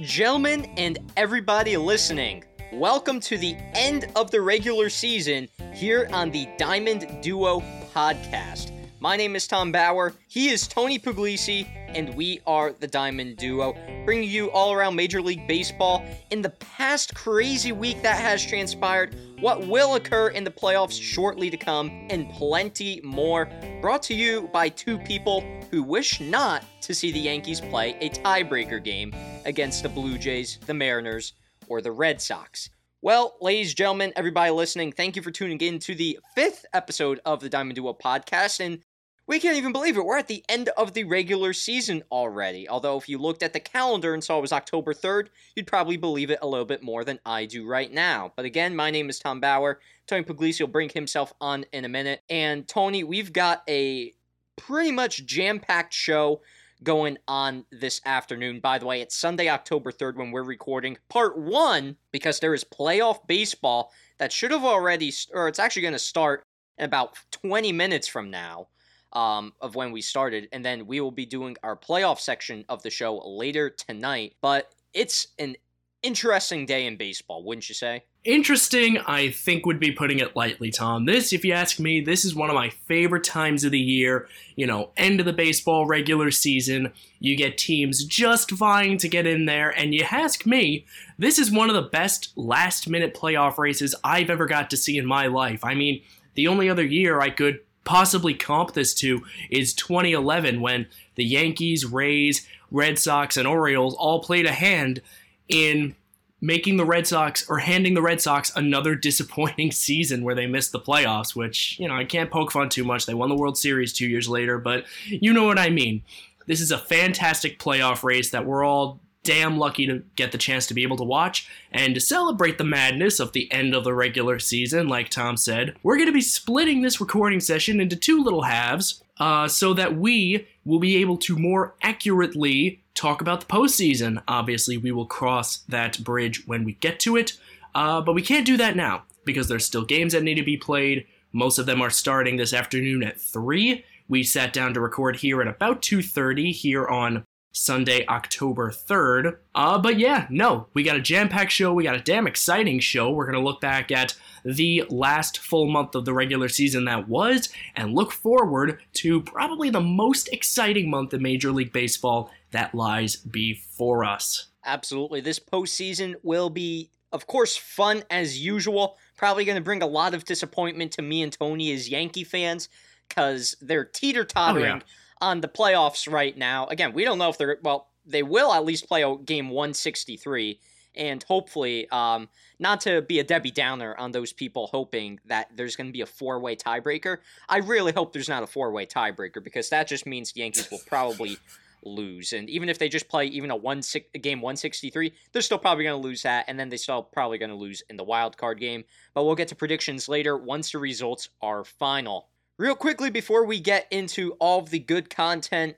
[0.00, 6.48] Gentlemen, and everybody listening, welcome to the end of the regular season here on the
[6.56, 8.70] Diamond Duo podcast.
[9.00, 13.74] My name is Tom Bauer, he is Tony Puglisi, and we are the Diamond Duo,
[14.04, 19.16] bringing you all around Major League Baseball in the past crazy week that has transpired,
[19.40, 23.48] what will occur in the playoffs shortly to come, and plenty more.
[23.80, 28.10] Brought to you by two people who wish not to see the Yankees play a
[28.10, 31.34] tiebreaker game against the Blue Jays, the Mariners,
[31.68, 32.70] or the Red Sox.
[33.00, 37.20] Well, ladies, and gentlemen, everybody listening, thank you for tuning in to the fifth episode
[37.24, 38.58] of the Diamond Duo podcast.
[38.58, 38.82] And
[39.28, 40.06] we can't even believe it.
[40.06, 42.66] We're at the end of the regular season already.
[42.66, 45.98] Although, if you looked at the calendar and saw it was October 3rd, you'd probably
[45.98, 48.32] believe it a little bit more than I do right now.
[48.36, 49.80] But again, my name is Tom Bauer.
[50.06, 52.22] Tony Puglisi will bring himself on in a minute.
[52.30, 54.14] And Tony, we've got a
[54.56, 56.40] pretty much jam packed show
[56.82, 58.60] going on this afternoon.
[58.60, 62.64] By the way, it's Sunday, October 3rd when we're recording part one because there is
[62.64, 66.42] playoff baseball that should have already, or it's actually going to start
[66.78, 68.68] in about 20 minutes from now
[69.12, 72.82] um, of when we started, and then we will be doing our playoff section of
[72.82, 74.34] the show later tonight.
[74.40, 75.56] But it's an
[76.02, 78.04] interesting day in baseball, wouldn't you say?
[78.24, 81.06] Interesting, I think would be putting it lightly, Tom.
[81.06, 84.28] This, if you ask me, this is one of my favorite times of the year.
[84.54, 86.92] You know, end of the baseball regular season.
[87.20, 90.84] You get teams just vying to get in there, and you ask me,
[91.16, 94.98] this is one of the best last minute playoff races I've ever got to see
[94.98, 95.64] in my life.
[95.64, 96.02] I mean,
[96.34, 101.86] the only other year I could possibly comp this to is 2011 when the Yankees,
[101.86, 105.00] Rays, Red Sox, and Orioles all played a hand
[105.48, 105.96] in
[106.38, 110.72] making the Red Sox or handing the Red Sox another disappointing season where they missed
[110.72, 113.06] the playoffs, which, you know, I can't poke fun too much.
[113.06, 116.02] They won the World Series two years later, but you know what I mean.
[116.46, 120.66] This is a fantastic playoff race that we're all damn lucky to get the chance
[120.66, 123.92] to be able to watch and to celebrate the madness of the end of the
[123.92, 125.76] regular season, like Tom said.
[125.82, 129.98] We're going to be splitting this recording session into two little halves uh, so that
[129.98, 134.22] we will be able to more accurately talk about the postseason.
[134.26, 137.36] Obviously, we will cross that bridge when we get to it,
[137.74, 140.56] uh, but we can't do that now because there's still games that need to be
[140.56, 141.06] played.
[141.34, 143.84] Most of them are starting this afternoon at 3.
[144.08, 149.38] We sat down to record here at about 2:30 here on Sunday, October 3rd.
[149.54, 151.72] Uh, but yeah, no, we got a jam packed show.
[151.72, 153.10] We got a damn exciting show.
[153.10, 154.14] We're going to look back at
[154.44, 159.70] the last full month of the regular season that was and look forward to probably
[159.70, 164.46] the most exciting month in Major League Baseball that lies before us.
[164.64, 165.20] Absolutely.
[165.20, 168.96] This postseason will be, of course, fun as usual.
[169.16, 172.68] Probably going to bring a lot of disappointment to me and Tony as Yankee fans
[173.08, 174.64] because they're teeter tottering.
[174.64, 174.80] Oh, yeah
[175.20, 176.66] on the playoffs right now.
[176.66, 177.88] Again, we don't know if they're well.
[178.06, 180.60] They will at least play a game 163,
[180.96, 185.76] and hopefully, um, not to be a Debbie Downer on those people hoping that there's
[185.76, 187.18] going to be a four way tiebreaker.
[187.48, 190.70] I really hope there's not a four way tiebreaker because that just means the Yankees
[190.70, 191.36] will probably
[191.84, 192.32] lose.
[192.32, 195.58] And even if they just play even a one six, a game 163, they're still
[195.58, 198.04] probably going to lose that, and then they're still probably going to lose in the
[198.04, 198.84] wild card game.
[199.14, 202.28] But we'll get to predictions later once the results are final.
[202.58, 205.76] Real quickly before we get into all of the good content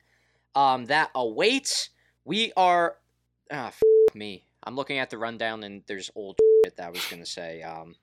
[0.54, 1.90] um, that awaits,
[2.24, 2.96] we are.
[3.52, 3.82] Ah, f-
[4.14, 4.44] me.
[4.64, 7.62] I'm looking at the rundown and there's old shit that I was going to say.
[7.62, 7.96] Um,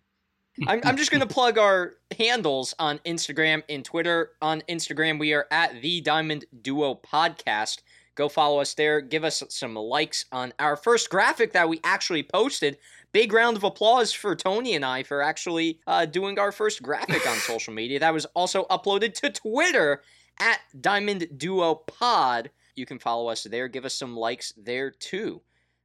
[0.67, 4.31] I'm, I'm just going to plug our handles on Instagram and Twitter.
[4.43, 7.81] On Instagram, we are at the Diamond Duo Podcast.
[8.13, 9.01] Go follow us there.
[9.01, 12.77] Give us some likes on our first graphic that we actually posted
[13.12, 17.28] big round of applause for Tony and I for actually uh, doing our first graphic
[17.28, 18.00] on social media.
[18.00, 20.01] That was also uploaded to Twitter
[20.40, 22.51] at Diamond Duo Pod.
[22.75, 23.67] You can follow us there.
[23.67, 25.41] Give us some likes there too.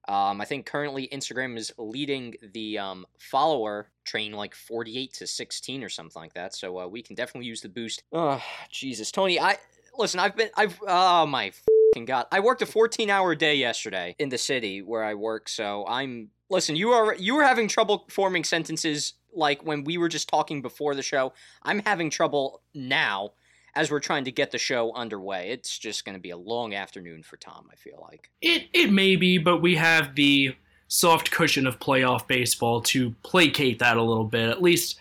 [0.09, 5.85] Um, I think currently Instagram is leading the um, follower train like 48 to 16
[5.85, 6.55] or something like that.
[6.55, 8.03] So uh, we can definitely use the boost.
[8.13, 9.13] Oh, Jesus.
[9.13, 9.59] Tony, I
[9.97, 11.53] listen, I've been, I've, oh my
[12.01, 12.27] god.
[12.33, 15.49] I worked a 14 hour day yesterday in the city where I work.
[15.49, 20.09] So I'm listen, you are you were having trouble forming sentences like when we were
[20.09, 21.33] just talking before the show.
[21.63, 23.33] I'm having trouble now
[23.75, 25.51] as we're trying to get the show underway.
[25.51, 28.31] It's just going to be a long afternoon for Tom, I feel like.
[28.41, 30.55] It it may be, but we have the
[30.89, 34.49] soft cushion of playoff baseball to placate that a little bit.
[34.51, 34.99] At least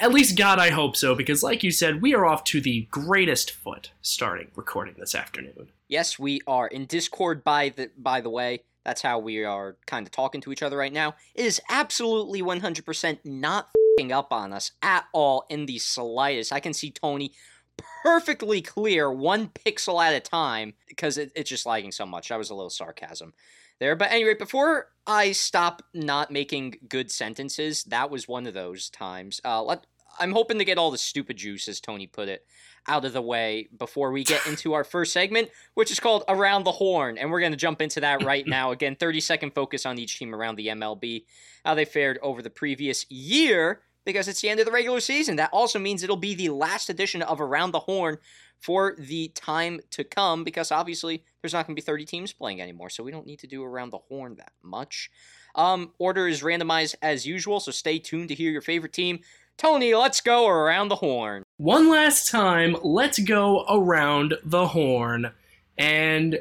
[0.00, 2.88] at least God I hope so because like you said, we are off to the
[2.90, 5.70] greatest foot starting recording this afternoon.
[5.88, 6.66] Yes, we are.
[6.66, 10.52] In Discord by the by the way, that's how we are kind of talking to
[10.52, 11.14] each other right now.
[11.34, 13.68] It is absolutely 100% not
[14.10, 16.52] up on us at all in the slightest.
[16.52, 17.32] I can see Tony
[18.02, 22.28] perfectly clear one pixel at a time because it, it's just lagging so much.
[22.28, 23.34] That was a little sarcasm
[23.82, 23.96] there.
[23.96, 29.40] But anyway, before I stop not making good sentences, that was one of those times.
[29.44, 29.86] Uh, let,
[30.18, 32.46] I'm hoping to get all the stupid juice, as Tony put it,
[32.86, 36.64] out of the way before we get into our first segment, which is called Around
[36.64, 37.18] the Horn.
[37.18, 38.70] And we're going to jump into that right now.
[38.70, 41.24] Again, 30 second focus on each team around the MLB,
[41.64, 45.36] how they fared over the previous year, because it's the end of the regular season.
[45.36, 48.18] That also means it'll be the last edition of Around the Horn
[48.62, 52.60] for the time to come, because obviously there's not going to be 30 teams playing
[52.60, 52.88] anymore.
[52.88, 55.10] So we don't need to do Around the Horn that much.
[55.54, 59.18] Um, order is randomized as usual, so stay tuned to hear your favorite team.
[59.58, 61.42] Tony, let's go around the horn.
[61.58, 65.32] One last time, let's go around the horn.
[65.76, 66.40] And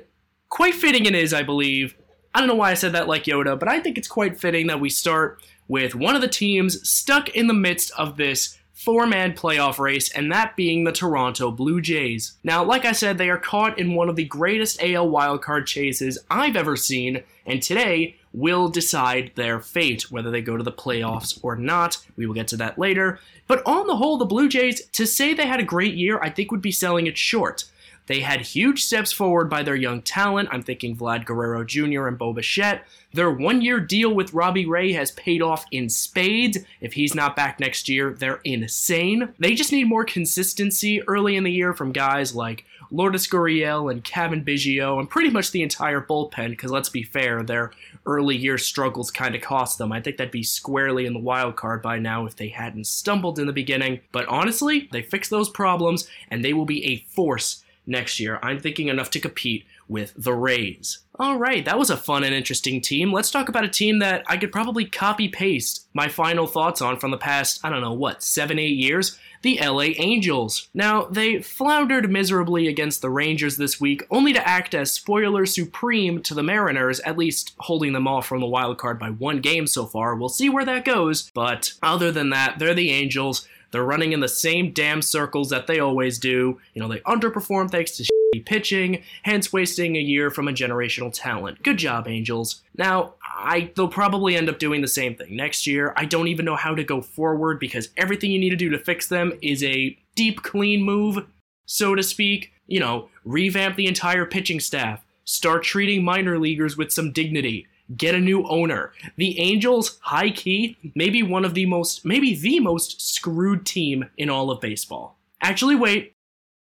[0.50, 1.95] quite fitting it is, I believe.
[2.33, 4.67] I don't know why I said that like Yoda, but I think it's quite fitting
[4.67, 9.05] that we start with one of the teams stuck in the midst of this four
[9.05, 12.33] man playoff race, and that being the Toronto Blue Jays.
[12.43, 16.17] Now, like I said, they are caught in one of the greatest AL wildcard chases
[16.31, 21.37] I've ever seen, and today will decide their fate, whether they go to the playoffs
[21.43, 21.97] or not.
[22.15, 23.19] We will get to that later.
[23.45, 26.29] But on the whole, the Blue Jays, to say they had a great year, I
[26.29, 27.65] think would be selling it short.
[28.11, 30.49] They had huge steps forward by their young talent.
[30.51, 32.07] I'm thinking Vlad Guerrero Jr.
[32.07, 32.85] and Bo Bichette.
[33.13, 36.57] Their one year deal with Robbie Ray has paid off in spades.
[36.81, 39.33] If he's not back next year, they're insane.
[39.39, 44.03] They just need more consistency early in the year from guys like Lourdes Gurriel and
[44.03, 47.71] Cavan Biggio, and pretty much the entire bullpen, because let's be fair, their
[48.05, 49.93] early year struggles kind of cost them.
[49.93, 53.39] I think that'd be squarely in the wild card by now if they hadn't stumbled
[53.39, 54.01] in the beginning.
[54.11, 58.39] But honestly, they fix those problems, and they will be a force next year.
[58.41, 60.99] I'm thinking enough to compete with the Rays.
[61.15, 63.11] All right, that was a fun and interesting team.
[63.11, 66.99] Let's talk about a team that I could probably copy paste my final thoughts on
[66.99, 69.19] from the past, I don't know, what, seven, eight years?
[69.41, 70.69] the LA Angels.
[70.73, 76.21] Now, they floundered miserably against the Rangers this week, only to act as spoiler supreme
[76.23, 79.67] to the Mariners, at least holding them off from the wild card by one game
[79.67, 80.15] so far.
[80.15, 83.47] We'll see where that goes, but other than that, they're the Angels.
[83.71, 86.59] They're running in the same damn circles that they always do.
[86.73, 91.12] You know, they underperform thanks to shitty pitching, hence wasting a year from a generational
[91.13, 91.63] talent.
[91.63, 92.62] Good job, Angels.
[92.77, 95.94] Now, I they'll probably end up doing the same thing next year.
[95.95, 98.79] I don't even know how to go forward because everything you need to do to
[98.79, 101.25] fix them is a deep clean move,
[101.65, 102.51] so to speak.
[102.67, 107.67] You know, revamp the entire pitching staff, start treating minor leaguers with some dignity,
[107.97, 108.93] get a new owner.
[109.17, 114.29] The Angels, high key, maybe one of the most, maybe the most screwed team in
[114.29, 115.17] all of baseball.
[115.41, 116.15] Actually, wait,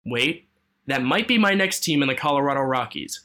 [0.05, 0.49] wait,
[0.87, 3.21] that might be my next team in the Colorado Rockies.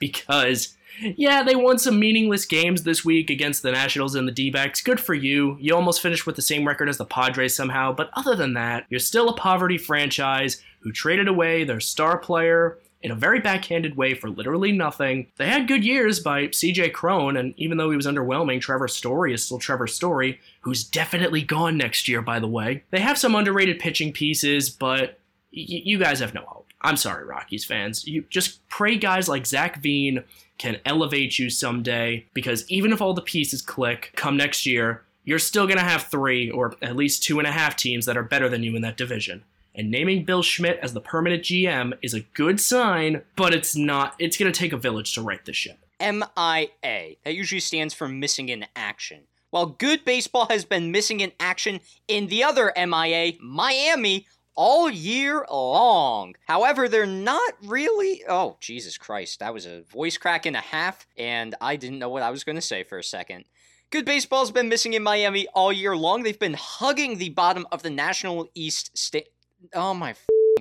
[0.00, 0.74] Because
[1.16, 4.80] yeah, they won some meaningless games this week against the Nationals and the D backs.
[4.80, 5.56] Good for you.
[5.60, 8.86] You almost finished with the same record as the Padres somehow, but other than that,
[8.90, 13.98] you're still a poverty franchise who traded away their star player in a very backhanded
[13.98, 15.26] way for literally nothing.
[15.36, 19.34] They had good years by CJ Cron, and even though he was underwhelming, Trevor Story
[19.34, 22.82] is still Trevor Story, who's definitely gone next year, by the way.
[22.90, 25.20] They have some underrated pitching pieces, but
[25.54, 26.68] y- you guys have no hope.
[26.80, 28.06] I'm sorry, Rockies fans.
[28.06, 30.24] You just pray guys like Zac Veen
[30.56, 35.38] can elevate you someday because even if all the pieces click come next year, you're
[35.38, 38.22] still going to have three or at least two and a half teams that are
[38.22, 39.44] better than you in that division.
[39.74, 44.14] And naming Bill Schmidt as the permanent GM is a good sign, but it's not,
[44.18, 45.78] it's going to take a village to right the ship.
[46.00, 47.16] MIA.
[47.24, 49.22] That usually stands for missing in action.
[49.50, 54.26] While good baseball has been missing in action in the other MIA, Miami
[54.56, 56.34] all year long.
[56.46, 58.22] However, they're not really.
[58.28, 59.40] Oh, Jesus Christ.
[59.40, 62.44] That was a voice crack and a half, and I didn't know what I was
[62.44, 63.44] going to say for a second.
[63.90, 66.22] Good baseball's been missing in Miami all year long.
[66.22, 69.28] They've been hugging the bottom of the National East state.
[69.72, 70.14] Oh my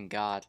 [0.08, 0.46] god.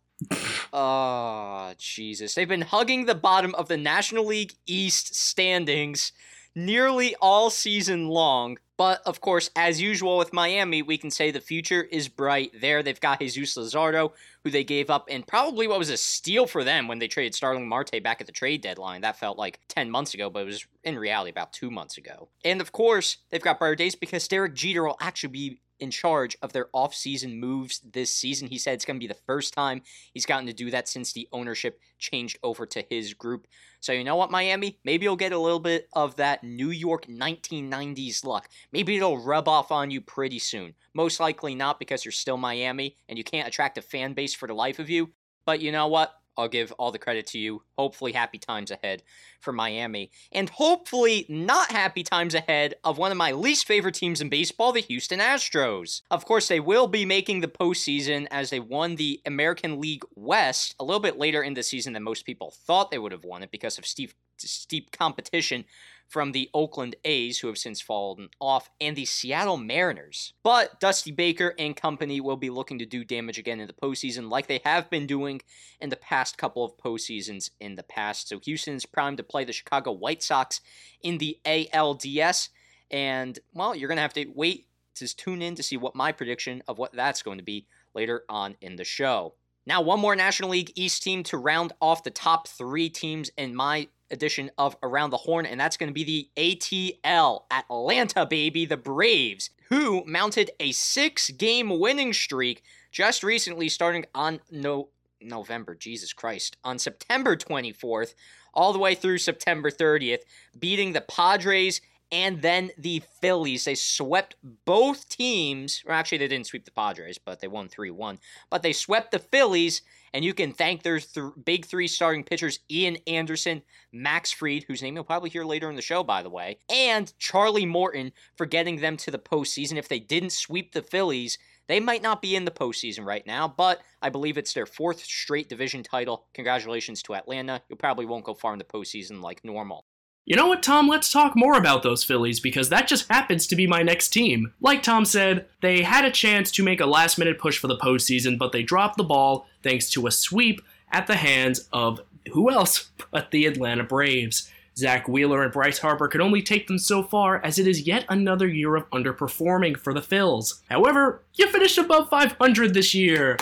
[0.73, 2.34] oh, Jesus.
[2.34, 6.12] They've been hugging the bottom of the National League East standings
[6.54, 8.58] nearly all season long.
[8.76, 12.82] But of course, as usual with Miami, we can say the future is bright there.
[12.82, 16.64] They've got Jesus Luzardo, who they gave up, and probably what was a steal for
[16.64, 19.02] them when they traded Starling Marte back at the trade deadline.
[19.02, 22.28] That felt like 10 months ago, but it was in reality about two months ago.
[22.44, 26.37] And of course, they've got brighter days because Derek Jeter will actually be in charge
[26.43, 28.49] of their offseason moves this season.
[28.49, 31.12] He said it's going to be the first time he's gotten to do that since
[31.12, 33.47] the ownership changed over to his group.
[33.81, 34.78] So, you know what, Miami?
[34.85, 38.49] Maybe you'll get a little bit of that New York 1990s luck.
[38.73, 40.75] Maybe it'll rub off on you pretty soon.
[40.95, 44.47] Most likely not because you're still Miami and you can't attract a fan base for
[44.47, 45.11] the life of you.
[45.45, 46.14] But you know what?
[46.37, 47.62] I'll give all the credit to you.
[47.79, 49.03] Hopefully, happy times ahead
[49.41, 54.21] for Miami, and hopefully not happy times ahead of one of my least favorite teams
[54.21, 56.03] in baseball, the Houston Astros.
[56.11, 60.75] Of course, they will be making the postseason as they won the American League West
[60.81, 63.43] a little bit later in the season than most people thought they would have won
[63.43, 65.64] it because of steep, steep competition
[66.09, 70.33] from the Oakland A's, who have since fallen off, and the Seattle Mariners.
[70.43, 74.31] But Dusty Baker and company will be looking to do damage again in the postseason,
[74.31, 75.41] like they have been doing
[75.81, 78.29] in the past couple of postseasons in the past.
[78.29, 80.61] So Houston is primed to play the Chicago White Sox
[81.03, 82.50] in the ALDS.
[82.91, 86.12] And, well, you're going to have to wait to tune in to see what my
[86.12, 89.35] prediction of what that's going to be later on in the show.
[89.67, 93.55] Now, one more National League East team to round off the top three teams in
[93.55, 98.66] my edition of Around the Horn, and that's going to be the ATL Atlanta, baby,
[98.66, 104.88] the Braves, who mounted a six game winning streak just recently, starting on no.
[105.20, 108.14] November, Jesus Christ, on September 24th,
[108.52, 110.20] all the way through September 30th,
[110.58, 111.80] beating the Padres
[112.14, 113.64] and then the Phillies.
[113.64, 115.83] They swept both teams.
[115.85, 118.21] Or actually, they didn't sweep the Padres, but they won 3 1.
[118.50, 122.61] But they swept the Phillies, and you can thank their th- big three starting pitchers
[122.71, 126.30] Ian Anderson, Max Fried, whose name you'll probably hear later in the show, by the
[126.30, 129.76] way, and Charlie Morton for getting them to the postseason.
[129.76, 133.49] If they didn't sweep the Phillies, they might not be in the postseason right now,
[133.49, 136.26] but I believe it's their fourth straight division title.
[136.33, 137.61] Congratulations to Atlanta.
[137.68, 139.85] You probably won't go far in the postseason like normal.
[140.26, 140.88] You know what, Tom?
[140.88, 144.54] Let's talk more about those Phillies because that just happens to be my next team.
[144.59, 147.76] Like Tom said, they had a chance to make a last minute push for the
[147.76, 152.00] postseason, but they dropped the ball thanks to a sweep at the hands of
[152.33, 154.50] who else but the Atlanta Braves.
[154.76, 158.04] Zack Wheeler and Bryce Harper could only take them so far as it is yet
[158.09, 160.62] another year of underperforming for the Phils.
[160.69, 163.37] However, you finished above 500 this year.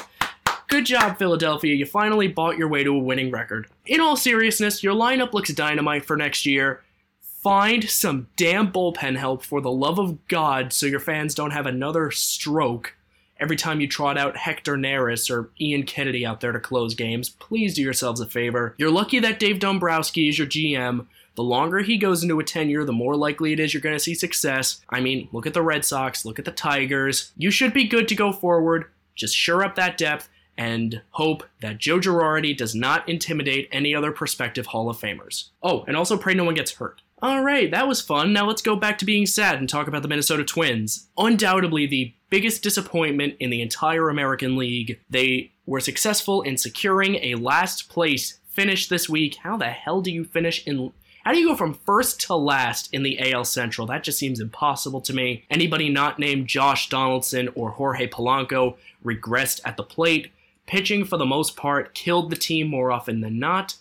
[0.73, 1.75] Good job, Philadelphia.
[1.75, 3.67] You finally bought your way to a winning record.
[3.85, 6.81] In all seriousness, your lineup looks dynamite for next year.
[7.21, 11.67] Find some damn bullpen help for the love of God so your fans don't have
[11.67, 12.97] another stroke
[13.39, 17.29] every time you trot out Hector Neris or Ian Kennedy out there to close games.
[17.29, 18.75] Please do yourselves a favor.
[18.79, 21.07] You're lucky that Dave Dombrowski is your GM.
[21.35, 24.01] The longer he goes into a tenure, the more likely it is you're going to
[24.01, 24.81] see success.
[24.89, 27.31] I mean, look at the Red Sox, look at the Tigers.
[27.37, 28.87] You should be good to go forward.
[29.15, 30.31] Just shore up that depth
[30.63, 35.49] and hope that Joe Girardi does not intimidate any other prospective Hall of Famers.
[35.61, 37.03] Oh, and also pray no one gets hurt.
[37.21, 38.33] Alright, that was fun.
[38.33, 41.09] Now let's go back to being sad and talk about the Minnesota Twins.
[41.19, 45.01] Undoubtedly the biggest disappointment in the entire American League.
[45.11, 49.37] They were successful in securing a last place finish this week.
[49.43, 50.93] How the hell do you finish in
[51.25, 53.87] how do you go from first to last in the AL Central?
[53.87, 55.45] That just seems impossible to me.
[55.49, 60.33] Anybody not named Josh Donaldson or Jorge Polanco regressed at the plate.
[60.67, 63.77] Pitching, for the most part, killed the team more often than not.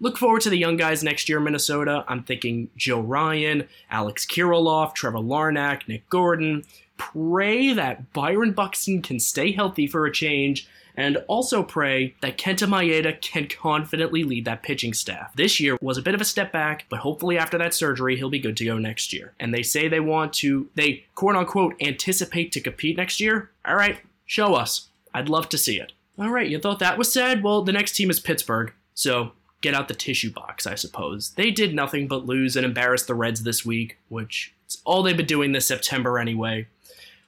[0.00, 2.04] Look forward to the young guys next year Minnesota.
[2.08, 6.64] I'm thinking Joe Ryan, Alex Kirilloff, Trevor Larnach, Nick Gordon.
[6.96, 12.68] Pray that Byron Buxton can stay healthy for a change, and also pray that Kenta
[12.68, 15.34] Maeda can confidently lead that pitching staff.
[15.34, 18.30] This year was a bit of a step back, but hopefully after that surgery, he'll
[18.30, 19.32] be good to go next year.
[19.40, 23.50] And they say they want to, they quote unquote anticipate to compete next year.
[23.64, 24.88] All right, show us.
[25.12, 25.92] I'd love to see it.
[26.18, 27.42] All right, you thought that was sad?
[27.42, 31.30] Well, the next team is Pittsburgh, so get out the tissue box, I suppose.
[31.30, 35.16] They did nothing but lose and embarrass the Reds this week, which is all they've
[35.16, 36.68] been doing this September anyway.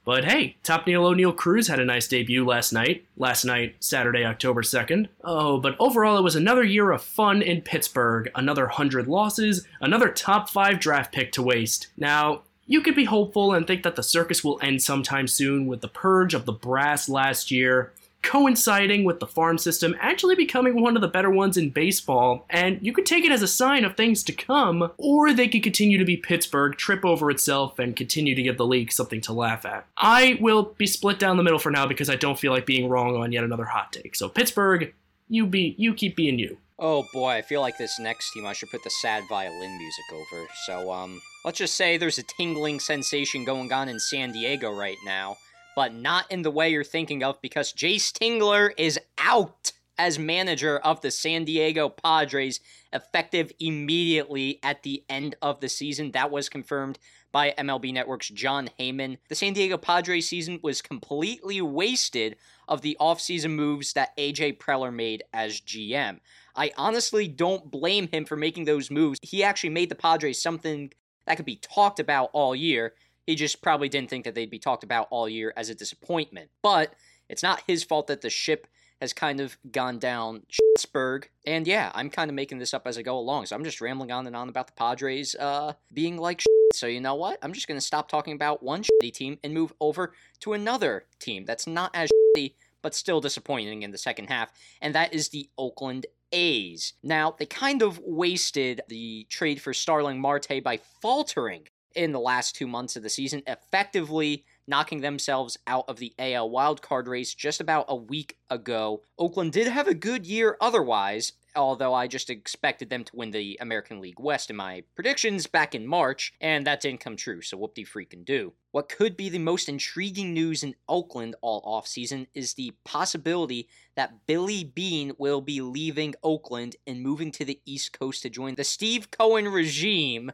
[0.05, 3.05] But hey, Top Neil Oneil Cruz had a nice debut last night.
[3.17, 5.09] Last night, Saturday, October 2nd.
[5.25, 8.31] Oh, but overall, it was another year of fun in Pittsburgh.
[8.37, 11.89] Another 100 losses, another top 5 draft pick to waste.
[11.97, 15.81] Now, you could be hopeful and think that the circus will end sometime soon with
[15.81, 17.93] the purge of the brass last year,
[18.27, 22.79] coinciding with the farm system actually becoming one of the better ones in baseball, and
[22.85, 25.97] you could take it as a sign of things to come, or they could continue
[25.97, 29.65] to be Pittsburgh, trip over itself, and continue to give the league something to laugh
[29.65, 29.87] at.
[29.97, 32.89] I will be split down the middle for now because I don't feel like being
[32.89, 34.17] wrong on yet another hot take.
[34.17, 34.93] So Pittsburgh,
[35.29, 36.59] you be you keep being you.
[36.79, 40.05] Oh boy, I feel like this next team I should put the sad violin music
[40.13, 40.47] over.
[40.67, 44.99] So um let's just say there's a tingling sensation going on in San Diego right
[45.05, 45.37] now
[45.77, 50.79] but not in the way you're thinking of because Jayce Tingler is out as manager
[50.79, 52.61] of the San Diego Padres
[52.93, 56.11] effective immediately at the end of the season.
[56.11, 56.99] That was confirmed
[57.31, 59.19] by MLB Network's Jon Heyman.
[59.29, 62.37] The San Diego Padres season was completely wasted
[62.69, 66.21] of the offseason moves that AJ Preller made as GM.
[66.55, 69.19] I honestly don't blame him for making those moves.
[69.23, 70.91] He actually made the Padres something
[71.27, 72.95] that could be talked about all year.
[73.27, 76.51] He just probably didn't think that they'd be talked about all year as a disappointment.
[76.63, 76.95] But
[77.29, 78.67] it's not his fault that the ship
[79.01, 80.43] has kind of gone down
[80.77, 81.29] Pittsburgh.
[81.47, 83.47] And yeah, I'm kind of making this up as I go along.
[83.47, 86.47] So I'm just rambling on and on about the Padres uh, being like shit.
[86.75, 87.39] So you know what?
[87.43, 91.05] I'm just going to stop talking about one shitty team and move over to another
[91.19, 94.53] team that's not as shitty, but still disappointing in the second half.
[94.81, 96.95] And that is the Oakland A's.
[97.03, 102.55] Now, they kind of wasted the trade for Starling Marte by faltering in the last
[102.55, 107.61] two months of the season, effectively knocking themselves out of the AL wildcard race just
[107.61, 109.03] about a week ago.
[109.19, 113.57] Oakland did have a good year otherwise, although I just expected them to win the
[113.61, 117.57] American League West in my predictions back in March, and that didn't come true, so
[117.57, 118.53] whoop de freaking do.
[118.73, 124.27] What could be the most intriguing news in Oakland all offseason is the possibility that
[124.27, 128.65] Billy Beane will be leaving Oakland and moving to the East Coast to join the
[128.65, 130.33] Steve Cohen regime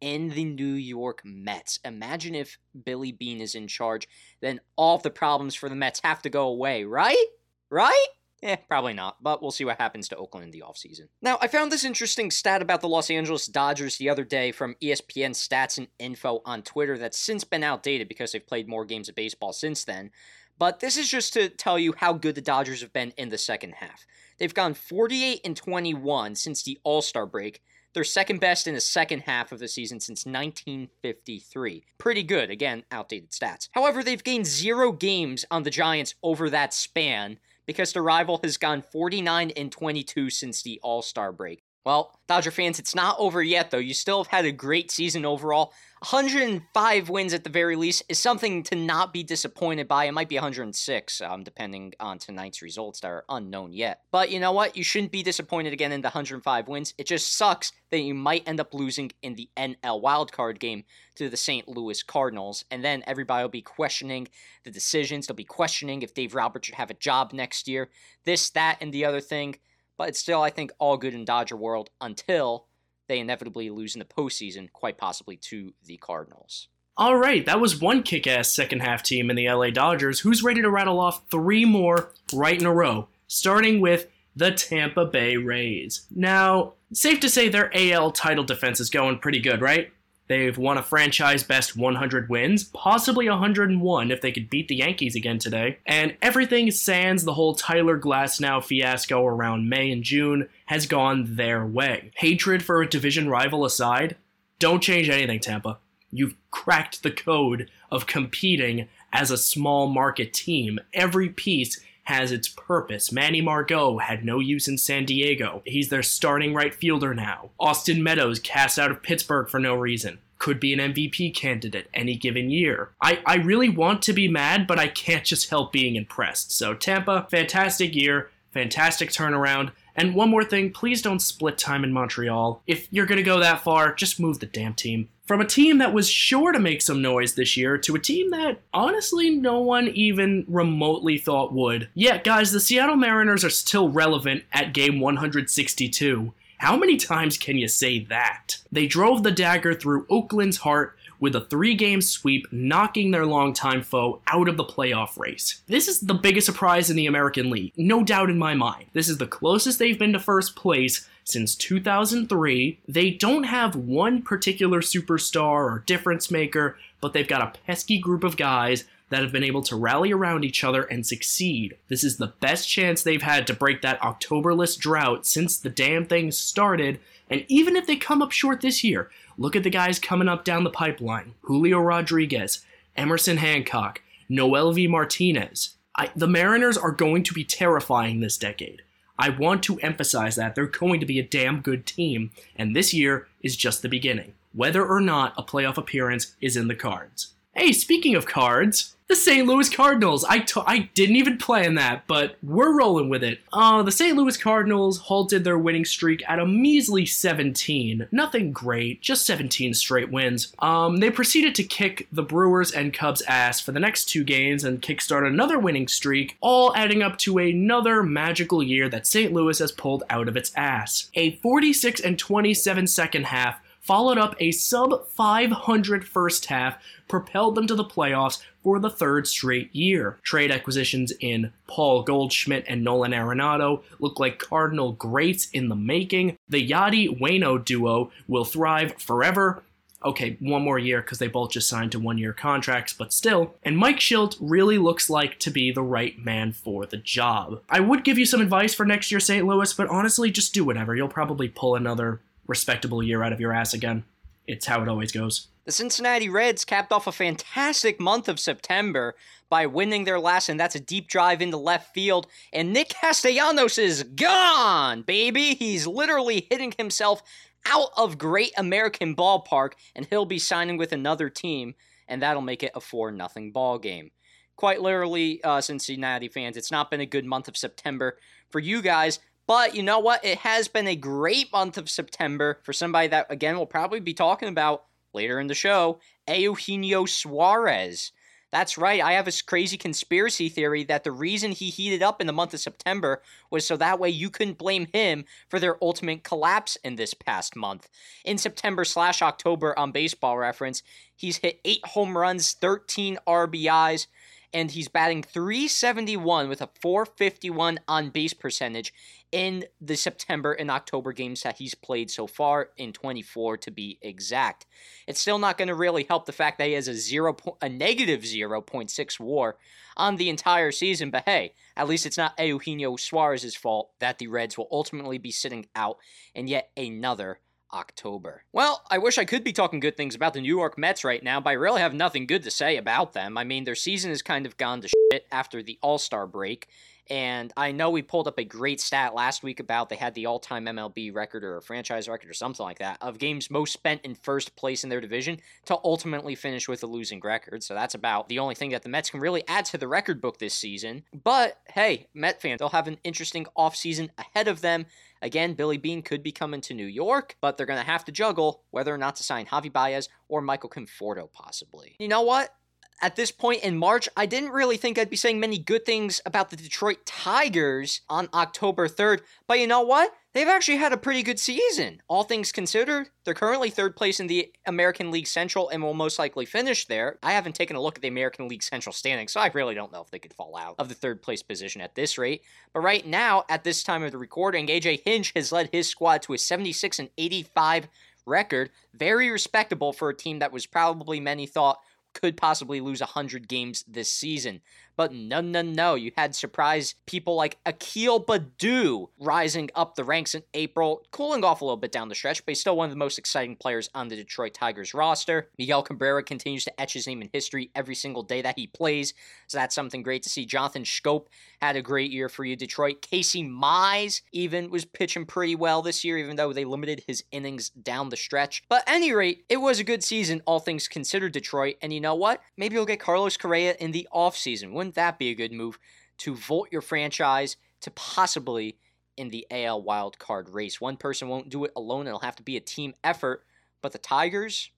[0.00, 1.78] in the New York Mets.
[1.84, 4.08] Imagine if Billy Beane is in charge,
[4.40, 7.26] then all the problems for the Mets have to go away, right?
[7.70, 8.06] Right?
[8.42, 11.08] Eh, probably not, but we'll see what happens to Oakland in the offseason.
[11.20, 14.76] Now, I found this interesting stat about the Los Angeles Dodgers the other day from
[14.82, 19.10] ESPN Stats and Info on Twitter that's since been outdated because they've played more games
[19.10, 20.10] of baseball since then.
[20.58, 23.38] But this is just to tell you how good the Dodgers have been in the
[23.38, 24.06] second half.
[24.38, 27.62] They've gone 48 and 21 since the All Star break,
[27.94, 31.84] they're second best in the second half of the season since 1953.
[31.98, 33.68] Pretty good, again, outdated stats.
[33.72, 38.56] However, they've gained zero games on the Giants over that span because the rival has
[38.56, 41.62] gone 49 and 22 since the All Star break.
[41.84, 43.78] Well, Dodger fans, it's not over yet, though.
[43.78, 45.72] You still have had a great season overall.
[46.00, 50.04] 105 wins at the very least is something to not be disappointed by.
[50.04, 54.00] It might be 106, um, depending on tonight's results that are unknown yet.
[54.12, 54.76] But you know what?
[54.76, 56.94] You shouldn't be disappointed again in the 105 wins.
[56.98, 60.84] It just sucks that you might end up losing in the NL wildcard game
[61.16, 61.66] to the St.
[61.66, 62.64] Louis Cardinals.
[62.70, 64.28] And then everybody will be questioning
[64.64, 65.26] the decisions.
[65.26, 67.90] They'll be questioning if Dave Roberts should have a job next year.
[68.24, 69.56] This, that, and the other thing.
[70.00, 72.64] But it's still, I think, all good in Dodger world until
[73.06, 76.68] they inevitably lose in the postseason, quite possibly to the Cardinals.
[76.96, 80.20] All right, that was one kick ass second half team in the LA Dodgers.
[80.20, 83.08] Who's ready to rattle off three more right in a row?
[83.26, 86.06] Starting with the Tampa Bay Rays.
[86.10, 89.92] Now, safe to say their AL title defense is going pretty good, right?
[90.30, 95.16] They've won a franchise best 100 wins, possibly 101 if they could beat the Yankees
[95.16, 95.78] again today.
[95.84, 101.66] And everything sans the whole Tyler Glasnow fiasco around May and June has gone their
[101.66, 102.12] way.
[102.14, 104.14] Hatred for a division rival aside,
[104.60, 105.78] don't change anything, Tampa.
[106.12, 110.78] You've cracked the code of competing as a small market team.
[110.94, 111.80] Every piece
[112.10, 113.12] has its purpose.
[113.12, 115.62] Manny Margot had no use in San Diego.
[115.64, 117.50] He's their starting right fielder now.
[117.60, 120.18] Austin Meadows cast out of Pittsburgh for no reason.
[120.38, 122.90] Could be an MVP candidate any given year.
[123.00, 126.50] I, I really want to be mad, but I can't just help being impressed.
[126.50, 129.70] So, Tampa, fantastic year, fantastic turnaround.
[129.94, 132.60] And one more thing, please don't split time in Montreal.
[132.66, 135.10] If you're gonna go that far, just move the damn team.
[135.30, 138.30] From a team that was sure to make some noise this year to a team
[138.30, 141.88] that honestly no one even remotely thought would.
[141.94, 146.32] Yeah, guys, the Seattle Mariners are still relevant at game 162.
[146.58, 148.56] How many times can you say that?
[148.72, 153.82] They drove the dagger through Oakland's heart with a three game sweep, knocking their longtime
[153.82, 155.62] foe out of the playoff race.
[155.68, 158.86] This is the biggest surprise in the American League, no doubt in my mind.
[158.94, 162.78] This is the closest they've been to first place since 2003.
[162.86, 168.24] They don't have one particular superstar or difference maker, but they've got a pesky group
[168.24, 171.76] of guys that have been able to rally around each other and succeed.
[171.88, 176.06] This is the best chance they've had to break that Octoberless drought since the damn
[176.06, 177.00] thing started.
[177.28, 180.44] And even if they come up short this year, look at the guys coming up
[180.44, 182.64] down the pipeline Julio Rodriguez,
[182.96, 184.86] Emerson Hancock, Noel V.
[184.86, 185.76] Martinez.
[185.96, 188.82] I, the Mariners are going to be terrifying this decade.
[189.20, 192.94] I want to emphasize that they're going to be a damn good team, and this
[192.94, 197.34] year is just the beginning, whether or not a playoff appearance is in the cards.
[197.54, 199.44] Hey, speaking of cards, the St.
[199.44, 200.24] Louis Cardinals.
[200.24, 203.40] I t- I didn't even plan that, but we're rolling with it.
[203.52, 204.16] Uh, the St.
[204.16, 208.06] Louis Cardinals halted their winning streak at a measly 17.
[208.12, 210.54] Nothing great, just 17 straight wins.
[210.60, 214.62] Um, they proceeded to kick the Brewers and Cubs' ass for the next two games
[214.62, 219.32] and kickstart another winning streak, all adding up to another magical year that St.
[219.32, 221.10] Louis has pulled out of its ass.
[221.14, 226.76] A 46 and 27 second half followed up a sub 500 first half,
[227.08, 230.18] propelled them to the playoffs for the third straight year.
[230.22, 236.36] Trade acquisitions in Paul Goldschmidt and Nolan Arenado look like Cardinal greats in the making.
[236.48, 239.62] The Yadi Waino duo will thrive forever.
[240.02, 243.54] Okay, one more year because they both just signed to one year contracts, but still.
[243.62, 247.60] And Mike Shildt really looks like to be the right man for the job.
[247.68, 249.46] I would give you some advice for next year, St.
[249.46, 250.96] Louis, but honestly, just do whatever.
[250.96, 254.04] You'll probably pull another respectable year out of your ass again.
[254.46, 255.48] It's how it always goes.
[255.70, 259.14] The Cincinnati Reds capped off a fantastic month of September
[259.48, 262.26] by winning their last, and that's a deep drive into left field.
[262.52, 265.54] And Nick Castellanos is gone, baby.
[265.54, 267.22] He's literally hitting himself
[267.64, 271.76] out of Great American Ballpark, and he'll be signing with another team,
[272.08, 274.10] and that'll make it a 4 0 ball game.
[274.56, 278.18] Quite literally, uh, Cincinnati fans, it's not been a good month of September
[278.50, 279.20] for you guys.
[279.46, 280.24] But you know what?
[280.24, 284.14] It has been a great month of September for somebody that, again, we'll probably be
[284.14, 288.12] talking about later in the show Eugenio Suarez.
[288.52, 289.00] That's right.
[289.00, 292.52] I have a crazy conspiracy theory that the reason he heated up in the month
[292.52, 296.96] of September was so that way you couldn't blame him for their ultimate collapse in
[296.96, 297.88] this past month.
[298.24, 300.82] In September slash October on baseball reference,
[301.14, 304.08] he's hit eight home runs, 13 RBIs,
[304.52, 308.92] and he's batting 371 with a 451 on base percentage
[309.30, 313.98] in the September and October games that he's played so far in 24 to be
[314.02, 314.66] exact.
[315.06, 317.68] It's still not going to really help the fact that he has a zero a
[317.68, 319.56] negative 0.6 WAR
[319.96, 324.28] on the entire season, but hey, at least it's not Eugenio Suarez's fault that the
[324.28, 325.98] Reds will ultimately be sitting out
[326.34, 327.38] in yet another
[327.72, 328.42] October.
[328.52, 331.22] Well, I wish I could be talking good things about the New York Mets right
[331.22, 333.36] now, but I really have nothing good to say about them.
[333.38, 336.68] I mean, their season has kind of gone to shit after the All Star break.
[337.10, 340.26] And I know we pulled up a great stat last week about they had the
[340.26, 344.02] all time MLB record or franchise record or something like that of games most spent
[344.04, 347.64] in first place in their division to ultimately finish with a losing record.
[347.64, 350.20] So that's about the only thing that the Mets can really add to the record
[350.20, 351.02] book this season.
[351.12, 354.86] But hey, Met fans, they'll have an interesting offseason ahead of them.
[355.22, 358.12] Again, Billy Beane could be coming to New York, but they're going to have to
[358.12, 361.96] juggle whether or not to sign Javi Baez or Michael Conforto, possibly.
[361.98, 362.54] You know what?
[363.00, 366.20] at this point in March, I didn't really think I'd be saying many good things
[366.26, 370.12] about the Detroit Tigers on October 3rd, but you know what?
[370.32, 372.02] They've actually had a pretty good season.
[372.06, 376.20] All things considered, they're currently third place in the American League Central and will most
[376.20, 377.18] likely finish there.
[377.20, 379.92] I haven't taken a look at the American League Central standings, so I really don't
[379.92, 382.42] know if they could fall out of the third place position at this rate.
[382.72, 386.22] But right now, at this time of the recording, AJ Hinch has led his squad
[386.22, 387.88] to a 76 and 85
[388.24, 388.70] record.
[388.94, 391.80] Very respectable for a team that was probably many thought
[392.12, 394.60] could possibly lose 100 games this season.
[394.96, 395.94] But no, no, no.
[395.94, 401.60] You had surprise people like Akil Baddoo rising up the ranks in April, cooling off
[401.60, 403.88] a little bit down the stretch, but he's still one of the most exciting players
[403.94, 405.48] on the Detroit Tigers roster.
[405.58, 409.14] Miguel Cabrera continues to etch his name in history every single day that he plays,
[409.46, 410.44] so that's something great to see.
[410.44, 411.26] Jonathan Schoop
[411.60, 413.02] had a great year for you, Detroit.
[413.02, 417.70] Casey Mize even was pitching pretty well this year, even though they limited his innings
[417.70, 418.62] down the stretch.
[418.68, 421.76] But any rate, it was a good season, all things considered, Detroit.
[421.82, 422.40] And you know what?
[422.56, 424.72] Maybe you'll get Carlos Correa in the offseason.
[424.80, 425.78] Wouldn't that be a good move
[426.16, 428.78] to vault your franchise to possibly
[429.14, 430.80] in the AL wild card race?
[430.80, 433.44] One person won't do it alone, it'll have to be a team effort.
[433.82, 434.70] But the Tigers,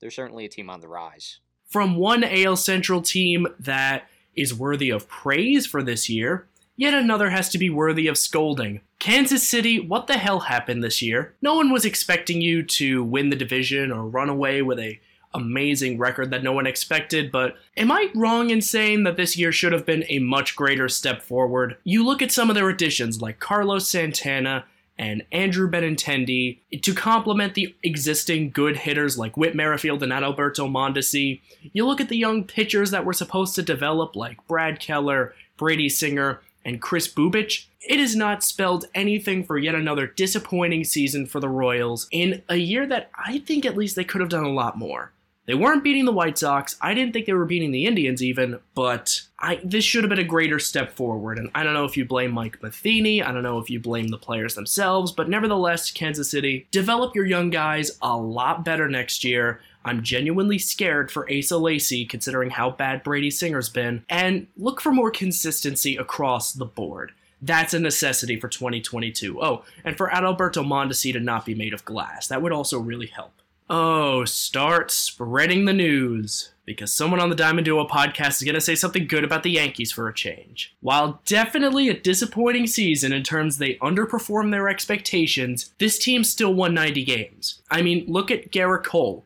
[0.00, 1.38] they're certainly a team on the rise.
[1.68, 7.30] From one AL Central team that is worthy of praise for this year, yet another
[7.30, 8.80] has to be worthy of scolding.
[8.98, 11.36] Kansas City, what the hell happened this year?
[11.40, 14.98] No one was expecting you to win the division or run away with a
[15.34, 19.52] amazing record that no one expected, but am I wrong in saying that this year
[19.52, 21.76] should have been a much greater step forward?
[21.84, 24.64] You look at some of their additions like Carlos Santana
[24.96, 31.40] and Andrew Benintendi to complement the existing good hitters like Whit Merrifield and Adalberto Mondesi.
[31.72, 35.88] You look at the young pitchers that were supposed to develop like Brad Keller, Brady
[35.88, 41.40] Singer, and Chris Bubic, it has not spelled anything for yet another disappointing season for
[41.40, 44.52] the Royals in a year that I think at least they could have done a
[44.52, 45.12] lot more.
[45.46, 46.76] They weren't beating the White Sox.
[46.80, 50.18] I didn't think they were beating the Indians even, but I, this should have been
[50.18, 51.38] a greater step forward.
[51.38, 54.08] And I don't know if you blame Mike Matheny, I don't know if you blame
[54.08, 59.22] the players themselves, but nevertheless, Kansas City, develop your young guys a lot better next
[59.22, 59.60] year.
[59.84, 64.92] I'm genuinely scared for Asa Lacy considering how bad Brady Singer's been, and look for
[64.92, 67.12] more consistency across the board.
[67.42, 69.42] That's a necessity for 2022.
[69.42, 72.28] Oh, and for Adalberto Mondesi to not be made of glass.
[72.28, 73.32] That would also really help.
[73.70, 76.50] Oh, start spreading the news.
[76.66, 79.50] Because someone on the Diamond Duo podcast is going to say something good about the
[79.50, 80.74] Yankees for a change.
[80.80, 86.74] While definitely a disappointing season in terms they underperformed their expectations, this team still won
[86.74, 87.62] 90 games.
[87.70, 89.24] I mean, look at Gerrit Cole.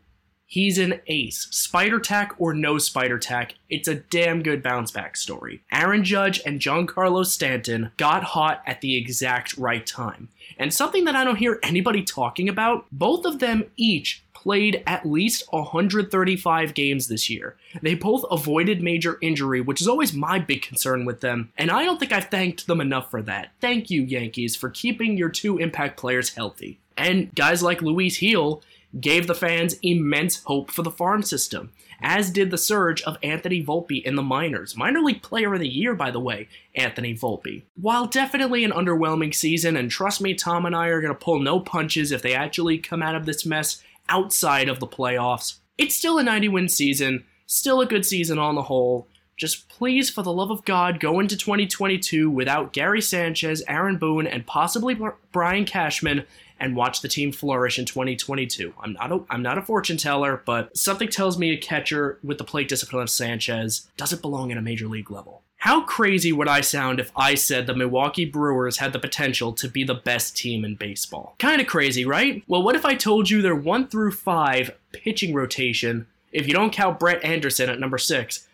[0.51, 1.47] He's an ace.
[1.51, 5.63] Spider tack or no spider tack, it's a damn good bounce back story.
[5.71, 10.31] Aaron Judge and Giancarlo Stanton got hot at the exact right time.
[10.59, 15.05] And something that I don't hear anybody talking about, both of them each played at
[15.05, 17.57] least 135 games this year.
[17.83, 21.85] They both avoided major injury, which is always my big concern with them, and I
[21.85, 23.51] don't think I've thanked them enough for that.
[23.61, 26.79] Thank you, Yankees, for keeping your two impact players healthy.
[26.97, 28.63] And guys like Luis Gil
[29.01, 33.63] gave the fans immense hope for the farm system, as did the surge of Anthony
[33.63, 34.77] Volpe in the minors.
[34.77, 37.63] Minor League Player of the Year, by the way, Anthony Volpe.
[37.75, 41.41] While definitely an underwhelming season, and trust me, Tom and I are going to pull
[41.41, 45.97] no punches if they actually come out of this mess outside of the playoffs, it's
[45.97, 49.09] still a 90 win season, still a good season on the whole.
[49.37, 54.27] Just please, for the love of God, go into 2022 without Gary Sanchez, Aaron Boone,
[54.27, 54.99] and possibly
[55.31, 56.25] Brian Cashman
[56.61, 58.75] and watch the team flourish in 2022.
[58.83, 62.39] I'm not a, I'm not a fortune teller, but something tells me a catcher with
[62.39, 65.43] the plate discipline of Sanchez doesn't belong at a major league level.
[65.59, 69.69] How crazy would I sound if I said the Milwaukee Brewers had the potential to
[69.69, 71.35] be the best team in baseball?
[71.39, 72.45] Kinda crazy, right?
[72.47, 76.73] Well, what if I told you their 1 through 5 pitching rotation, if you don't
[76.73, 78.47] count Brett Anderson at number 6,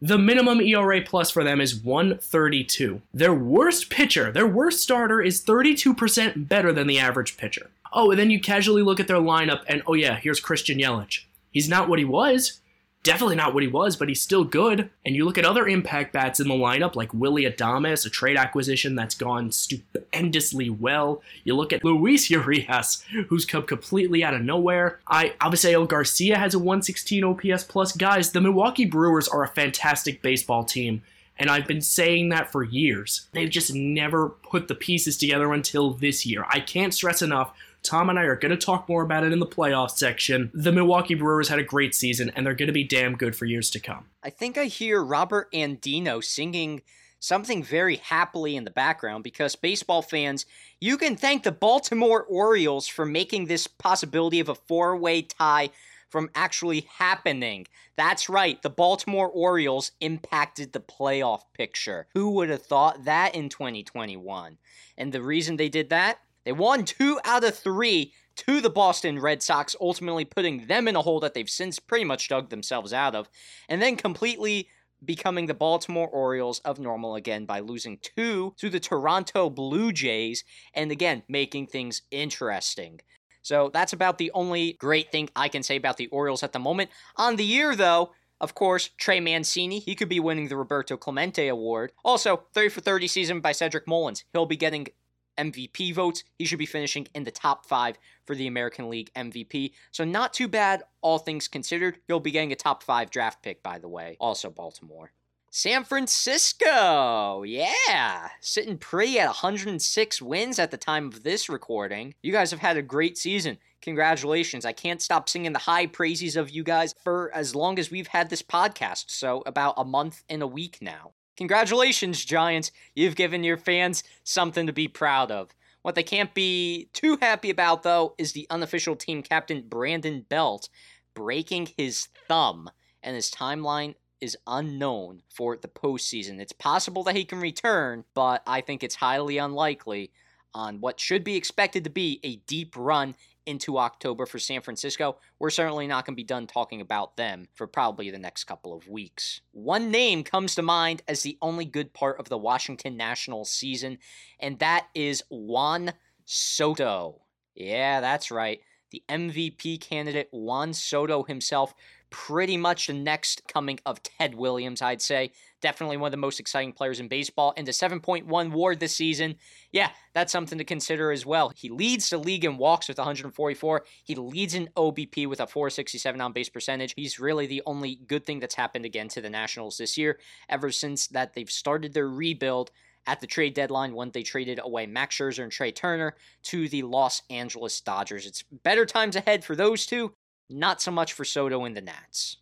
[0.00, 3.02] the minimum ERA plus for them is 132.
[3.12, 7.70] Their worst pitcher, their worst starter, is 32% better than the average pitcher.
[7.92, 11.24] Oh, and then you casually look at their lineup, and oh yeah, here's Christian Yelich.
[11.50, 12.60] He's not what he was,
[13.02, 14.90] definitely not what he was, but he's still good.
[15.04, 18.36] And you look at other impact bats in the lineup, like Willie Adames, a trade
[18.36, 21.22] acquisition that's gone stupendously well.
[21.44, 25.00] You look at Luis Urias, who's come completely out of nowhere.
[25.06, 27.92] I Avisail Garcia has a 116 OPS plus.
[27.92, 31.02] Guys, the Milwaukee Brewers are a fantastic baseball team.
[31.38, 33.26] And I've been saying that for years.
[33.32, 36.44] They've just never put the pieces together until this year.
[36.48, 39.40] I can't stress enough Tom and I are going to talk more about it in
[39.40, 40.50] the playoffs section.
[40.54, 43.44] The Milwaukee Brewers had a great season, and they're going to be damn good for
[43.44, 44.06] years to come.
[44.22, 46.82] I think I hear Robert Andino singing
[47.18, 50.44] something very happily in the background because baseball fans,
[50.80, 55.70] you can thank the Baltimore Orioles for making this possibility of a four way tie
[56.08, 57.66] from actually happening.
[57.96, 62.06] That's right, the Baltimore Orioles impacted the playoff picture.
[62.12, 64.58] Who would have thought that in 2021?
[64.98, 66.18] And the reason they did that?
[66.44, 70.96] They won two out of three to the Boston Red Sox, ultimately putting them in
[70.96, 73.28] a hole that they've since pretty much dug themselves out of,
[73.68, 74.68] and then completely
[75.04, 80.44] becoming the Baltimore Orioles of normal again by losing two to the Toronto Blue Jays,
[80.74, 83.00] and again, making things interesting.
[83.42, 86.60] So that's about the only great thing I can say about the Orioles at the
[86.60, 86.90] moment.
[87.16, 91.48] On the year, though, of course, Trey Mancini, he could be winning the Roberto Clemente
[91.48, 91.92] Award.
[92.04, 94.24] Also, 30 for 30 season by Cedric Mullins.
[94.32, 94.88] He'll be getting
[95.38, 96.24] MVP votes.
[96.38, 99.72] He should be finishing in the top five for the American League MVP.
[99.90, 101.98] So, not too bad, all things considered.
[102.08, 104.16] You'll be getting a top five draft pick, by the way.
[104.20, 105.12] Also, Baltimore.
[105.54, 112.14] San Francisco, yeah, sitting pretty at 106 wins at the time of this recording.
[112.22, 113.58] You guys have had a great season.
[113.82, 114.64] Congratulations.
[114.64, 118.06] I can't stop singing the high praises of you guys for as long as we've
[118.06, 119.10] had this podcast.
[119.10, 121.12] So, about a month and a week now.
[121.36, 122.70] Congratulations, Giants.
[122.94, 125.50] You've given your fans something to be proud of.
[125.82, 130.68] What they can't be too happy about, though, is the unofficial team captain Brandon Belt
[131.14, 132.70] breaking his thumb,
[133.02, 136.38] and his timeline is unknown for the postseason.
[136.38, 140.12] It's possible that he can return, but I think it's highly unlikely
[140.54, 143.16] on what should be expected to be a deep run
[143.46, 147.48] into October for San Francisco, we're certainly not going to be done talking about them
[147.54, 149.40] for probably the next couple of weeks.
[149.52, 153.98] One name comes to mind as the only good part of the Washington Nationals season,
[154.40, 155.92] and that is Juan
[156.24, 157.22] Soto.
[157.54, 158.60] Yeah, that's right.
[158.90, 161.74] The MVP candidate Juan Soto himself
[162.10, 165.32] pretty much the next coming of Ted Williams, I'd say.
[165.62, 167.54] Definitely one of the most exciting players in baseball.
[167.56, 169.36] And the 7.1 WAR this season,
[169.70, 171.52] yeah, that's something to consider as well.
[171.54, 173.84] He leads the league in walks with 144.
[174.04, 176.92] He leads in OBP with a 467 on base percentage.
[176.96, 180.70] He's really the only good thing that's happened again to the Nationals this year, ever
[180.70, 182.70] since that they've started their rebuild
[183.06, 186.82] at the trade deadline when they traded away Max Scherzer and Trea Turner to the
[186.82, 188.26] Los Angeles Dodgers.
[188.26, 190.12] It's better times ahead for those two,
[190.50, 192.36] not so much for Soto and the Nats.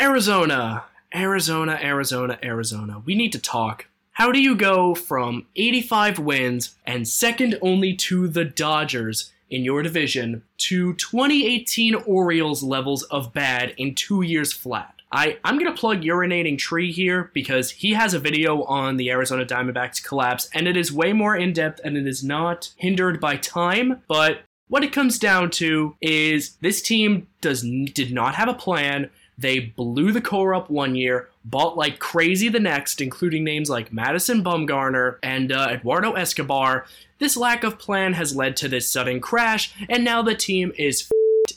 [0.00, 3.02] Arizona, Arizona, Arizona, Arizona.
[3.04, 3.86] We need to talk.
[4.12, 9.82] How do you go from 85 wins and second only to the Dodgers in your
[9.82, 14.94] division to 2018 Orioles levels of bad in two years flat?
[15.12, 19.10] I, I'm going to plug Urinating Tree here because he has a video on the
[19.10, 23.20] Arizona Diamondbacks collapse, and it is way more in depth and it is not hindered
[23.20, 28.48] by time, but what it comes down to is this team does did not have
[28.48, 29.10] a plan.
[29.40, 33.90] They blew the core up one year, bought like crazy the next, including names like
[33.90, 36.84] Madison Bumgarner and uh, Eduardo Escobar.
[37.18, 41.10] This lack of plan has led to this sudden crash, and now the team is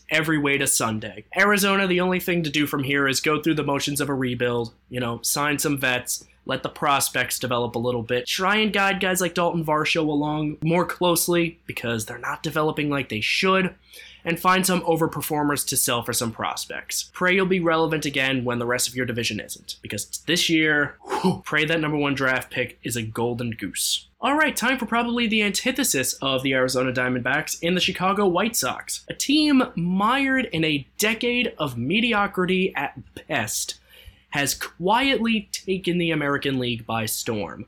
[0.10, 1.26] every way to Sunday.
[1.38, 4.14] Arizona, the only thing to do from here is go through the motions of a
[4.14, 8.28] rebuild, you know, sign some vets, let the prospects develop a little bit.
[8.28, 13.10] Try and guide guys like Dalton Varsho along more closely because they're not developing like
[13.10, 13.76] they should
[14.26, 17.10] and find some overperformers to sell for some prospects.
[17.14, 20.96] Pray you'll be relevant again when the rest of your division isn't, because this year,
[21.02, 24.08] whew, pray that number one draft pick is a golden goose.
[24.22, 28.56] All right, time for probably the antithesis of the Arizona Diamondbacks in the Chicago White
[28.56, 33.80] Sox, a team mired in a decade of mediocrity at best
[34.30, 37.68] has quietly taken the American League by storm.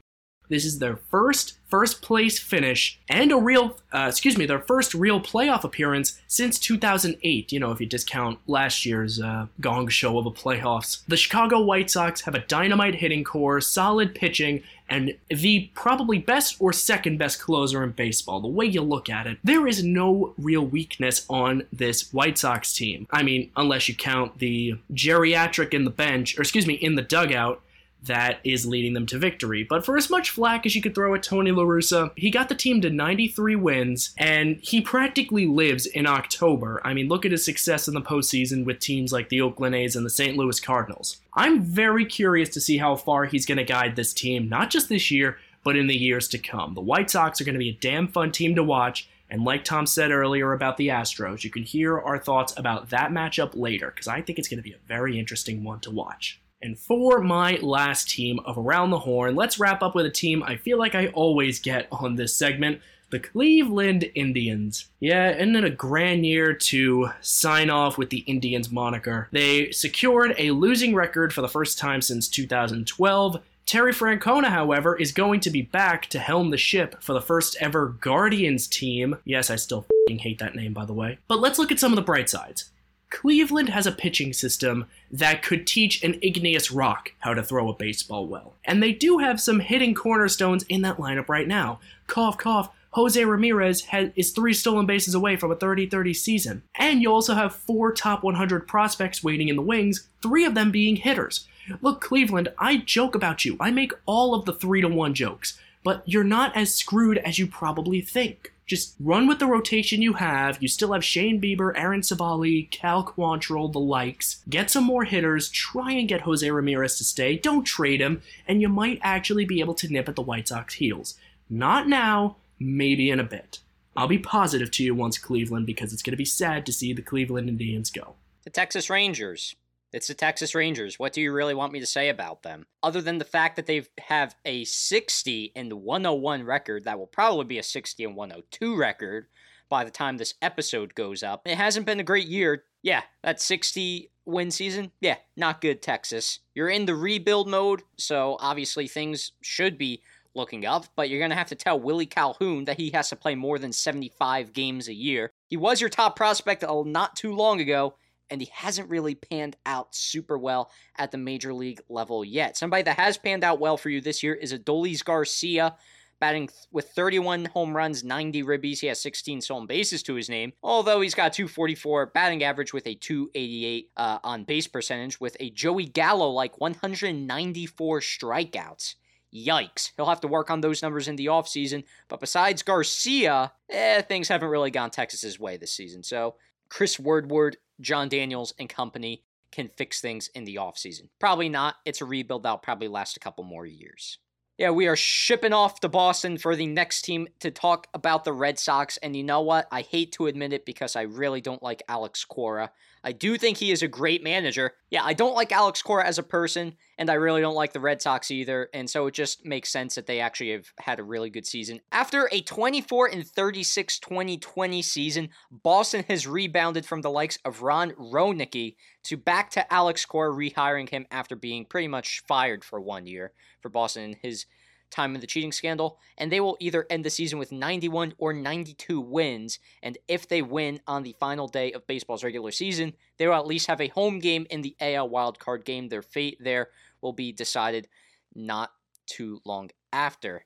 [0.49, 4.93] This is their first first place finish and a real, uh, excuse me, their first
[4.93, 7.51] real playoff appearance since 2008.
[7.51, 11.03] You know, if you discount last year's uh, gong show of the playoffs.
[11.07, 16.57] The Chicago White Sox have a dynamite hitting core, solid pitching, and the probably best
[16.59, 18.39] or second best closer in baseball.
[18.39, 22.73] The way you look at it, there is no real weakness on this White Sox
[22.73, 23.07] team.
[23.11, 27.01] I mean, unless you count the geriatric in the bench, or excuse me, in the
[27.01, 27.61] dugout
[28.05, 29.63] that is leading them to victory.
[29.63, 32.49] But for as much flack as you could throw at Tony La Russa, he got
[32.49, 36.81] the team to 93 wins, and he practically lives in October.
[36.83, 39.95] I mean, look at his success in the postseason with teams like the Oakland A's
[39.95, 40.37] and the St.
[40.37, 41.21] Louis Cardinals.
[41.33, 44.89] I'm very curious to see how far he's going to guide this team, not just
[44.89, 46.75] this year, but in the years to come.
[46.75, 49.09] The White Sox are going to be a damn fun team to watch.
[49.29, 53.09] And like Tom said earlier about the Astros, you can hear our thoughts about that
[53.09, 56.39] matchup later, because I think it's going to be a very interesting one to watch.
[56.65, 60.41] And for my last team of Around the Horn, let's wrap up with a team
[60.41, 64.89] I feel like I always get on this segment the Cleveland Indians.
[64.99, 69.29] Yeah, isn't it a grand year to sign off with the Indians moniker?
[69.31, 73.39] They secured a losing record for the first time since 2012.
[73.67, 77.55] Terry Francona, however, is going to be back to helm the ship for the first
[77.59, 79.17] ever Guardians team.
[79.23, 81.19] Yes, I still hate that name, by the way.
[81.27, 82.71] But let's look at some of the bright sides.
[83.15, 87.73] Cleveland has a pitching system that could teach an igneous rock how to throw a
[87.73, 88.55] baseball well.
[88.65, 91.79] And they do have some hitting cornerstones in that lineup right now.
[92.07, 92.71] Cough, cough.
[92.91, 96.63] Jose Ramirez has, is three stolen bases away from a 30 30 season.
[96.75, 100.69] And you also have four top 100 prospects waiting in the wings, three of them
[100.69, 101.47] being hitters.
[101.81, 103.55] Look, Cleveland, I joke about you.
[103.61, 107.39] I make all of the 3 to 1 jokes, but you're not as screwed as
[107.39, 108.51] you probably think.
[108.65, 110.61] Just run with the rotation you have.
[110.61, 114.43] You still have Shane Bieber, Aaron Civale, Cal Quantrill, the likes.
[114.49, 115.49] Get some more hitters.
[115.49, 117.37] Try and get Jose Ramirez to stay.
[117.37, 120.75] Don't trade him, and you might actually be able to nip at the White Sox
[120.75, 121.15] heels.
[121.49, 123.59] Not now, maybe in a bit.
[123.95, 126.91] I'll be positive to you once Cleveland because it's going to be sad to see
[126.91, 128.15] the Cleveland Indians go.
[128.43, 129.55] The Texas Rangers.
[129.95, 130.99] It's the Texas Rangers.
[130.99, 132.65] What do you really want me to say about them?
[132.83, 137.45] Other than the fact that they have a 60 and 101 record, that will probably
[137.45, 139.27] be a 60 and 102 record
[139.69, 141.43] by the time this episode goes up.
[141.45, 142.65] It hasn't been a great year.
[142.83, 144.91] Yeah, that 60 win season.
[144.99, 146.39] Yeah, not good, Texas.
[146.53, 150.01] You're in the rebuild mode, so obviously things should be
[150.33, 153.15] looking up, but you're going to have to tell Willie Calhoun that he has to
[153.15, 155.31] play more than 75 games a year.
[155.47, 157.95] He was your top prospect not too long ago,
[158.29, 162.57] and he hasn't really panned out super well at the major league level yet.
[162.57, 165.75] Somebody that has panned out well for you this year is Adolis Garcia,
[166.19, 168.79] batting with 31 home runs, 90 ribbies.
[168.79, 172.87] He has 16 stolen bases to his name, although he's got 244 batting average with
[172.87, 178.95] a 288 uh, on base percentage, with a Joey Gallo like 194 strikeouts.
[179.33, 179.91] Yikes.
[179.97, 181.83] He'll have to work on those numbers in the offseason.
[182.07, 186.03] But besides Garcia, eh, things haven't really gone Texas's way this season.
[186.03, 186.35] So
[186.69, 191.09] Chris Woodward Jon Daniels and company can fix things in the offseason.
[191.19, 191.75] Probably not.
[191.85, 194.19] It's a rebuild that'll probably last a couple more years.
[194.57, 198.31] Yeah, we are shipping off to Boston for the next team to talk about the
[198.31, 198.95] Red Sox.
[198.97, 199.67] And you know what?
[199.69, 202.71] I hate to admit it because I really don't like Alex Cora.
[203.05, 204.71] I do think he is a great manager.
[204.89, 207.79] Yeah, I don't like Alex Cora as a person, and I really don't like the
[207.79, 208.67] Red Sox either.
[208.73, 211.81] And so it just makes sense that they actually have had a really good season.
[211.91, 217.91] After a 24 and 36 2020 season, Boston has rebounded from the likes of Ron
[217.91, 223.05] Roenicke to back to Alex Cora, rehiring him after being pretty much fired for one
[223.05, 224.47] year for Boston his
[224.91, 228.33] time in the cheating scandal, and they will either end the season with 91 or
[228.33, 229.59] 92 wins.
[229.83, 233.47] And if they win on the final day of baseball's regular season, they will at
[233.47, 235.89] least have a home game in the AL wildcard game.
[235.89, 236.69] Their fate there
[237.01, 237.87] will be decided
[238.33, 238.71] not
[239.05, 240.45] too long after.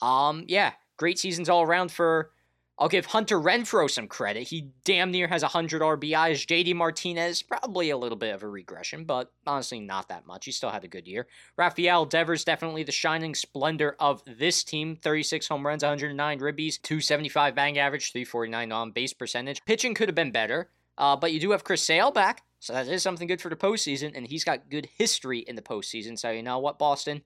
[0.00, 2.30] Um, yeah, great seasons all around for
[2.82, 4.48] I'll give Hunter Renfroe some credit.
[4.48, 6.44] He damn near has 100 RBIs.
[6.44, 10.46] JD Martinez, probably a little bit of a regression, but honestly not that much.
[10.46, 11.28] He still had a good year.
[11.56, 14.96] Rafael Devers, definitely the shining splendor of this team.
[14.96, 19.64] 36 home runs, 109 ribbies, 275 bang average, 349 on base percentage.
[19.64, 20.68] Pitching could have been better.
[20.98, 23.54] Uh, but you do have Chris Sale back, so that is something good for the
[23.54, 26.18] postseason, and he's got good history in the postseason.
[26.18, 27.22] So you know what, Boston?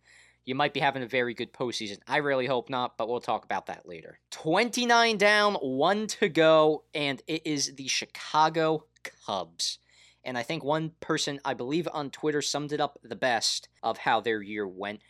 [0.47, 1.99] You might be having a very good postseason.
[2.07, 4.20] I really hope not, but we'll talk about that later.
[4.30, 9.80] 29 down, one to go, and it is the Chicago Cubs.
[10.22, 13.99] And I think one person, I believe on Twitter, summed it up the best of
[13.99, 15.01] how their year went.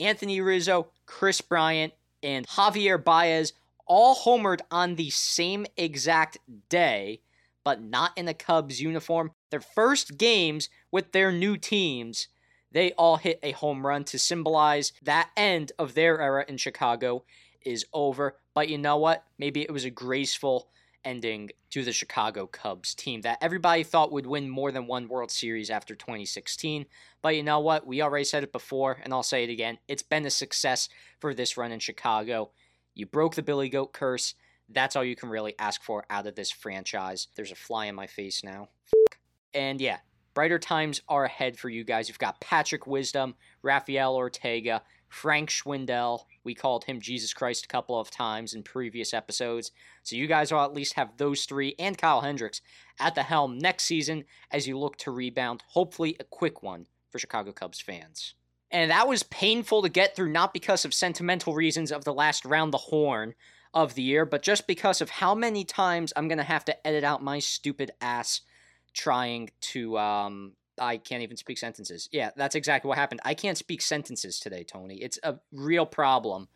[0.00, 1.92] Anthony Rizzo, Kris Bryant,
[2.22, 3.52] and Javier Baez
[3.86, 6.38] all homered on the same exact
[6.70, 7.20] day,
[7.64, 9.30] but not in a Cubs uniform.
[9.50, 12.28] Their first games with their new teams,
[12.76, 17.24] they all hit a home run to symbolize that end of their era in Chicago
[17.64, 18.36] is over.
[18.52, 19.24] But you know what?
[19.38, 20.68] Maybe it was a graceful
[21.02, 25.30] ending to the Chicago Cubs team that everybody thought would win more than one World
[25.30, 26.84] Series after 2016.
[27.22, 27.86] But you know what?
[27.86, 29.78] We already said it before, and I'll say it again.
[29.88, 32.50] It's been a success for this run in Chicago.
[32.94, 34.34] You broke the Billy Goat curse.
[34.68, 37.28] That's all you can really ask for out of this franchise.
[37.36, 38.68] There's a fly in my face now.
[39.54, 40.00] And yeah,
[40.36, 42.08] brighter times are ahead for you guys.
[42.08, 46.26] You've got Patrick Wisdom, Rafael Ortega, Frank Schwindel.
[46.44, 49.72] We called him Jesus Christ a couple of times in previous episodes.
[50.02, 52.60] So you guys will at least have those three and Kyle Hendricks
[53.00, 55.62] at the helm next season as you look to rebound.
[55.68, 58.34] Hopefully, a quick one for Chicago Cubs fans.
[58.70, 62.44] And that was painful to get through, not because of sentimental reasons of the last
[62.44, 63.32] round the horn
[63.72, 66.86] of the year, but just because of how many times I'm going to have to
[66.86, 68.42] edit out my stupid ass
[68.96, 72.08] trying to um, I can't even speak sentences.
[72.12, 73.20] Yeah, that's exactly what happened.
[73.24, 74.96] I can't speak sentences today, Tony.
[74.96, 76.48] It's a real problem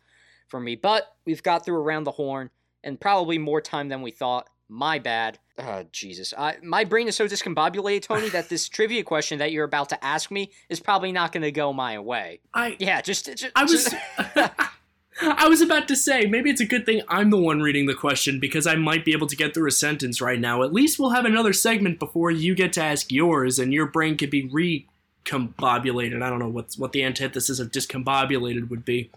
[0.47, 0.75] for me.
[0.75, 2.49] But we've got through around the horn
[2.83, 4.49] and probably more time than we thought.
[4.67, 5.37] My bad.
[5.57, 6.33] Oh, Jesus.
[6.37, 10.03] I, my brain is so discombobulated, Tony, that this trivia question that you're about to
[10.03, 12.39] ask me is probably not going to go my way.
[12.53, 13.93] I yeah, just, just I was
[15.21, 17.93] I was about to say, maybe it's a good thing I'm the one reading the
[17.93, 20.63] question because I might be able to get through a sentence right now.
[20.63, 24.17] At least we'll have another segment before you get to ask yours and your brain
[24.17, 26.21] could be recombobulated.
[26.21, 29.11] I don't know what what the antithesis of discombobulated would be.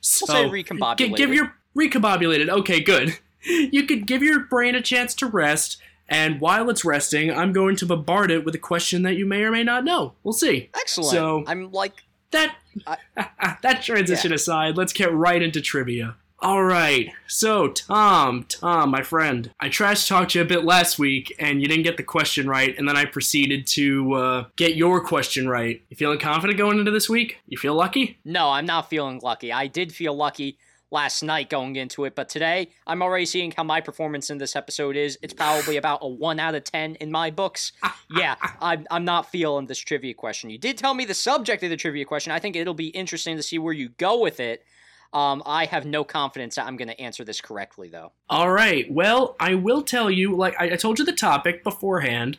[0.00, 0.98] So, we'll say recombobulated.
[0.98, 2.48] G- give your recombobulated.
[2.48, 3.18] Okay, good.
[3.44, 5.78] You could give your brain a chance to rest.
[6.08, 9.42] And while it's resting, I'm going to bombard it with a question that you may
[9.42, 10.14] or may not know.
[10.24, 10.70] We'll see.
[10.74, 11.12] Excellent.
[11.12, 11.92] So I'm like
[12.32, 12.56] that
[13.62, 14.36] that transition yeah.
[14.36, 16.16] aside, let's get right into trivia.
[16.40, 21.34] All right, so Tom, Tom, my friend, I trash talked you a bit last week,
[21.40, 25.00] and you didn't get the question right, and then I proceeded to uh, get your
[25.00, 25.82] question right.
[25.88, 27.38] You feeling confident going into this week?
[27.48, 28.18] You feel lucky?
[28.24, 29.52] No, I'm not feeling lucky.
[29.52, 30.58] I did feel lucky
[30.90, 34.56] last night going into it, but today I'm already seeing how my performance in this
[34.56, 35.18] episode is.
[35.22, 37.72] It's probably about a 1 out of 10 in my books.
[38.10, 40.50] yeah, I'm, I'm not feeling this trivia question.
[40.50, 42.32] You did tell me the subject of the trivia question.
[42.32, 44.64] I think it'll be interesting to see where you go with it.
[45.12, 48.12] Um, I have no confidence that I'm going to answer this correctly, though.
[48.28, 48.90] All right.
[48.90, 52.36] Well, I will tell you, like I, I told you the topic beforehand,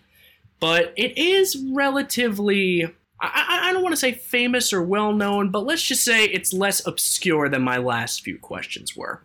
[0.60, 5.65] but it is relatively I, I don't want to say famous or well known, but
[5.65, 9.22] let's just say it's less obscure than my last few questions were.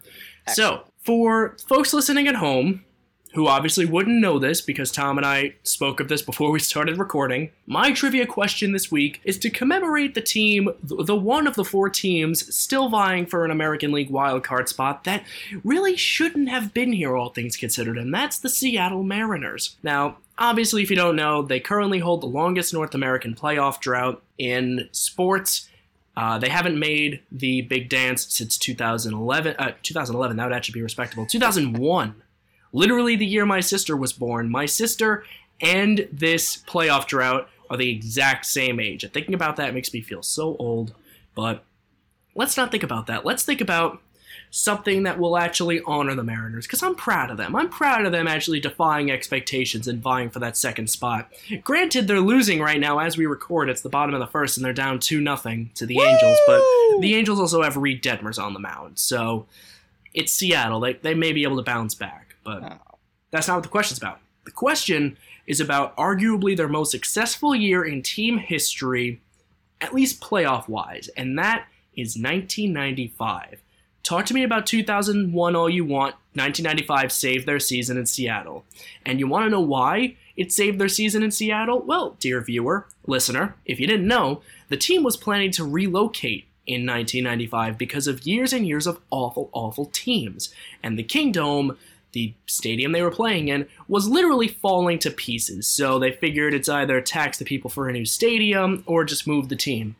[0.47, 0.87] Excellent.
[0.87, 2.85] So, for folks listening at home,
[3.35, 6.99] who obviously wouldn't know this because Tom and I spoke of this before we started
[6.99, 11.65] recording, my trivia question this week is to commemorate the team, the one of the
[11.65, 15.25] four teams still vying for an American League wildcard spot that
[15.63, 19.77] really shouldn't have been here, all things considered, and that's the Seattle Mariners.
[19.83, 24.21] Now, Obviously, if you don't know, they currently hold the longest North American playoff drought
[24.37, 25.69] in sports.
[26.17, 29.55] Uh, they haven't made the big dance since 2011.
[29.59, 31.25] Uh, 2011, that would actually be respectable.
[31.27, 32.23] 2001,
[32.75, 34.51] literally the year my sister was born.
[34.51, 35.25] My sister
[35.61, 39.05] and this playoff drought are the exact same age.
[39.05, 40.93] And thinking about that makes me feel so old.
[41.35, 41.65] But
[42.35, 43.25] let's not think about that.
[43.25, 44.03] Let's think about
[44.51, 47.57] something that will actually honor the Mariners because I'm proud of them.
[47.57, 51.33] I'm proud of them actually defying expectations and vying for that second spot.
[51.65, 53.69] Granted, they're losing right now as we record.
[53.69, 56.05] It's the bottom of the first and they're down 2 nothing to the Woo!
[56.05, 56.63] Angels, but
[57.01, 58.99] the Angels also have Reid Detmers on the mound.
[59.01, 59.47] So
[60.13, 60.79] it's Seattle.
[60.79, 62.99] They, they may be able to bounce back, but oh.
[63.31, 64.21] that's not what the question's about.
[64.45, 65.17] The question
[65.47, 69.21] is about arguably their most successful year in team history,
[69.81, 71.67] at least playoff wise, and that
[71.97, 73.61] is 1995.
[74.03, 76.15] Talk to me about 2001 all you want.
[76.35, 78.65] 1995 saved their season in Seattle.
[79.07, 81.81] And you want to know why it saved their season in Seattle?
[81.81, 86.87] Well, dear viewer, listener, if you didn't know, the team was planning to relocate in
[86.87, 90.53] 1995 because of years and years of awful, awful teams.
[90.83, 91.79] And the Kingdome,
[92.15, 95.67] the stadium they were playing in, was literally falling to pieces.
[95.67, 99.51] So they figured it's either tax the people for a new stadium or just move
[99.51, 99.97] the team.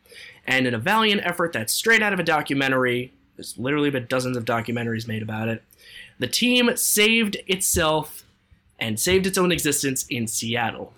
[0.47, 4.37] And in a valiant effort that's straight out of a documentary, there's literally been dozens
[4.37, 5.61] of documentaries made about it.
[6.17, 8.23] The team saved itself
[8.79, 10.93] and saved its own existence in Seattle.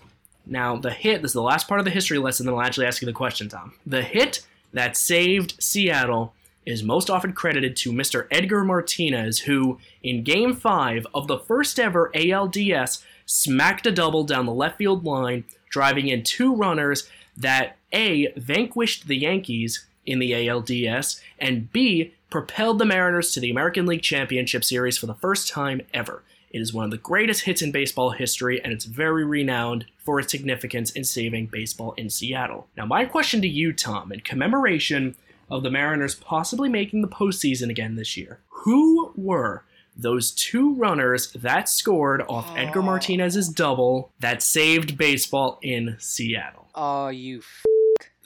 [0.46, 2.86] Now, the hit, this is the last part of the history lesson, then I'll actually
[2.86, 3.74] ask you the question, Tom.
[3.86, 6.34] The hit that saved Seattle
[6.68, 8.26] is most often credited to Mr.
[8.30, 14.44] Edgar Martinez, who, in Game 5 of the first ever ALDS, smacked a double down
[14.44, 20.32] the left field line, driving in two runners that A, vanquished the Yankees in the
[20.32, 25.48] ALDS, and B, propelled the Mariners to the American League Championship Series for the first
[25.48, 26.22] time ever.
[26.50, 30.20] It is one of the greatest hits in baseball history, and it's very renowned for
[30.20, 32.68] its significance in saving baseball in Seattle.
[32.76, 35.14] Now, my question to you, Tom, in commemoration
[35.50, 39.64] of the Mariners possibly making the postseason again this year, who were
[39.96, 42.54] those two runners that scored off oh.
[42.54, 46.68] Edgar Martinez's double that saved baseball in Seattle?
[46.74, 47.42] Oh, you.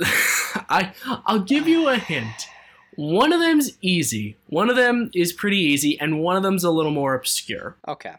[0.01, 0.09] F-
[0.69, 0.93] I
[1.27, 2.49] I'll give you a hint.
[2.97, 4.37] One of them's easy.
[4.49, 7.77] One of them is pretty easy, and one of them's a little more obscure.
[7.89, 8.17] Okay.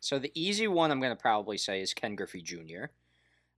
[0.00, 2.86] So the easy one I'm going to probably say is Ken Griffey Jr.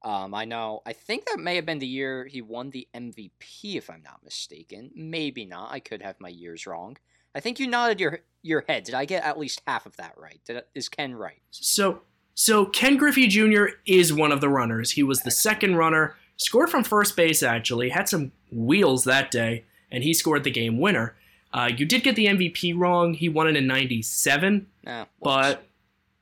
[0.05, 0.82] Um, I know.
[0.84, 4.24] I think that may have been the year he won the MVP, if I'm not
[4.24, 4.90] mistaken.
[4.94, 5.70] Maybe not.
[5.72, 6.96] I could have my years wrong.
[7.34, 8.84] I think you nodded your your head.
[8.84, 10.40] Did I get at least half of that right?
[10.44, 11.40] Did, is Ken right?
[11.50, 12.03] So,
[12.34, 13.66] so Ken Griffey Jr.
[13.86, 14.92] is one of the runners.
[14.92, 16.16] He was the second runner.
[16.36, 17.42] Scored from first base.
[17.42, 21.14] Actually, had some wheels that day, and he scored the game winner.
[21.53, 23.14] Uh, you did get the MVP wrong.
[23.14, 25.64] He won it in '97, Nah, but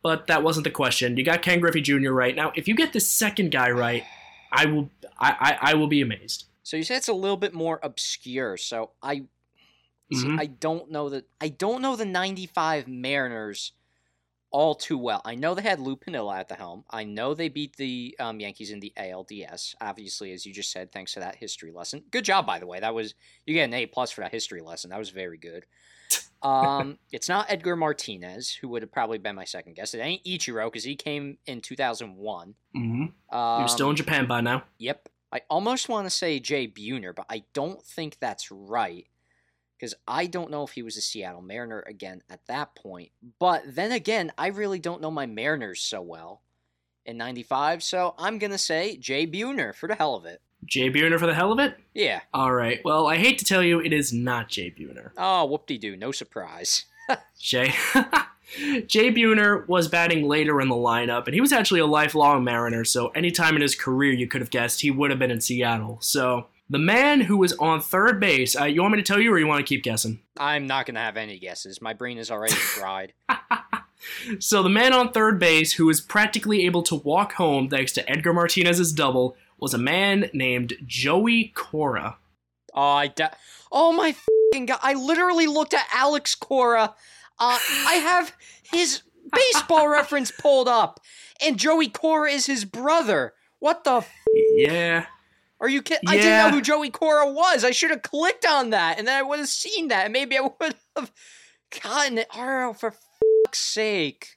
[0.03, 1.17] but that wasn't the question.
[1.17, 2.11] You got Ken Griffey Jr.
[2.13, 2.35] right.
[2.35, 4.05] Now, if you get the second guy right,
[4.53, 6.47] I will I, I, I will be amazed.
[6.63, 8.57] So you said it's a little bit more obscure.
[8.57, 9.23] So I
[10.13, 10.41] see, Mhm.
[10.41, 13.73] I don't know that I don't know the 95 Mariners
[14.53, 15.21] all too well.
[15.25, 16.85] I know they had Lou Piniella at the helm.
[16.91, 19.77] I know they beat the um, Yankees in the ALDS.
[19.81, 22.03] Obviously, as you just said, thanks to that history lesson.
[22.11, 22.81] Good job, by the way.
[22.81, 23.15] That was
[23.47, 24.91] you get an A plus for that history lesson.
[24.91, 25.67] That was very good.
[26.43, 29.93] Um, it's not Edgar Martinez, who would have probably been my second guess.
[29.95, 32.55] It ain't Ichiro because he came in 2001.
[32.75, 34.65] hmm Um, You're still in Japan by now.
[34.79, 35.09] Yep.
[35.33, 39.07] I almost want to say Jay Buhner, but I don't think that's right
[39.79, 43.11] because I don't know if he was a Seattle Mariner again at that point.
[43.39, 46.43] But then again, I really don't know my Mariners so well
[47.07, 50.43] in 95, so I'm going to say Jay Buhner for the hell of it.
[50.65, 51.77] Jay Buhner for the hell of it.
[51.95, 52.21] Yeah.
[52.33, 52.81] All right.
[52.85, 55.11] Well, I hate to tell you, it is not Jay Buhner.
[55.17, 55.97] Oh, whoop-de-doo.
[55.97, 56.85] No surprise.
[57.39, 57.73] Jay
[58.87, 62.85] Jay Buhner was batting later in the lineup, and he was actually a lifelong Mariner.
[62.85, 65.99] So anytime in his career you could have guessed he would have been in Seattle.
[66.01, 69.33] So the man who was on third base, uh, you want me to tell you,
[69.33, 70.21] or you want to keep guessing?
[70.37, 71.81] I'm not going to have any guesses.
[71.81, 73.13] My brain is already fried.
[74.39, 78.11] So the man on third base who was practically able to walk home thanks to
[78.11, 82.17] Edgar Martinez's double was a man named Joey Cora.
[82.75, 83.13] Oh, I
[83.73, 84.15] oh my
[84.53, 84.79] fing god!
[84.83, 86.95] I literally looked at Alex Cora.
[87.39, 88.35] Uh, I have
[88.71, 89.03] his
[89.33, 91.01] baseball reference pulled up,
[91.45, 93.35] and Joey Cora is his brother.
[93.59, 93.97] What the?
[93.97, 94.13] F-
[94.55, 95.07] Yeah.
[95.61, 96.09] are you kidding?
[96.09, 97.65] I didn't know who Joey Cora was.
[97.65, 100.37] I should have clicked on that, and then I would have seen that, and maybe
[100.39, 101.11] I would have
[101.83, 102.29] gotten it.
[102.35, 102.93] Oh, for
[103.45, 104.37] fuck's sake!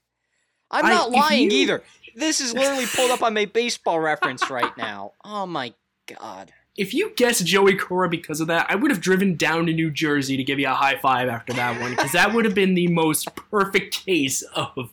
[0.71, 1.83] I'm not if lying you- either.
[2.15, 5.13] This is literally pulled up on my baseball reference right now.
[5.25, 5.73] Oh my
[6.07, 6.51] god.
[6.75, 9.91] If you guessed Joey Cora because of that, I would have driven down to New
[9.91, 12.73] Jersey to give you a high five after that one, because that would have been
[12.73, 14.91] the most perfect case of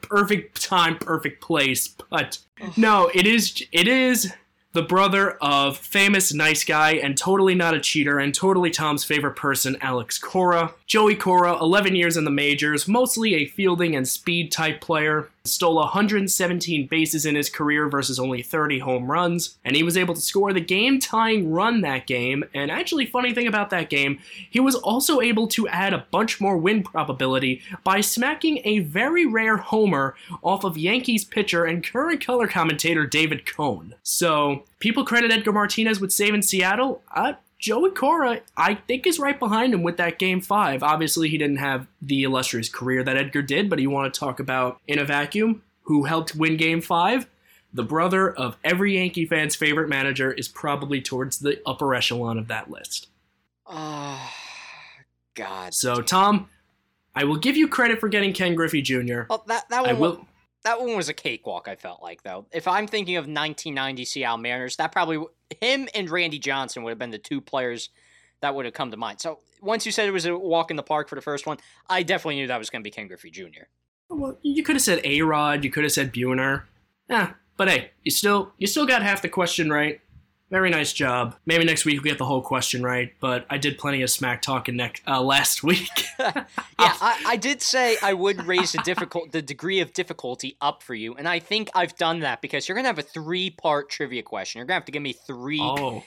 [0.00, 1.88] perfect time, perfect place.
[2.10, 2.38] But
[2.76, 4.32] no, it is it is
[4.72, 9.36] the brother of famous nice guy and totally not a cheater and totally Tom's favorite
[9.36, 10.74] person, Alex Cora.
[10.88, 15.74] Joey Cora, 11 years in the majors, mostly a fielding and speed type player, stole
[15.74, 20.20] 117 bases in his career versus only 30 home runs, and he was able to
[20.22, 22.42] score the game tying run that game.
[22.54, 24.18] And actually, funny thing about that game,
[24.48, 29.26] he was also able to add a bunch more win probability by smacking a very
[29.26, 33.94] rare homer off of Yankees pitcher and current color commentator David Cone.
[34.02, 37.02] So, people credit Edgar Martinez with saving Seattle.
[37.14, 40.82] Uh, Joey Cora, I think, is right behind him with that game five.
[40.82, 44.38] Obviously, he didn't have the illustrious career that Edgar did, but you want to talk
[44.38, 47.26] about in a vacuum who helped win game five?
[47.72, 52.48] The brother of every Yankee fan's favorite manager is probably towards the upper echelon of
[52.48, 53.08] that list.
[53.66, 54.30] Oh,
[55.34, 55.74] God.
[55.74, 56.48] So, Tom,
[57.14, 59.22] I will give you credit for getting Ken Griffey Jr.
[59.28, 60.27] Well, oh, that that one, will.
[60.64, 61.68] That one was a cakewalk.
[61.68, 62.46] I felt like though.
[62.52, 65.24] If I'm thinking of 1990 Seattle Mariners, that probably
[65.60, 67.90] him and Randy Johnson would have been the two players
[68.40, 69.20] that would have come to mind.
[69.20, 71.58] So once you said it was a walk in the park for the first one,
[71.88, 73.64] I definitely knew that was going to be Ken Griffey Jr.
[74.10, 75.64] Well, you could have said A Rod.
[75.64, 76.62] You could have said Buhner.
[77.10, 80.00] Yeah, but hey, you still you still got half the question right.
[80.50, 81.36] Very nice job.
[81.44, 84.40] Maybe next week we'll get the whole question right, but I did plenty of smack
[84.40, 85.90] talking next uh, last week.
[86.18, 86.44] yeah,
[86.78, 90.94] I, I, did say I would raise the difficult the degree of difficulty up for
[90.94, 94.22] you, and I think I've done that because you're gonna have a three part trivia
[94.22, 94.58] question.
[94.58, 96.02] You're gonna have to give me three oh.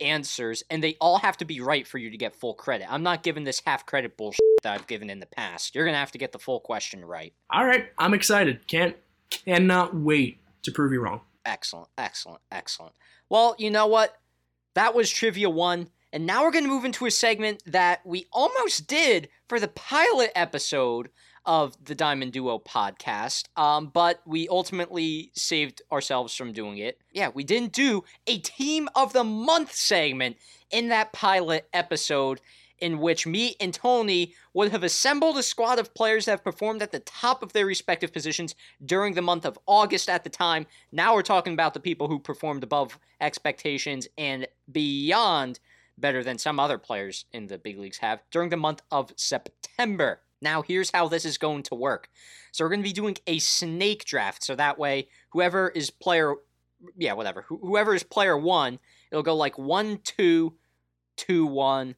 [0.00, 2.92] answers, and they all have to be right for you to get full credit.
[2.92, 5.72] I'm not giving this half credit bullshit that I've given in the past.
[5.72, 7.32] You're gonna have to get the full question right.
[7.48, 8.66] All right, I'm excited.
[8.66, 8.96] Can't
[9.30, 11.20] cannot wait to prove you wrong.
[11.44, 12.94] Excellent, excellent, excellent.
[13.28, 14.16] Well, you know what?
[14.74, 15.88] That was Trivia 1.
[16.12, 19.68] And now we're going to move into a segment that we almost did for the
[19.68, 21.08] pilot episode
[21.46, 26.98] of the Diamond Duo podcast, um, but we ultimately saved ourselves from doing it.
[27.12, 30.36] Yeah, we didn't do a Team of the Month segment
[30.70, 32.40] in that pilot episode
[32.80, 36.82] in which me and Tony would have assembled a squad of players that have performed
[36.82, 38.54] at the top of their respective positions
[38.84, 40.66] during the month of August at the time.
[40.92, 45.60] Now we're talking about the people who performed above expectations and beyond
[45.98, 50.20] better than some other players in the big leagues have during the month of September.
[50.40, 52.10] Now, here's how this is going to work.
[52.52, 54.44] So, we're going to be doing a snake draft.
[54.44, 56.34] So that way, whoever is player,
[56.96, 58.78] yeah, whatever, whoever is player one,
[59.10, 60.54] it'll go like one, two,
[61.16, 61.94] two, one,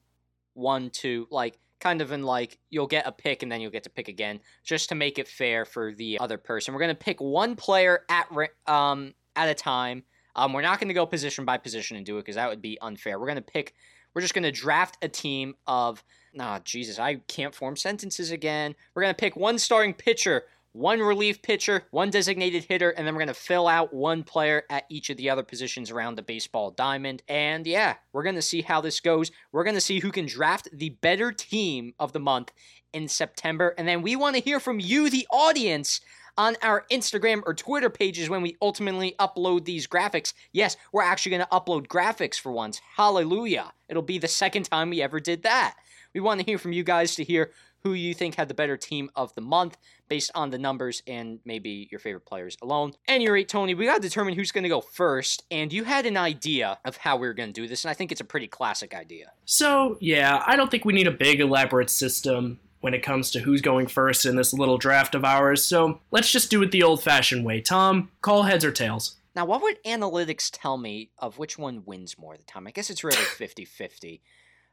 [0.57, 3.83] one, two, like kind of in like you'll get a pick and then you'll get
[3.83, 6.73] to pick again, just to make it fair for the other person.
[6.73, 8.27] We're gonna pick one player at
[8.65, 10.03] um at a time.
[10.35, 12.77] Um, we're not gonna go position by position and do it because that would be
[12.81, 13.19] unfair.
[13.19, 13.73] We're gonna pick.
[14.13, 16.03] We're just gonna draft a team of.
[16.33, 18.75] Nah, Jesus, I can't form sentences again.
[18.93, 20.43] We're gonna pick one starting pitcher
[20.77, 24.63] one relief pitcher, one designated hitter, and then we're going to fill out one player
[24.69, 27.23] at each of the other positions around the baseball diamond.
[27.27, 29.31] And yeah, we're going to see how this goes.
[29.51, 32.51] We're going to see who can draft the better team of the month
[32.93, 33.73] in September.
[33.77, 36.01] And then we want to hear from you, the audience.
[36.39, 40.33] On our Instagram or Twitter pages when we ultimately upload these graphics.
[40.51, 42.79] Yes, we're actually going to upload graphics for once.
[42.95, 43.73] Hallelujah.
[43.89, 45.73] It'll be the second time we ever did that.
[46.13, 47.53] We want to hear from you guys to hear
[47.87, 49.77] who you think had the better team of the month
[50.09, 52.91] based on the numbers and maybe your favorite players alone.
[53.07, 56.05] Any rate, Tony, we got to determine who's going to go first, and you had
[56.05, 58.25] an idea of how we were going to do this, and I think it's a
[58.25, 59.31] pretty classic idea.
[59.45, 63.39] So, yeah, I don't think we need a big, elaborate system when it comes to
[63.39, 66.83] who's going first in this little draft of ours, so let's just do it the
[66.83, 67.61] old fashioned way.
[67.61, 69.15] Tom, call heads or tails.
[69.33, 72.67] Now, what would analytics tell me of which one wins more of the time?
[72.67, 74.21] I guess it's really 50 50.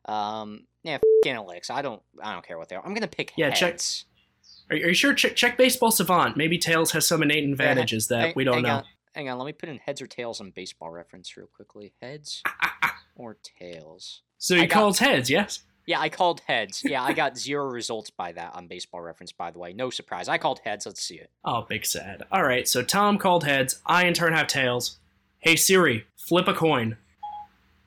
[0.06, 1.70] Um, yeah, analytics.
[1.70, 2.02] I don't.
[2.22, 2.84] I don't care what they are.
[2.84, 4.04] I'm gonna pick yeah, heads.
[4.04, 4.10] Check.
[4.70, 5.14] Are, you sure?
[5.14, 6.36] Check, check Baseball Savant.
[6.36, 8.76] Maybe tails has some innate advantages yeah, that hang, we don't hang know.
[8.76, 8.84] On,
[9.14, 9.38] hang on.
[9.38, 11.92] Let me put in heads or tails on Baseball Reference real quickly.
[12.00, 12.42] Heads
[13.16, 14.22] or tails.
[14.38, 15.62] So you called heads, yes?
[15.86, 16.82] Yeah, I called heads.
[16.82, 19.32] Yeah, I got zero results by that on Baseball Reference.
[19.32, 20.28] By the way, no surprise.
[20.28, 20.86] I called heads.
[20.86, 21.30] Let's see it.
[21.44, 22.22] Oh, big sad.
[22.32, 22.66] All right.
[22.66, 23.80] So Tom called heads.
[23.84, 24.98] I in turn have tails.
[25.40, 26.96] Hey Siri, flip a coin.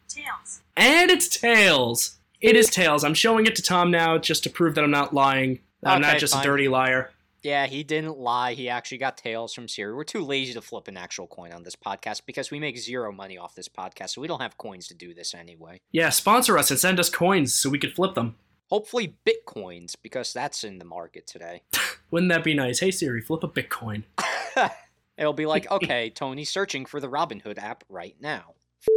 [0.08, 0.62] Tails.
[0.76, 2.18] And it's tails.
[2.42, 3.04] It is tails.
[3.04, 5.60] I'm showing it to Tom now just to prove that I'm not lying.
[5.84, 6.44] I'm okay, not just fine.
[6.44, 7.12] a dirty liar.
[7.44, 8.54] Yeah, he didn't lie.
[8.54, 9.94] He actually got tails from Siri.
[9.94, 13.12] We're too lazy to flip an actual coin on this podcast because we make zero
[13.12, 15.80] money off this podcast, so we don't have coins to do this anyway.
[15.92, 18.36] Yeah, sponsor us and send us coins so we could flip them.
[18.70, 21.62] Hopefully, bitcoins because that's in the market today.
[22.12, 22.80] Wouldn't that be nice?
[22.80, 24.04] Hey Siri, flip a bitcoin.
[25.18, 28.54] It'll be like, okay, Tony's searching for the Robinhood app right now.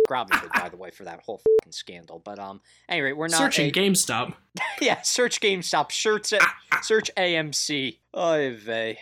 [0.09, 2.21] Robinhood, by the way, for that whole fucking scandal.
[2.25, 3.73] But um, anyway, we're not searching a...
[3.73, 4.35] GameStop.
[4.81, 5.91] yeah, search GameStop.
[5.91, 6.81] Shirts Search uh, ah, ah.
[6.83, 7.99] search AMC.
[8.17, 8.99] Oy vey.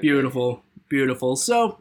[0.00, 1.36] Beautiful, beautiful.
[1.36, 1.78] So,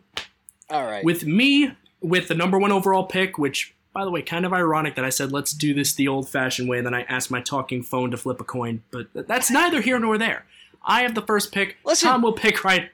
[0.70, 1.04] all right.
[1.04, 1.72] With me,
[2.02, 5.10] with the number one overall pick, which by the way, kind of ironic that I
[5.10, 8.18] said let's do this the old-fashioned way, and then I asked my talking phone to
[8.18, 8.84] flip a coin.
[8.92, 10.46] But that's neither here nor there.
[10.84, 11.78] I have the first pick.
[11.84, 12.92] Listen, Tom will pick right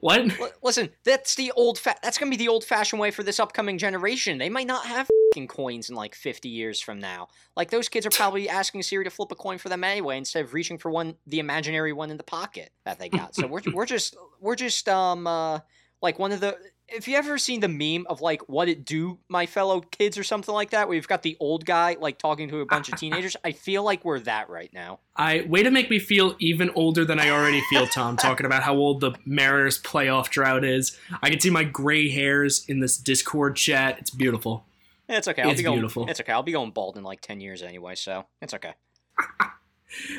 [0.00, 0.56] what?
[0.62, 3.78] Listen, that's the old fa- that's gonna be the old fashioned way for this upcoming
[3.78, 4.38] generation.
[4.38, 5.08] They might not have
[5.46, 7.28] coins in like 50 years from now.
[7.56, 10.42] Like those kids are probably asking Siri to flip a coin for them anyway instead
[10.42, 13.34] of reaching for one the imaginary one in the pocket that they got.
[13.34, 15.60] So we're we're just we're just um uh
[16.00, 16.56] like one of the
[16.88, 20.22] if you ever seen the meme of like what it do my fellow kids or
[20.22, 22.98] something like that where you've got the old guy like talking to a bunch of
[22.98, 25.00] teenagers i feel like we're that right now.
[25.16, 28.62] I way to make me feel even older than i already feel tom talking about
[28.62, 30.96] how old the mariners playoff drought is.
[31.22, 33.98] I can see my gray hairs in this discord chat.
[33.98, 34.64] It's beautiful.
[35.08, 35.42] It's okay.
[35.42, 36.08] I'll it's be going, beautiful.
[36.08, 36.32] it's okay.
[36.32, 38.74] I'll be going bald in like 10 years anyway so it's okay.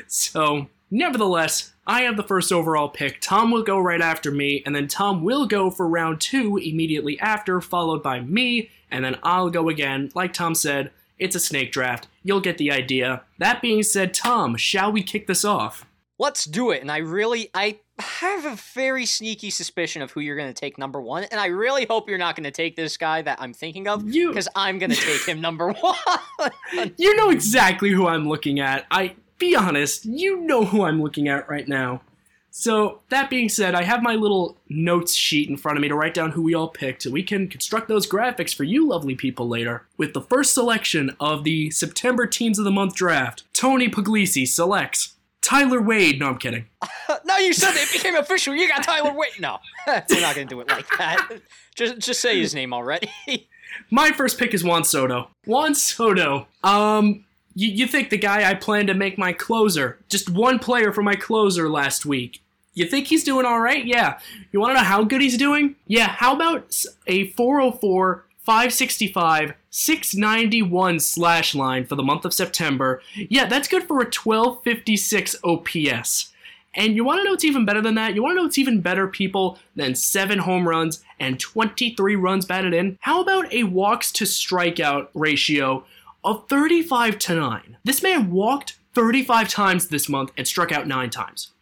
[0.06, 3.20] So Nevertheless, I have the first overall pick.
[3.20, 7.18] Tom will go right after me, and then Tom will go for round two immediately
[7.20, 10.10] after, followed by me, and then I'll go again.
[10.14, 12.08] Like Tom said, it's a snake draft.
[12.22, 13.22] You'll get the idea.
[13.38, 15.84] That being said, Tom, shall we kick this off?
[16.18, 16.82] let's do it.
[16.82, 20.78] And I really, I have a very sneaky suspicion of who you're going to take
[20.78, 23.52] number one, and I really hope you're not going to take this guy that I'm
[23.52, 26.94] thinking of, because I'm going to take him number one.
[26.96, 28.86] you know exactly who I'm looking at.
[28.90, 32.02] I be honest, you know who I'm looking at right now.
[32.50, 35.94] So, that being said, I have my little notes sheet in front of me to
[35.94, 39.14] write down who we all picked, so we can construct those graphics for you lovely
[39.14, 39.86] people later.
[39.96, 45.14] With the first selection of the September Teams of the Month draft, Tony Puglisi selects
[45.48, 46.18] Tyler Wade.
[46.18, 46.66] No, I'm kidding.
[47.24, 48.54] no, you said it became official.
[48.54, 49.32] You got Tyler Wade.
[49.38, 51.28] No, we're not going to do it like that.
[51.74, 53.10] Just, just say his name already.
[53.90, 55.30] My first pick is Juan Soto.
[55.46, 56.48] Juan Soto.
[56.64, 57.24] Um,
[57.58, 61.02] you, you think the guy I plan to make my closer, just one player for
[61.02, 62.40] my closer last week.
[62.74, 63.84] You think he's doing all right?
[63.84, 64.20] Yeah.
[64.52, 65.74] You want to know how good he's doing?
[65.88, 66.06] Yeah.
[66.06, 66.72] How about
[67.08, 73.02] a 404, 565, 691 slash line for the month of September?
[73.16, 76.32] Yeah, that's good for a 1256 OPS.
[76.74, 78.14] And you want to know what's even better than that?
[78.14, 82.44] You want to know what's even better, people, than seven home runs and 23 runs
[82.44, 82.98] batted in?
[83.00, 85.84] How about a walks to strikeout ratio
[86.24, 87.76] of 35 to 9?
[87.84, 91.52] This man walked 35 times this month and struck out nine times.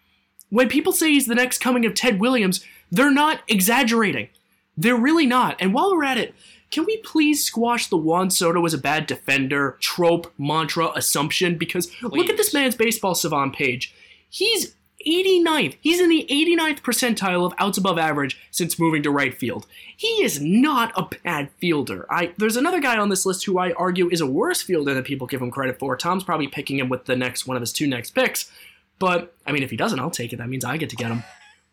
[0.48, 4.28] When people say he's the next coming of Ted Williams, they're not exaggerating.
[4.76, 5.56] They're really not.
[5.60, 6.34] And while we're at it,
[6.70, 11.56] can we please squash the Juan Soto as a bad defender trope, mantra, assumption?
[11.56, 12.12] Because please.
[12.12, 13.94] look at this man's baseball savant page.
[14.28, 14.74] He's
[15.06, 15.76] 89th.
[15.80, 19.66] He's in the 89th percentile of outs above average since moving to right field.
[19.96, 22.06] He is not a bad fielder.
[22.10, 25.04] I there's another guy on this list who I argue is a worse fielder than
[25.04, 25.96] people give him credit for.
[25.96, 28.50] Tom's probably picking him with the next one of his two next picks.
[28.98, 30.36] But I mean if he doesn't, I'll take it.
[30.36, 31.22] That means I get to get him.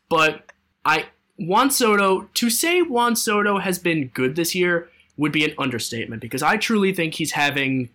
[0.10, 0.52] But
[0.86, 1.06] I
[1.38, 6.22] Juan Soto, to say Juan Soto has been good this year would be an understatement
[6.22, 7.90] because I truly think he's having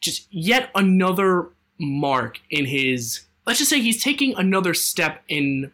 [0.00, 5.70] just yet another mark in his let's just say he's taking another step in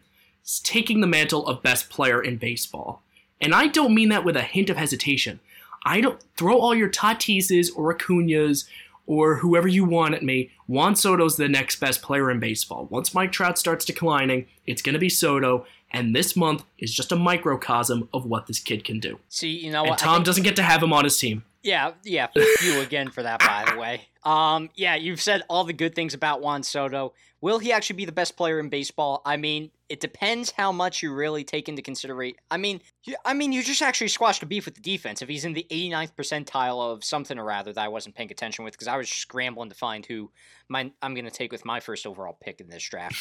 [0.63, 3.01] taking the mantle of best player in baseball.
[3.39, 5.39] And I don't mean that with a hint of hesitation.
[5.85, 8.65] I don't throw all your Tatises or Acuñas
[9.05, 10.51] or whoever you want at me.
[10.67, 12.87] Juan Soto's the next best player in baseball.
[12.89, 17.11] Once Mike Trout starts declining, it's going to be Soto, and this month is just
[17.11, 19.19] a microcosm of what this kid can do.
[19.27, 19.99] See, you know and what?
[19.99, 20.25] Tom think...
[20.25, 21.43] doesn't get to have him on his team.
[21.61, 22.27] Yeah, yeah.
[22.63, 24.01] you again for that, by the way.
[24.23, 27.13] Um, yeah, you've said all the good things about Juan Soto.
[27.43, 29.21] Will he actually be the best player in baseball?
[29.25, 32.37] I mean, it depends how much you really take into consideration.
[32.49, 35.21] I mean, you, I mean, you just actually squashed a beef with the defense.
[35.21, 38.63] If he's in the 89th percentile of something or rather that I wasn't paying attention
[38.63, 40.31] with, because I was scrambling to find who
[40.69, 43.17] my I'm going to take with my first overall pick in this draft.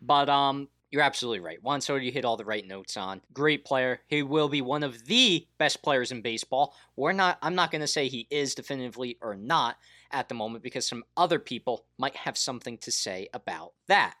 [0.00, 1.62] But um, you're absolutely right.
[1.62, 3.20] Juan Soto, you hit all the right notes on.
[3.34, 4.00] Great player.
[4.06, 6.74] He will be one of the best players in baseball.
[6.96, 7.36] We're not.
[7.42, 9.76] I'm not going to say he is definitively or not
[10.10, 14.14] at the moment because some other people might have something to say about that.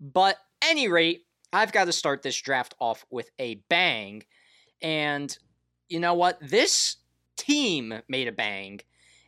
[0.00, 4.24] But any rate, I've got to start this draft off with a bang,
[4.82, 5.36] and
[5.88, 6.38] you know what?
[6.40, 6.96] This
[7.36, 8.80] team made a bang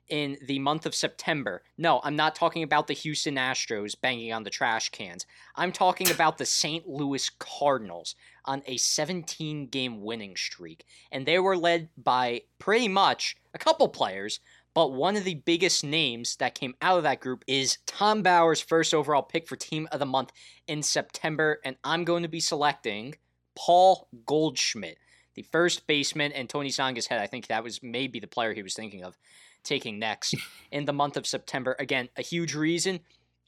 [0.09, 1.63] in the month of September.
[1.77, 5.27] No, I'm not talking about the Houston Astros banging on the trash cans.
[5.55, 6.89] I'm talking about the St.
[6.89, 10.85] Louis Cardinals on a 17 game winning streak.
[11.13, 14.41] And they were led by pretty much a couple players,
[14.79, 18.61] but one of the biggest names that came out of that group is Tom Bauer's
[18.61, 20.31] first overall pick for Team of the Month
[20.69, 21.59] in September.
[21.65, 23.17] And I'm going to be selecting
[23.57, 24.99] Paul Goldschmidt
[25.35, 27.21] the first baseman, and Tony Zanga's head.
[27.21, 29.19] I think that was maybe the player he was thinking of
[29.65, 30.37] taking next
[30.71, 31.75] in the month of September.
[31.81, 33.01] Again, a huge reason.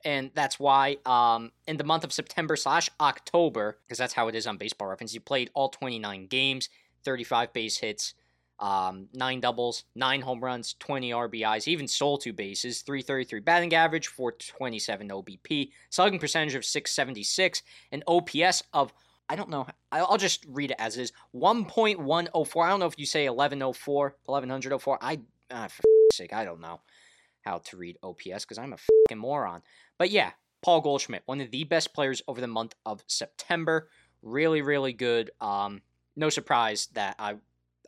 [0.04, 4.34] And that's why um, in the month of September slash October, because that's how it
[4.34, 6.68] is on baseball reference, you played all 29 games,
[7.04, 8.14] 35 base hits,
[8.60, 14.06] um, nine doubles, nine home runs, 20 RBIs, even stole two bases, 333 batting average,
[14.08, 18.92] 427 OBP, slugging percentage of 676, an OPS of
[19.30, 19.64] I don't know.
[19.92, 21.12] I'll just read it as is.
[21.36, 22.64] 1.104.
[22.64, 24.98] I don't know if you say 1104, 1104.
[25.00, 25.20] I,
[25.52, 25.82] ah, for
[26.12, 26.80] sake, I don't know
[27.42, 29.62] how to read OPS because I'm a fucking moron.
[29.98, 30.32] But yeah,
[30.62, 33.88] Paul Goldschmidt, one of the best players over the month of September.
[34.20, 35.30] Really, really good.
[35.40, 35.82] Um,
[36.16, 37.36] no surprise that I,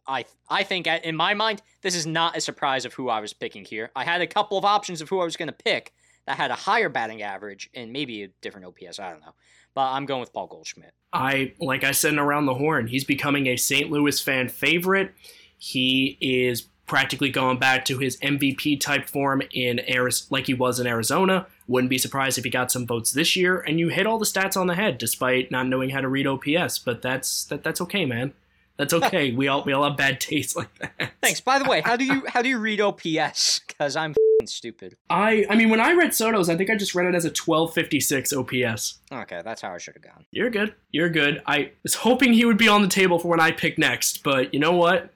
[0.06, 3.32] I, I think in my mind this is not a surprise of who I was
[3.32, 3.90] picking here.
[3.94, 5.92] I had a couple of options of who I was going to pick
[6.26, 8.98] that had a higher batting average and maybe a different OPS.
[8.98, 9.34] I don't know,
[9.74, 10.92] but I'm going with Paul Goldschmidt.
[11.12, 13.90] I, like I said around the horn, he's becoming a St.
[13.90, 15.12] Louis fan favorite.
[15.58, 20.80] He is practically going back to his MVP type form in Arizona, like he was
[20.80, 21.46] in Arizona.
[21.66, 23.60] Wouldn't be surprised if he got some votes this year.
[23.60, 26.26] And you hit all the stats on the head, despite not knowing how to read
[26.26, 26.78] OPS.
[26.78, 28.34] But that's that, that's okay, man.
[28.76, 29.32] That's okay.
[29.32, 31.12] we all we all have bad taste like that.
[31.22, 31.40] Thanks.
[31.40, 33.60] By the way, how do you how do you read OPS?
[33.82, 34.14] because I'm
[34.44, 34.96] stupid.
[35.10, 37.28] I I mean, when I read Soto's, I think I just read it as a
[37.28, 38.98] 1256 OPS.
[39.12, 40.24] Okay, that's how I should have gone.
[40.30, 40.74] You're good.
[40.90, 41.42] You're good.
[41.46, 44.52] I was hoping he would be on the table for when I pick next, but
[44.54, 45.12] you know what?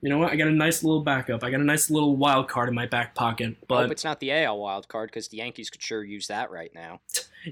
[0.00, 0.32] You know what?
[0.32, 1.44] I got a nice little backup.
[1.44, 3.56] I got a nice little wild card in my back pocket.
[3.68, 6.50] But Hope it's not the AL wild card because the Yankees could sure use that
[6.50, 7.00] right now.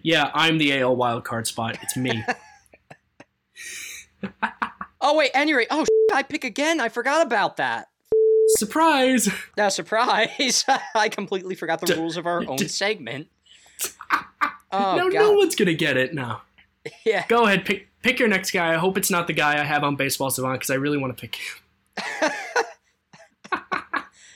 [0.03, 1.79] yeah, I'm the AL wild card spot.
[1.83, 2.25] It's me.
[5.01, 6.81] oh wait, any rate, oh I pick again.
[6.81, 7.89] I forgot about that.
[8.57, 9.29] Surprise!
[9.57, 10.65] Now, surprise!
[10.95, 13.29] I completely forgot the d- rules of our own d- segment.
[14.73, 15.19] Oh, no, God.
[15.19, 16.43] no one's gonna get it now.
[17.05, 17.25] Yeah.
[17.27, 18.73] Go ahead, pick pick your next guy.
[18.73, 21.17] I hope it's not the guy I have on Baseball Savant because I really want
[21.17, 22.31] to pick him.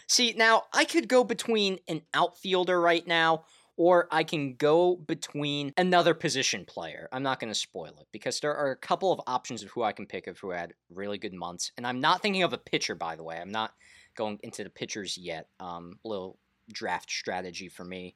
[0.08, 3.44] See, now I could go between an outfielder right now,
[3.76, 7.08] or I can go between another position player.
[7.12, 9.82] I'm not going to spoil it because there are a couple of options of who
[9.82, 11.72] I can pick of who had really good months.
[11.76, 13.38] And I'm not thinking of a pitcher, by the way.
[13.40, 13.72] I'm not
[14.16, 15.48] going into the pitchers yet.
[15.58, 16.38] Um, little
[16.72, 18.14] draft strategy for me.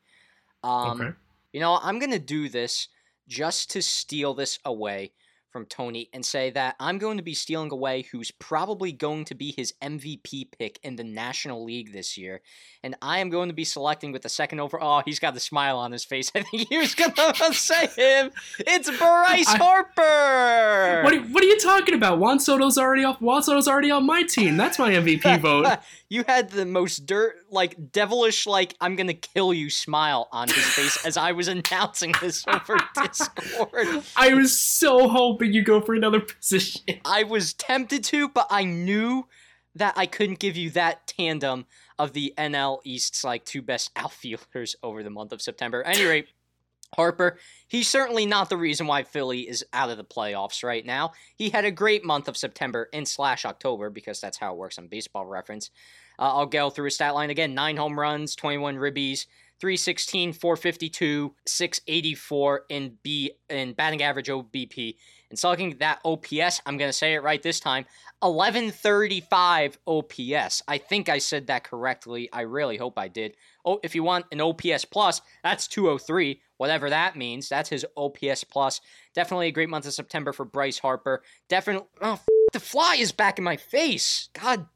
[0.62, 1.10] Um, okay.
[1.52, 2.88] You know, I'm going to do this
[3.26, 5.12] just to steal this away
[5.50, 9.34] from Tony and say that I'm going to be stealing away who's probably going to
[9.34, 12.40] be his MVP pick in the National League this year.
[12.82, 14.98] And I am going to be selecting with the second overall.
[14.98, 16.30] Oh, he's got the smile on his face.
[16.34, 18.30] I think he was going to say him.
[18.60, 21.02] It's Bryce I, Harper.
[21.04, 22.18] What are, what are you talking about?
[22.18, 23.20] Juan Soto's already off.
[23.20, 24.56] Juan Soto's already on my team.
[24.56, 25.78] That's my MVP vote.
[26.08, 30.64] you had the most dirt, like devilish, like I'm gonna kill you smile on his
[30.64, 34.04] face as I was announcing this over Discord.
[34.16, 36.82] I was so hoping you go for another position.
[37.04, 39.26] I was tempted to, but I knew
[39.74, 41.66] that I couldn't give you that tandem
[41.98, 45.82] of the NL East's like two best outfielders over the month of September.
[45.82, 46.28] At any rate,
[46.96, 51.12] Harper, he's certainly not the reason why Philly is out of the playoffs right now.
[51.36, 54.78] He had a great month of September and slash October because that's how it works
[54.78, 55.70] on baseball reference.
[56.18, 59.26] Uh, I'll go through his stat line again 9 home runs, 21 ribbies,
[59.60, 64.96] 316, 452, 684 in B in batting average OBP.
[65.30, 67.84] And so looking at that OPS, I'm going to say it right this time
[68.20, 70.62] 1135 OPS.
[70.66, 72.28] I think I said that correctly.
[72.32, 73.36] I really hope I did.
[73.64, 77.48] Oh, if you want an OPS plus, that's 203 whatever that means.
[77.48, 78.82] That's his OPS plus.
[79.14, 81.22] Definitely a great month of September for Bryce Harper.
[81.48, 81.88] Definitely.
[82.02, 84.28] Oh, f- the fly is back in my face.
[84.34, 84.66] God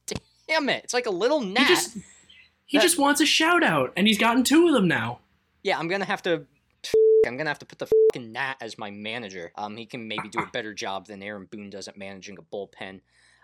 [0.48, 0.84] damn it!
[0.84, 1.66] It's like a little gnat.
[1.66, 1.98] He just,
[2.66, 5.18] he that, just wants a shout out, and he's gotten two of them now.
[5.62, 6.46] Yeah, I'm gonna have to.
[7.26, 9.52] I'm gonna have to put the fucking Nat as my manager.
[9.56, 12.42] Um, he can maybe do a better job than Aaron Boone does at managing a
[12.42, 13.00] bullpen.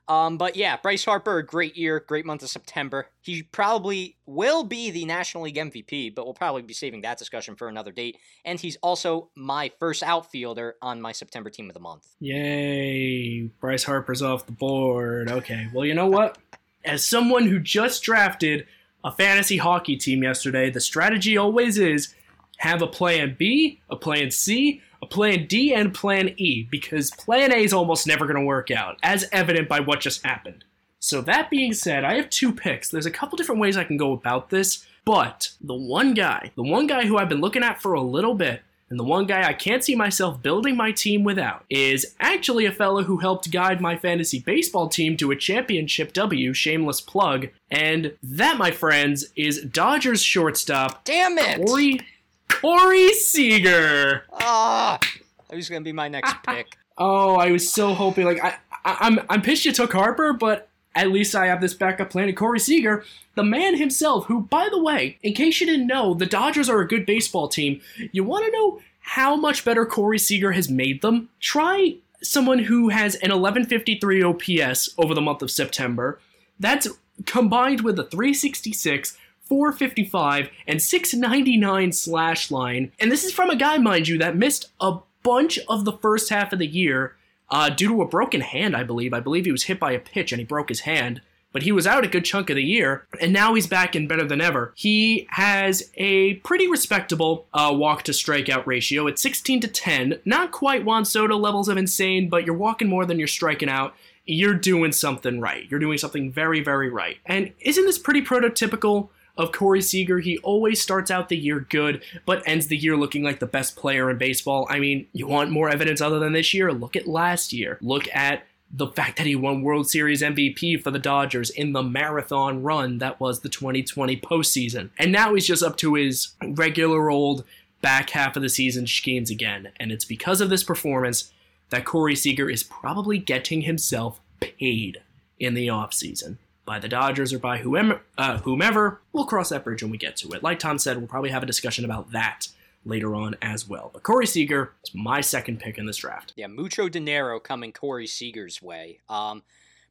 [0.08, 3.10] Um, but yeah, Bryce Harper, great year, great month of September.
[3.20, 7.56] He probably will be the National League MVP, but we'll probably be saving that discussion
[7.56, 8.16] for another date.
[8.44, 12.06] And he's also my first outfielder on my September team of the month.
[12.20, 13.50] Yay!
[13.60, 15.30] Bryce Harper's off the board.
[15.30, 16.38] Okay, well, you know what?
[16.86, 18.66] As someone who just drafted
[19.04, 22.14] a fantasy hockey team yesterday, the strategy always is
[22.58, 27.52] have a plan B, a plan C, a plan D and plan E because plan
[27.52, 30.64] A is almost never going to work out, as evident by what just happened.
[31.00, 32.90] So, that being said, I have two picks.
[32.90, 36.62] There's a couple different ways I can go about this, but the one guy, the
[36.62, 39.46] one guy who I've been looking at for a little bit, and the one guy
[39.46, 43.80] I can't see myself building my team without is actually a fellow who helped guide
[43.80, 47.48] my fantasy baseball team to a championship W, shameless plug.
[47.70, 51.04] And that, my friends, is Dodgers shortstop.
[51.04, 51.64] Damn it!
[51.64, 52.00] Corey
[52.48, 54.24] Corey Seager.
[54.32, 56.76] Ah, oh, who's gonna be my next pick?
[56.96, 58.24] Oh, I was so hoping.
[58.24, 61.74] Like I, I, I'm, I'm pissed you took Harper, but at least I have this
[61.74, 62.28] backup plan.
[62.28, 63.04] And Corey Seager,
[63.36, 66.80] the man himself, who, by the way, in case you didn't know, the Dodgers are
[66.80, 67.80] a good baseball team.
[68.10, 71.28] You want to know how much better Corey Seager has made them?
[71.40, 76.18] Try someone who has an 1153 OPS over the month of September.
[76.58, 76.88] That's
[77.26, 79.16] combined with a 366
[79.48, 82.92] 455 and 699 slash line.
[82.98, 86.30] And this is from a guy, mind you, that missed a bunch of the first
[86.30, 87.16] half of the year
[87.50, 89.12] uh, due to a broken hand, I believe.
[89.12, 91.22] I believe he was hit by a pitch and he broke his hand.
[91.50, 94.06] But he was out a good chunk of the year, and now he's back in
[94.06, 94.74] better than ever.
[94.76, 100.20] He has a pretty respectable uh, walk to strikeout ratio at 16 to 10.
[100.26, 103.94] Not quite Juan Soto levels of insane, but you're walking more than you're striking out
[104.28, 105.66] you're doing something right.
[105.70, 107.16] You're doing something very, very right.
[107.24, 109.08] And isn't this pretty prototypical
[109.38, 110.18] of Corey Seager.
[110.18, 113.76] He always starts out the year good, but ends the year looking like the best
[113.76, 114.66] player in baseball.
[114.68, 116.72] I mean, you want more evidence other than this year?
[116.72, 117.78] Look at last year.
[117.80, 121.82] Look at the fact that he won World Series MVP for the Dodgers in the
[121.82, 124.90] marathon run that was the 2020 postseason.
[124.98, 127.44] And now he's just up to his regular old
[127.80, 129.70] back half of the season schemes again.
[129.78, 131.32] And it's because of this performance
[131.70, 135.00] that Corey Seager is probably getting himself paid
[135.38, 136.36] in the offseason.
[136.68, 139.00] By the Dodgers or by whomever, uh, whomever.
[139.14, 140.42] We'll cross that bridge when we get to it.
[140.42, 142.46] Like Tom said, we'll probably have a discussion about that
[142.84, 143.90] later on as well.
[143.90, 146.34] But Corey Seager is my second pick in this draft.
[146.36, 149.00] Yeah, mucho dinero coming Corey Seager's way.
[149.08, 149.42] Um,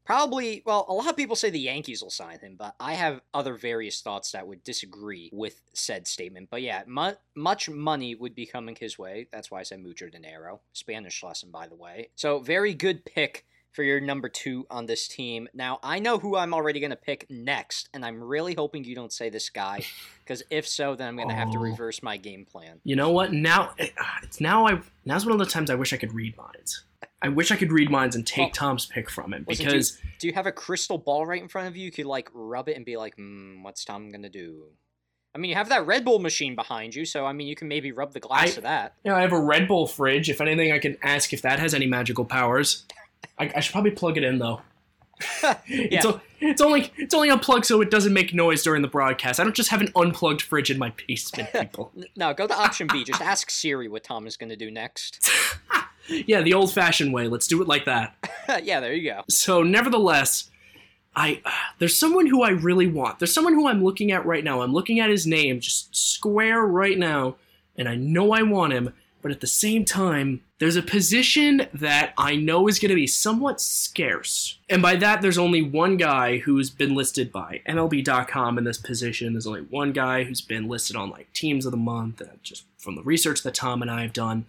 [0.05, 3.21] probably, well, a lot of people say the Yankees will sign him, but I have
[3.33, 6.49] other various thoughts that would disagree with said statement.
[6.51, 9.27] But yeah, mu- much money would be coming his way.
[9.31, 10.61] That's why I said mucho dinero.
[10.73, 12.09] Spanish lesson, by the way.
[12.15, 13.45] So, very good pick
[13.77, 15.47] for your number two on this team.
[15.53, 18.95] Now, I know who I'm already going to pick next, and I'm really hoping you
[18.95, 19.85] don't say this guy,
[20.23, 21.61] because if so, then I'm going to have to Oh.
[21.61, 22.81] reverse my game plan.
[22.83, 23.33] You know what?
[23.33, 26.85] Now it's now I now's one of the times I wish I could read minds.
[27.21, 29.99] I wish I could read minds and take Well, Tom's pick from him listen, because
[30.19, 31.85] Do you have a crystal ball right in front of you?
[31.85, 34.65] You could like rub it and be like, hmm, what's Tom going to do?
[35.35, 37.67] I mean, you have that Red Bull machine behind you, so I mean, you can
[37.67, 38.95] maybe rub the glass I- of that.
[39.03, 40.31] you know, I have a Red Bull fridge.
[40.31, 42.85] If anything, I can ask if that has any magical powers.
[43.37, 44.61] I, I should probably plug it in though.
[45.67, 49.39] It's, o- it's only it's only unplugged so it doesn't make noise during the broadcast.
[49.39, 51.91] I don't just have an unplugged fridge in my basement, people.
[52.15, 53.03] No, go to option B.
[53.03, 55.31] Just ask Siri what Tom is going to do next.
[56.07, 57.27] yeah, the old-fashioned way.
[57.27, 58.15] Let's do it like that.
[58.63, 59.23] yeah, there you go.
[59.29, 60.51] So, nevertheless,
[61.15, 61.41] I
[61.79, 63.17] there's someone who I really want.
[63.17, 64.61] There's someone who I'm looking at right now.
[64.61, 67.37] I'm looking at his name just square right now,
[67.75, 68.93] and I know I want him.
[69.23, 73.07] But at the same time, there's a position that I know is going to be
[73.07, 74.57] somewhat scarce.
[74.69, 79.33] And by that, there's only one guy who's been listed by MLB.com in this position.
[79.33, 82.63] There's only one guy who's been listed on like teams of the month, uh, just
[82.77, 84.45] from the research that Tom and I have done.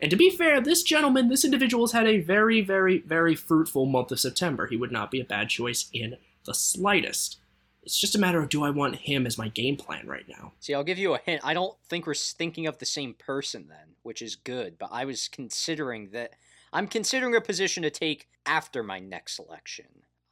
[0.00, 3.84] And to be fair, this gentleman, this individual has had a very, very, very fruitful
[3.84, 4.66] month of September.
[4.66, 7.39] He would not be a bad choice in the slightest.
[7.82, 10.52] It's just a matter of do I want him as my game plan right now?
[10.60, 11.40] See, I'll give you a hint.
[11.44, 14.78] I don't think we're thinking of the same person then, which is good.
[14.78, 16.34] But I was considering that.
[16.72, 19.86] I'm considering a position to take after my next selection.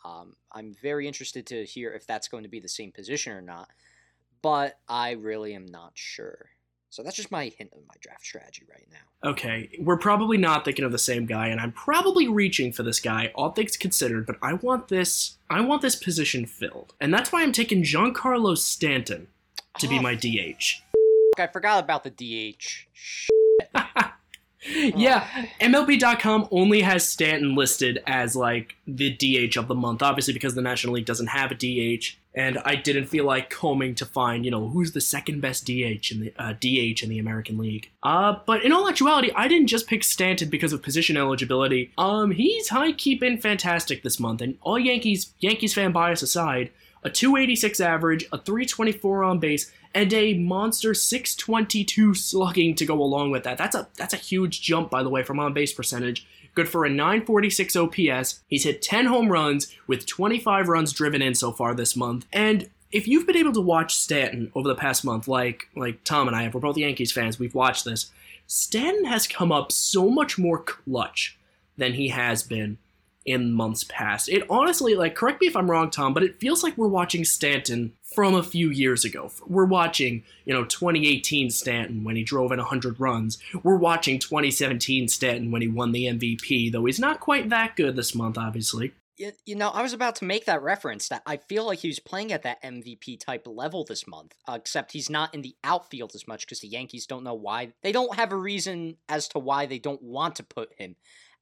[0.05, 3.43] Um, I'm very interested to hear if that's going to be the same position or
[3.43, 3.69] not,
[4.41, 6.51] but I really am not sure.
[6.91, 9.31] So that's just my hint of my draft strategy right now.
[9.31, 12.99] Okay, we're probably not thinking of the same guy, and I'm probably reaching for this
[12.99, 16.95] guy, all things considered, but I want this I want this position filled.
[17.01, 19.29] And that's why I'm taking Giancarlo Stanton
[19.79, 20.83] to be Oh, my DH.
[21.39, 22.87] I forgot about the DH.
[24.99, 25.29] Yeah,
[25.61, 30.63] MLB.com only has Stanton listed as like the DH of the month, obviously because the
[30.63, 34.51] National League doesn't have a DH, and I didn't feel like combing to find, you
[34.51, 37.91] know, who's the second best DH in the uh, DH in the American League.
[38.03, 41.93] Uh, but in all actuality, I didn't just pick Stanton because of position eligibility.
[41.99, 46.71] Um, he's high been fantastic this month, and all Yankees Yankees fan bias aside,
[47.03, 53.31] a 286 average, a 324 on base, and a monster 622 slugging to go along
[53.31, 53.59] with that.
[53.59, 56.27] That's a that's a huge jump by the way from on base percentage.
[56.55, 58.41] Good for a 946 OPS.
[58.49, 62.27] He's hit 10 home runs with 25 runs driven in so far this month.
[62.33, 66.27] And if you've been able to watch Stanton over the past month, like like Tom
[66.27, 68.11] and I have, we're both Yankees fans, we've watched this.
[68.47, 71.39] Stanton has come up so much more clutch
[71.77, 72.79] than he has been
[73.29, 74.29] in months past.
[74.29, 77.25] It honestly, like, correct me if I'm wrong, Tom, but it feels like we're watching
[77.25, 79.31] Stanton from a few years ago.
[79.47, 83.39] We're watching, you know, 2018 Stanton when he drove in 100 runs.
[83.63, 87.97] We're watching 2017 Stanton when he won the MVP, though he's not quite that good
[87.97, 88.93] this month, obviously.
[89.17, 91.89] You, you know, I was about to make that reference that I feel like he
[91.89, 95.57] was playing at that MVP type level this month, uh, except he's not in the
[95.65, 97.73] outfield as much because the Yankees don't know why.
[97.83, 100.95] They don't have a reason as to why they don't want to put him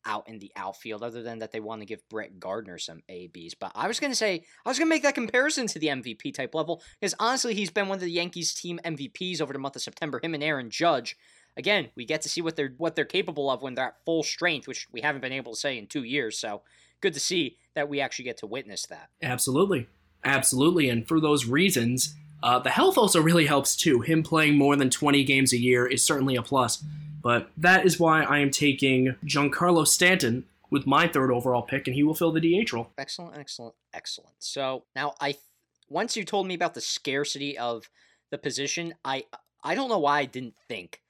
[0.07, 3.55] out in the outfield, other than that they want to give Brett Gardner some ABs.
[3.55, 5.89] But I was going to say, I was going to make that comparison to the
[5.89, 9.59] MVP type level because honestly, he's been one of the Yankees team MVPs over the
[9.59, 10.21] month of September.
[10.23, 11.17] Him and Aaron Judge.
[11.59, 14.23] Again, we get to see what they're what they're capable of when they're at full
[14.23, 16.39] strength, which we haven't been able to say in two years.
[16.39, 16.63] So
[17.01, 19.09] good to see that we actually get to witness that.
[19.23, 19.89] Absolutely.
[20.25, 20.89] Absolutely.
[20.89, 24.01] And for those reasons, uh, the health also really helps too.
[24.01, 26.85] Him playing more than 20 games a year is certainly a plus.
[27.27, 31.97] But that is why I am taking Giancarlo Stanton with my third overall pick, and
[31.97, 32.93] he will fill the DH role.
[32.97, 34.37] Excellent, excellent, excellent.
[34.39, 35.35] So now I,
[35.89, 37.91] once you told me about the scarcity of
[38.31, 39.25] the position, I
[39.65, 41.03] I don't know why I didn't think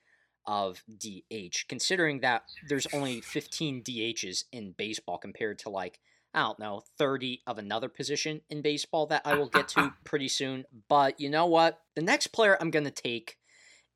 [0.47, 5.99] of DH, considering that there's only 15 DHs in baseball compared to like
[6.33, 10.29] I don't know 30 of another position in baseball that I will get to pretty
[10.29, 10.65] soon.
[10.89, 11.83] But you know what?
[11.95, 13.37] The next player I'm gonna take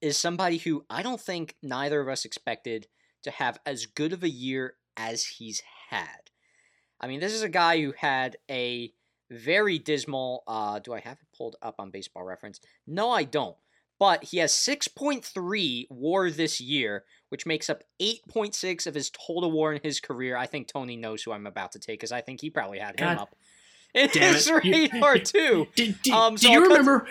[0.00, 2.86] is somebody who I don't think neither of us expected
[3.22, 6.30] to have as good of a year as he's had.
[7.00, 8.92] I mean, this is a guy who had a
[9.30, 10.42] very dismal.
[10.46, 12.60] Uh, do I have it pulled up on Baseball Reference?
[12.86, 13.56] No, I don't.
[13.98, 19.74] But he has 6.3 WAR this year, which makes up 8.6 of his total WAR
[19.74, 20.36] in his career.
[20.36, 22.98] I think Tony knows who I'm about to take because I think he probably had
[22.98, 23.18] him God.
[23.18, 23.36] up.
[23.94, 24.64] It Damn is it.
[24.64, 25.66] You- radar too.
[25.74, 27.06] Do, do- Um, do you remember?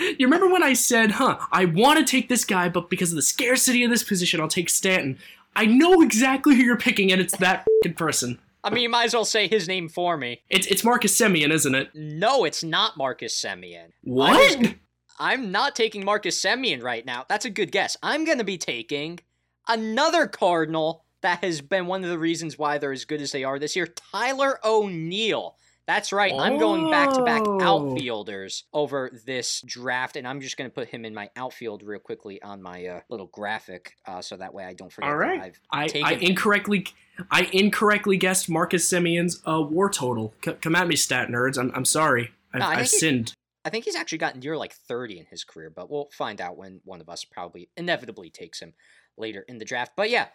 [0.00, 3.16] You remember when I said, "Huh, I want to take this guy, but because of
[3.16, 5.18] the scarcity of this position, I'll take Stanton."
[5.54, 8.38] I know exactly who you're picking, and it's that fing person.
[8.64, 10.42] I mean, you might as well say his name for me.
[10.50, 11.90] It's it's Marcus Semien, isn't it?
[11.94, 13.92] No, it's not Marcus Semien.
[14.02, 14.74] What?
[15.20, 17.24] I'm not taking Marcus Semien right now.
[17.28, 17.96] That's a good guess.
[18.02, 19.20] I'm going to be taking
[19.68, 23.42] another Cardinal that has been one of the reasons why they're as good as they
[23.44, 25.56] are this year Tyler O'Neill.
[25.88, 26.34] That's right.
[26.38, 27.62] I'm going back to back Oh.
[27.62, 31.98] outfielders over this draft, and I'm just going to put him in my outfield real
[31.98, 35.08] quickly on my uh, little graphic, uh, so that way I don't forget.
[35.08, 35.54] All right.
[35.70, 36.86] I, taken I incorrectly
[37.30, 40.34] I incorrectly guessed Marcus Semien's uh, war total.
[40.44, 41.56] C- come at me, stat nerds.
[41.56, 42.32] I'm, I'm sorry.
[42.52, 43.32] I've, No, I I've sinned.
[43.64, 46.58] I think he's actually gotten near like 30 in his career, but we'll find out
[46.58, 48.74] when one of us probably inevitably takes him
[49.16, 49.92] later in the draft.
[49.96, 50.26] But yeah,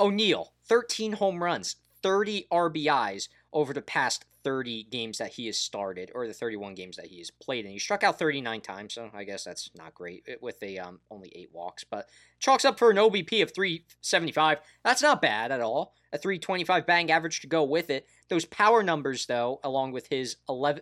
[0.00, 6.10] O'Neill, 13 home runs, 30 RBIs over the past 30 games that he has started,
[6.14, 7.66] or the 31 games that he has played.
[7.66, 10.78] And he struck out 39 times, so I guess that's not great eh, with a
[10.78, 14.60] um, only eight walks, but chalks up for an OBP of 375.
[14.82, 15.92] That's not bad at all.
[16.14, 18.06] A 325 bang average to go with it.
[18.30, 20.80] Those power numbers, though, along with his 11,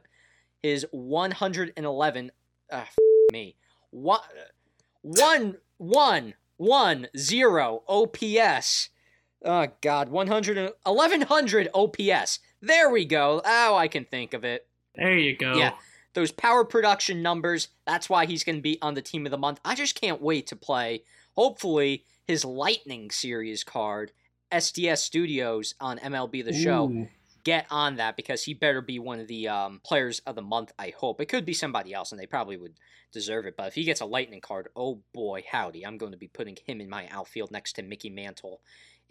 [0.62, 2.30] his 111,
[2.70, 2.96] uh, f-
[3.32, 3.56] me,
[3.90, 4.20] one,
[5.02, 8.90] one, one, one, zero OPS.
[9.44, 12.38] Oh God, 100, and- 1100 OPS.
[12.66, 13.40] There we go.
[13.44, 14.66] Oh, I can think of it.
[14.96, 15.54] There you go.
[15.56, 15.72] Yeah.
[16.14, 17.68] Those power production numbers.
[17.86, 19.60] That's why he's going to be on the team of the month.
[19.64, 21.02] I just can't wait to play.
[21.36, 24.12] Hopefully, his Lightning Series card,
[24.50, 27.08] SDS Studios on MLB The Show Ooh.
[27.44, 30.72] get on that because he better be one of the um, players of the month.
[30.78, 32.74] I hope it could be somebody else, and they probably would
[33.12, 33.56] deserve it.
[33.56, 35.86] But if he gets a lightning card, oh boy, howdy!
[35.86, 38.60] I'm going to be putting him in my outfield next to Mickey Mantle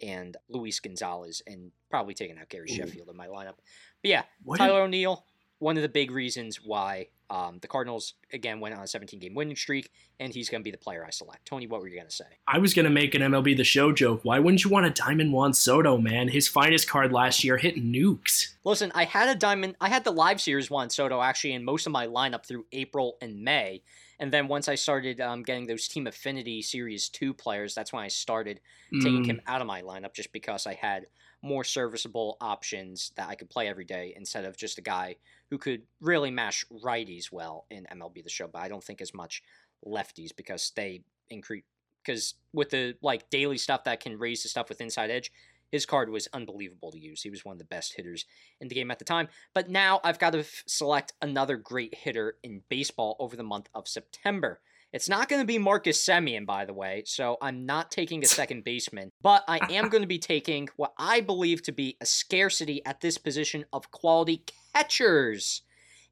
[0.02, 2.68] and Luis Gonzalez, and probably taking out Gary.
[2.68, 3.54] Sheffield in my lineup.
[4.02, 5.24] But yeah, What Tyler O'Neill,
[5.58, 9.34] one of the big reasons why um, the Cardinals again went on a 17 game
[9.34, 9.90] winning streak,
[10.20, 11.46] and he's going to be the player I select.
[11.46, 12.24] Tony, what were you going to say?
[12.46, 14.20] I was gonna make an MLB The Show joke.
[14.22, 16.28] Why wouldn't you want a Diamond Juan Soto, man?
[16.28, 18.54] His finest card last year hit nukes.
[18.64, 19.76] Listen, I had a diamond.
[19.80, 23.16] I had the live series Juan Soto actually in most of my lineup through April
[23.20, 23.82] and May,
[24.18, 28.02] and then once I started um, getting those Team Affinity Series Two players, that's when
[28.02, 28.60] I started
[28.98, 31.06] taking Mm, him out of my lineup just because I had
[31.42, 35.16] more serviceable options that I could play every day instead of just a guy
[35.50, 38.48] who could really mash righties well in MLB The Show.
[38.48, 39.42] But I don't think as much
[39.84, 41.64] lefties because they increase
[42.04, 45.30] because with the like daily stuff that can raise the stuff with inside edge,
[45.70, 47.22] his card was unbelievable to use.
[47.22, 48.24] He was one of the best hitters
[48.60, 49.28] in the game at the time.
[49.54, 53.68] But now I've got to f- select another great hitter in baseball over the month
[53.74, 54.60] of September.
[54.92, 58.26] It's not going to be Marcus Semien, by the way, so I'm not taking a
[58.40, 62.06] second baseman, but I am going to be taking what I believe to be a
[62.06, 64.44] scarcity at this position of quality
[64.74, 65.62] catchers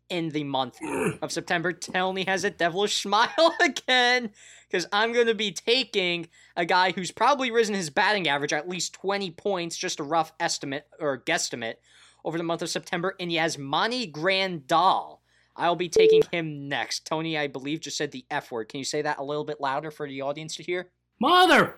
[0.08, 0.78] in the month
[1.22, 1.72] of September.
[1.72, 4.30] Tony has a devilish smile again
[4.68, 8.68] because I'm going to be taking a guy who's probably risen his batting average at
[8.68, 11.76] least 20 points, just a rough estimate or guesstimate
[12.24, 15.18] over the month of September, and Yasmani Grandal.
[15.56, 17.06] I'll be taking him next.
[17.06, 18.68] Tony, I believe, just said the F word.
[18.68, 20.90] Can you say that a little bit louder for the audience to hear?
[21.20, 21.76] Mother,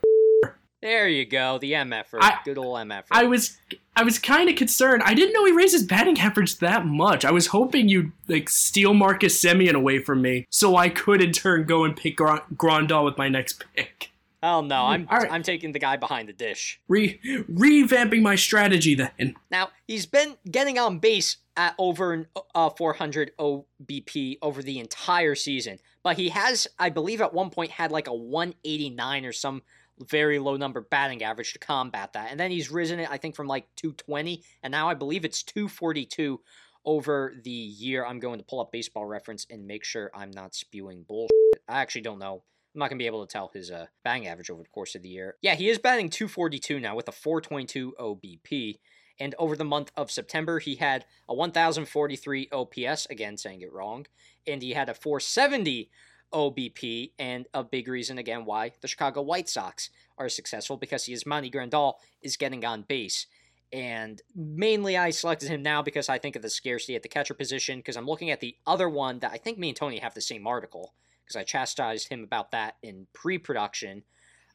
[0.82, 2.22] There you go, the MF word.
[2.22, 3.04] I- Good old MF.
[3.10, 3.56] I was
[3.96, 5.02] I was kind of concerned.
[5.04, 7.24] I didn't know he raised his batting average that much.
[7.24, 11.32] I was hoping you'd like steal Marcus Semien away from me, so I could in
[11.32, 14.10] turn go and pick Gr- Grandal with my next pick.
[14.42, 15.32] Oh no, I'm All right.
[15.32, 16.78] I'm taking the guy behind the dish.
[16.88, 17.18] Re
[17.50, 19.34] revamping my strategy then.
[19.50, 25.34] Now he's been getting on base at over an, uh, 400 OBP over the entire
[25.34, 29.62] season, but he has, I believe, at one point had like a 189 or some
[30.00, 33.34] very low number batting average to combat that, and then he's risen it, I think,
[33.34, 36.40] from like 220, and now I believe it's 242
[36.84, 38.06] over the year.
[38.06, 41.30] I'm going to pull up Baseball Reference and make sure I'm not spewing bullshit.
[41.68, 42.42] I actually don't know.
[42.74, 44.94] I'm not going to be able to tell his uh, batting average over the course
[44.94, 45.36] of the year.
[45.40, 48.78] Yeah, he is batting 242 now with a 422 OBP.
[49.18, 54.06] And over the month of September, he had a 1,043 OPS, again saying it wrong,
[54.46, 55.90] and he had a 470
[56.32, 61.52] OBP, and a big reason again why the Chicago White Sox are successful because Yasmani
[61.52, 63.26] Grandal is getting on base.
[63.72, 67.34] And mainly I selected him now because I think of the scarcity at the catcher
[67.34, 70.14] position, because I'm looking at the other one that I think me and Tony have
[70.14, 70.94] the same article,
[71.24, 74.04] because I chastised him about that in pre production.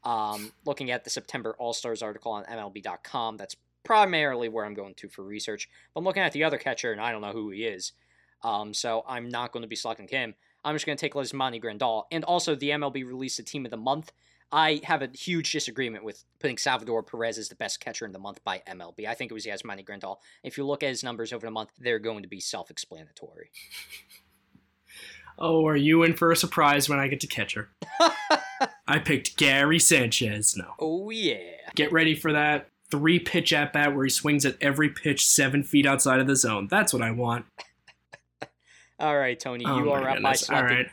[0.04, 4.96] Um, looking at the September All Stars article on MLB.com, that's primarily where I'm going
[4.96, 5.70] to for research.
[5.94, 7.92] But I'm looking at the other catcher, and I don't know who he is.
[8.44, 10.34] Um, so I'm not going to be selecting him.
[10.64, 12.04] I'm just going to take Yasmani Grandal.
[12.12, 14.12] And also, the MLB released a team of the month
[14.52, 18.20] I have a huge disagreement with putting Salvador Perez as the best catcher in the
[18.20, 19.08] month by MLB.
[19.08, 20.18] I think it was Yasmani Grandal.
[20.44, 23.50] If you look at his numbers over the month, they're going to be self-explanatory.
[25.40, 27.70] oh, are you in for a surprise when I get to catcher?
[28.88, 30.58] I picked Gary Sanchez.
[30.58, 30.74] No.
[30.80, 31.38] Oh yeah.
[31.76, 35.64] Get ready for that three pitch at bat where he swings at every pitch seven
[35.64, 36.68] feet outside of the zone.
[36.70, 37.46] That's what I want.
[39.02, 40.20] All right, Tony, Oh you are up.
[40.24, 40.88] I selected, right.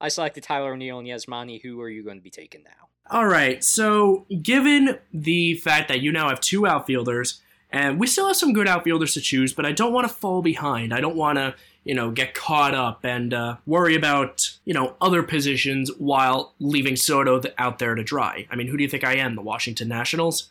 [0.00, 1.62] I selected Tyler O'Neill and Yasmani.
[1.62, 2.88] Who are you going to be taking now?
[3.10, 3.64] All right.
[3.64, 8.52] So, given the fact that you now have two outfielders, and we still have some
[8.52, 10.92] good outfielders to choose, but I don't want to fall behind.
[10.92, 11.54] I don't want to,
[11.84, 16.96] you know, get caught up and uh, worry about, you know, other positions while leaving
[16.96, 18.46] Soto out there to dry.
[18.50, 19.36] I mean, who do you think I am?
[19.36, 20.50] The Washington Nationals?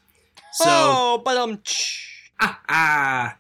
[0.54, 1.62] So, oh, but um,
[2.42, 3.38] ah, ah.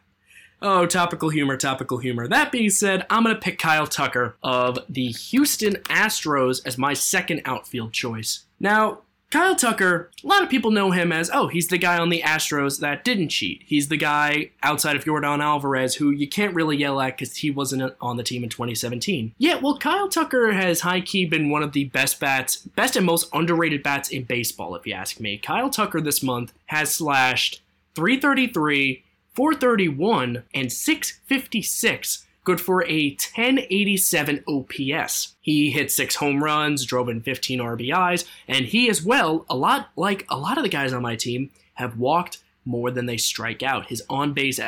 [0.65, 2.25] Oh, topical humor, topical humor.
[2.25, 6.93] That being said, I'm going to pick Kyle Tucker of the Houston Astros as my
[6.93, 8.45] second outfield choice.
[8.61, 8.99] Now,
[9.29, 12.21] Kyle Tucker, a lot of people know him as, oh, he's the guy on the
[12.21, 13.63] Astros that didn't cheat.
[13.65, 17.51] He's the guy outside of Jordan Alvarez who you can't really yell at because he
[17.51, 19.33] wasn't on the team in 2017.
[19.37, 23.05] Yeah, well, Kyle Tucker has high key been one of the best bats, best and
[23.05, 25.39] most underrated bats in baseball, if you ask me.
[25.39, 27.61] Kyle Tucker this month has slashed
[27.95, 29.03] 333,
[29.35, 35.35] 431, and 656 good for a 1087 OPS.
[35.41, 39.89] He hit six home runs, drove in 15 RBIs, and he as well, a lot
[39.95, 43.63] like a lot of the guys on my team, have walked more than they strike
[43.63, 43.87] out.
[43.87, 44.59] His on base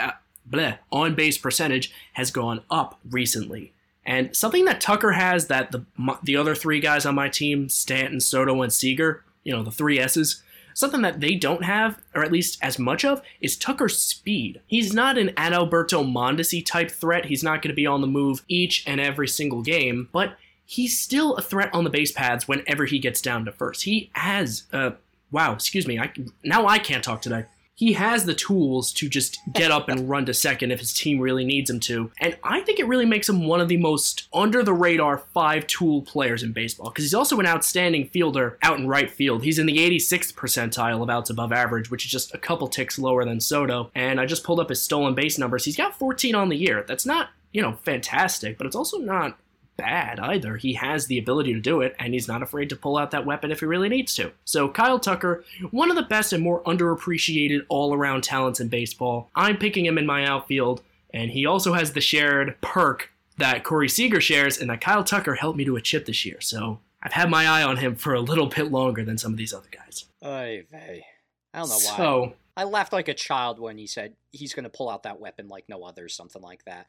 [0.91, 3.73] on base percentage has gone up recently.
[4.05, 5.85] And something that Tucker has that the
[6.23, 9.99] the other three guys on my team, Stanton, Soto, and Seager, you know, the three
[9.99, 10.43] S's,
[10.76, 14.61] something that they don't have, or at least as much of, is Tucker's speed.
[14.68, 17.26] He's not an Adalberto Mondesi type threat.
[17.26, 20.99] He's not going to be on the move each and every single game, but he's
[20.99, 23.84] still a threat on the base pads whenever he gets down to first.
[23.84, 24.91] He has, uh,
[25.31, 26.11] wow, excuse me, I,
[26.43, 27.45] now I can't talk today.
[27.76, 31.19] He has the tools to just get up and run to second if his team
[31.19, 32.10] really needs him to.
[32.22, 35.68] And I think it really makes him one of the most under the radar five
[35.68, 39.43] tool players in baseball because he's also an outstanding fielder out in right field.
[39.43, 42.97] He's in the 86th percentile of outs above average, which is just a couple ticks
[42.97, 43.91] lower than Soto.
[43.93, 45.65] And I just pulled up his stolen base numbers.
[45.65, 46.85] He's got 14 on the year.
[46.88, 49.38] That's not, you know, fantastic, but it's also not
[49.77, 50.57] bad either.
[50.57, 53.26] He has the ability to do it, and he's not afraid to pull out that
[53.26, 54.31] weapon if he really needs to.
[54.45, 59.30] So, Kyle Tucker, one of the best and more underappreciated all around talents in baseball.
[59.35, 60.81] I'm picking him in my outfield,
[61.14, 65.35] and he also has the shared perk that Corey Seager shares, and that Kyle Tucker
[65.35, 66.39] helped me to a chip this year.
[66.41, 69.38] So, I've had my eye on him for a little bit longer than some of
[69.38, 70.06] these other guys.
[70.23, 71.06] Oy vey.
[71.53, 71.97] I don't know why.
[71.97, 75.19] So, I laughed like a child when he said he's going to pull out that
[75.19, 76.88] weapon like no other, something like that.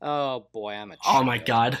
[0.00, 1.22] Oh boy, I'm a child.
[1.22, 1.78] oh my god.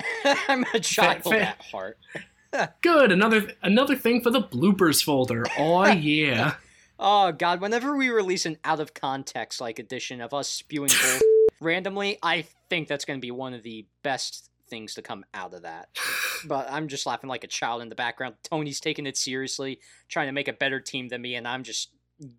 [0.24, 1.98] I'm a child fa- at heart.
[2.82, 5.44] Good, another another thing for the bloopers folder.
[5.58, 6.54] Oh yeah.
[6.98, 11.20] Oh god, whenever we release an out of context like edition of us spewing bull
[11.60, 15.54] randomly, I think that's going to be one of the best things to come out
[15.54, 15.88] of that.
[16.46, 18.34] But I'm just laughing like a child in the background.
[18.42, 21.88] Tony's taking it seriously, trying to make a better team than me, and I'm just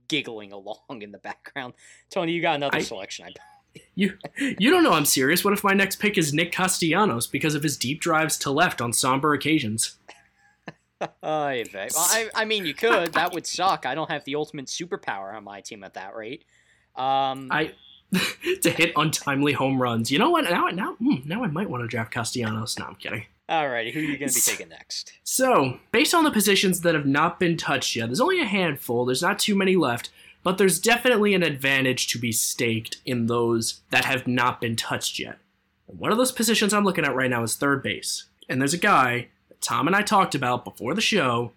[0.08, 1.74] giggling along in the background.
[2.12, 3.26] Tony, you got another I- selection.
[3.26, 3.32] I
[3.96, 5.44] You you don't know I'm serious.
[5.44, 8.82] What if my next pick is Nick Castellanos because of his deep drives to left
[8.82, 9.98] on somber occasions?
[11.00, 11.64] Vey.
[11.74, 13.14] Well, I, I mean, you could.
[13.14, 13.86] That would suck.
[13.86, 16.44] I don't have the ultimate superpower on my team at that rate.
[16.96, 17.74] Um, I
[18.62, 20.12] to hit untimely home runs.
[20.12, 20.46] You know what?
[20.46, 22.80] Now now mm, now I might want to draft Castellanos.
[22.80, 23.26] No, I'm kidding.
[23.50, 25.14] Alrighty, who are you going to be taking next?
[25.24, 29.06] So, based on the positions that have not been touched yet, there's only a handful,
[29.06, 30.10] there's not too many left,
[30.48, 35.20] but there's definitely an advantage to be staked in those that have not been touched
[35.20, 35.40] yet.
[35.90, 38.24] And one of those positions I'm looking at right now is third base.
[38.48, 41.52] And there's a guy that Tom and I talked about before the show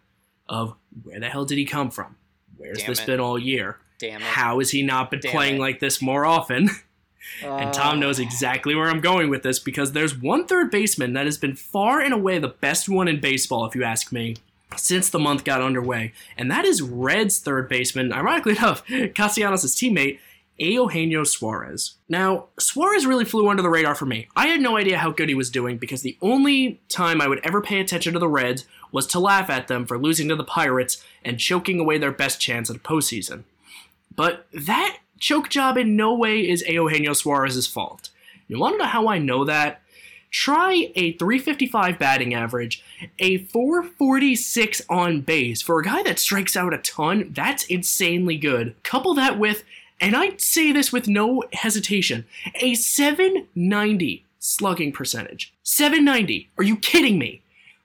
[0.48, 2.16] of where the hell did he come from?
[2.56, 3.06] Where's Damn this it.
[3.06, 3.78] been all year?
[4.00, 4.24] Damn it.
[4.24, 5.60] How has he not been Damn playing it.
[5.60, 6.68] like this more often?
[7.44, 11.12] And Tom Uh, knows exactly where I'm going with this because there's one third baseman
[11.12, 14.36] that has been far and away the best one in baseball, if you ask me,
[14.76, 16.12] since the month got underway.
[16.36, 20.18] And that is Reds third baseman, ironically enough, Castellanos' teammate,
[20.58, 21.94] Eugenio Suarez.
[22.08, 24.28] Now, Suarez really flew under the radar for me.
[24.36, 27.40] I had no idea how good he was doing because the only time I would
[27.44, 30.44] ever pay attention to the Reds was to laugh at them for losing to the
[30.44, 33.44] Pirates and choking away their best chance at a postseason.
[34.14, 38.10] But that choke job in no way is Eugenio Suarez's fault.
[38.48, 39.80] You want to know how I know that?
[40.30, 42.84] Try a 355 batting average,
[43.18, 45.60] a 446 on base.
[45.60, 48.74] For a guy that strikes out a ton, that's insanely good.
[48.84, 49.64] Couple that with,
[50.00, 52.26] and I say this with no hesitation,
[52.56, 55.52] a 790 slugging percentage.
[55.64, 56.48] 790.
[56.58, 57.42] Are you kidding me?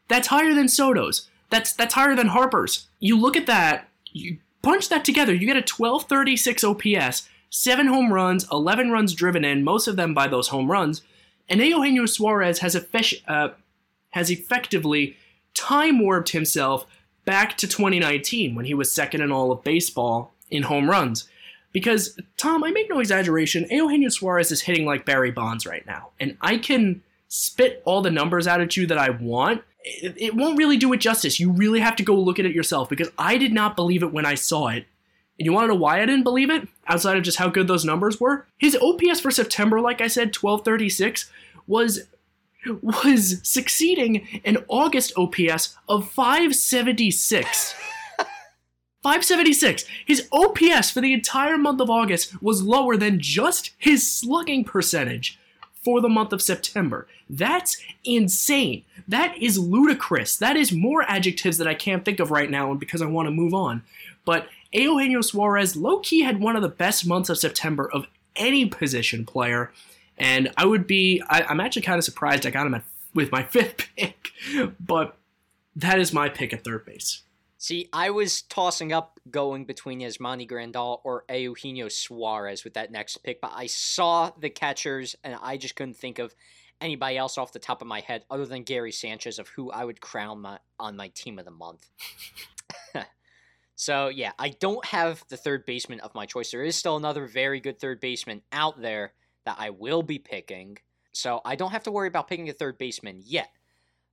[0.07, 1.29] That's higher than Soto's.
[1.49, 2.87] that's that's higher than Harper's.
[2.99, 8.13] You look at that, you punch that together, you get a 1236 OPS, seven home
[8.13, 11.01] runs, 11 runs driven in, most of them by those home runs.
[11.49, 13.49] And Eugenio Suarez has, effe- uh,
[14.11, 15.17] has effectively
[15.53, 16.85] time warped himself
[17.25, 21.27] back to 2019 when he was second in all of baseball in home runs.
[21.71, 26.11] Because, Tom, I make no exaggeration, Eugenio Suarez is hitting like Barry Bonds right now.
[26.19, 29.61] And I can spit all the numbers out at you that I want.
[29.83, 31.39] It, it won't really do it justice.
[31.39, 34.13] You really have to go look at it yourself because I did not believe it
[34.13, 34.85] when I saw it.
[35.37, 36.67] And you want to know why I didn't believe it?
[36.87, 38.45] Outside of just how good those numbers were?
[38.57, 41.31] His OPS for September, like I said, 1236,
[41.67, 42.01] was
[42.81, 47.75] was succeeding an August OPS of 576.
[49.03, 49.85] 576.
[50.05, 55.39] His OPS for the entire month of August was lower than just his slugging percentage
[55.83, 57.07] for the month of September.
[57.29, 58.83] That's insane.
[59.07, 60.35] That is ludicrous.
[60.35, 63.31] That is more adjectives that I can't think of right now because I want to
[63.31, 63.83] move on.
[64.25, 64.47] But
[64.81, 69.25] Eugenio Suarez low key had one of the best months of September of any position
[69.25, 69.71] player.
[70.17, 72.83] And I would be, I, am actually kind of surprised I got him at,
[73.13, 74.31] with my fifth pick,
[74.79, 75.17] but
[75.75, 77.21] that is my pick at third base.
[77.57, 83.17] See, I was tossing up going between Yasmani Grandal or Eugenio Suarez with that next
[83.19, 86.35] pick, but I saw the catchers and I just couldn't think of
[86.79, 89.83] anybody else off the top of my head other than Gary Sanchez of who I
[89.83, 91.89] would crown my, on my team of the month.
[93.75, 96.51] so, yeah, I don't have the third baseman of my choice.
[96.51, 99.13] There is still another very good third baseman out there
[99.45, 100.77] that I will be picking.
[101.11, 103.49] So, I don't have to worry about picking a third baseman yet.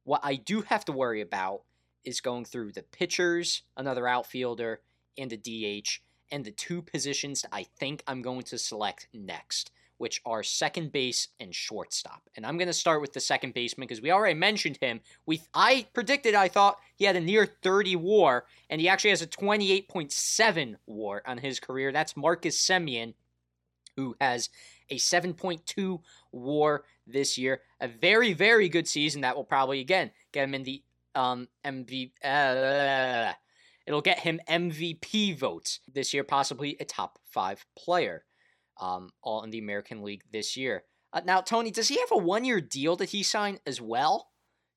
[0.05, 1.63] What I do have to worry about
[2.05, 4.81] is going through the pitchers, another outfielder,
[5.17, 6.01] and a DH,
[6.33, 9.71] and the two positions I think I'm going to select next,
[10.03, 12.29] which are second base and shortstop.
[12.35, 15.01] And I'm going to start with the second baseman because we already mentioned him.
[15.27, 19.23] We I predicted I thought he had a near 30 WAR, and he actually has
[19.23, 21.93] a 28.7 WAR on his career.
[21.93, 23.15] That's Marcus Semien,
[23.97, 24.51] who has
[24.91, 26.01] a 7.2
[26.33, 27.61] WAR this year.
[27.81, 30.83] A very very good season that will probably again get him in the
[31.15, 33.35] um MV uh,
[33.87, 38.25] it'll get him MVP votes this year, possibly a top five player,
[38.83, 40.83] um, all in the American League this year.
[41.13, 44.29] Uh, now, Tony, does he have a one-year deal that he signed as well?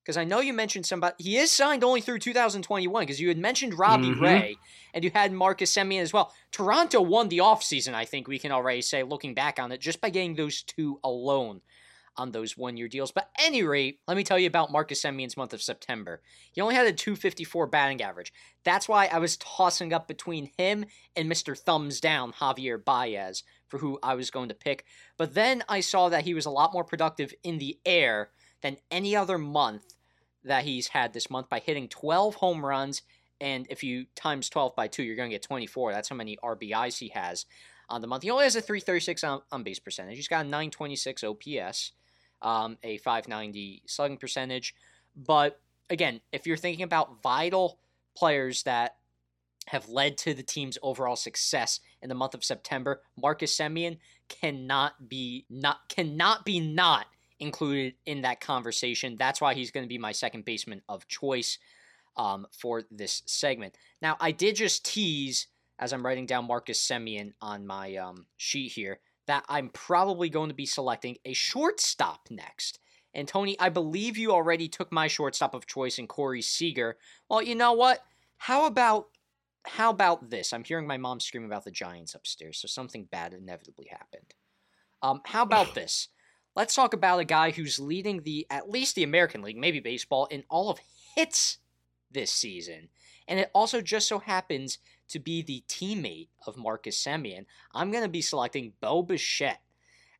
[0.02, 1.14] Because I know you mentioned somebody.
[1.18, 4.22] He is signed only through 2021 because you had mentioned Robbie mm-hmm.
[4.22, 4.56] Ray
[4.94, 6.32] and you had Marcus Semien as well.
[6.52, 10.00] Toronto won the offseason, I think we can already say, looking back on it, just
[10.00, 11.60] by getting those two alone
[12.16, 13.12] on those one year deals.
[13.12, 16.20] But any rate, let me tell you about Marcus Semien's month of September.
[16.52, 18.32] He only had a 254 batting average.
[18.64, 21.58] That's why I was tossing up between him and Mr.
[21.58, 24.84] Thumbs Down, Javier Baez, for who I was going to pick.
[25.16, 28.30] But then I saw that he was a lot more productive in the air
[28.62, 29.94] than any other month
[30.44, 33.02] that he's had this month by hitting 12 home runs.
[33.40, 35.92] And if you times 12 by 2, you're going to get 24.
[35.92, 37.46] That's how many RBIs he has
[37.88, 38.22] on the month.
[38.22, 40.16] He only has a 336 on, on base percentage.
[40.16, 41.92] He's got a 926 OPS
[42.42, 44.74] um, a 590 slugging percentage.
[45.16, 45.60] But
[45.90, 47.78] again, if you're thinking about vital
[48.16, 48.96] players that
[49.68, 53.98] have led to the team's overall success in the month of September, Marcus Semien
[54.28, 57.06] cannot be not cannot be not
[57.38, 59.16] included in that conversation.
[59.18, 61.58] That's why he's going to be my second baseman of choice
[62.16, 63.76] um, for this segment.
[64.00, 65.48] Now, I did just tease
[65.78, 70.48] as I'm writing down Marcus Semien on my um, sheet here that I'm probably going
[70.48, 72.78] to be selecting a shortstop next.
[73.12, 76.96] And Tony, I believe you already took my shortstop of choice in Corey Seager.
[77.28, 78.00] Well, you know what?
[78.36, 79.08] How about
[79.68, 80.52] how about this?
[80.52, 84.34] I'm hearing my mom scream about the Giants upstairs, so something bad inevitably happened.
[85.02, 86.08] Um, how about this?
[86.54, 90.26] Let's talk about a guy who's leading the at least the American League, maybe baseball,
[90.26, 90.78] in all of
[91.16, 91.58] hits
[92.10, 92.88] this season.
[93.28, 94.78] And it also just so happens
[95.08, 99.62] to be the teammate of Marcus Semien, I'm going to be selecting Bo Bichette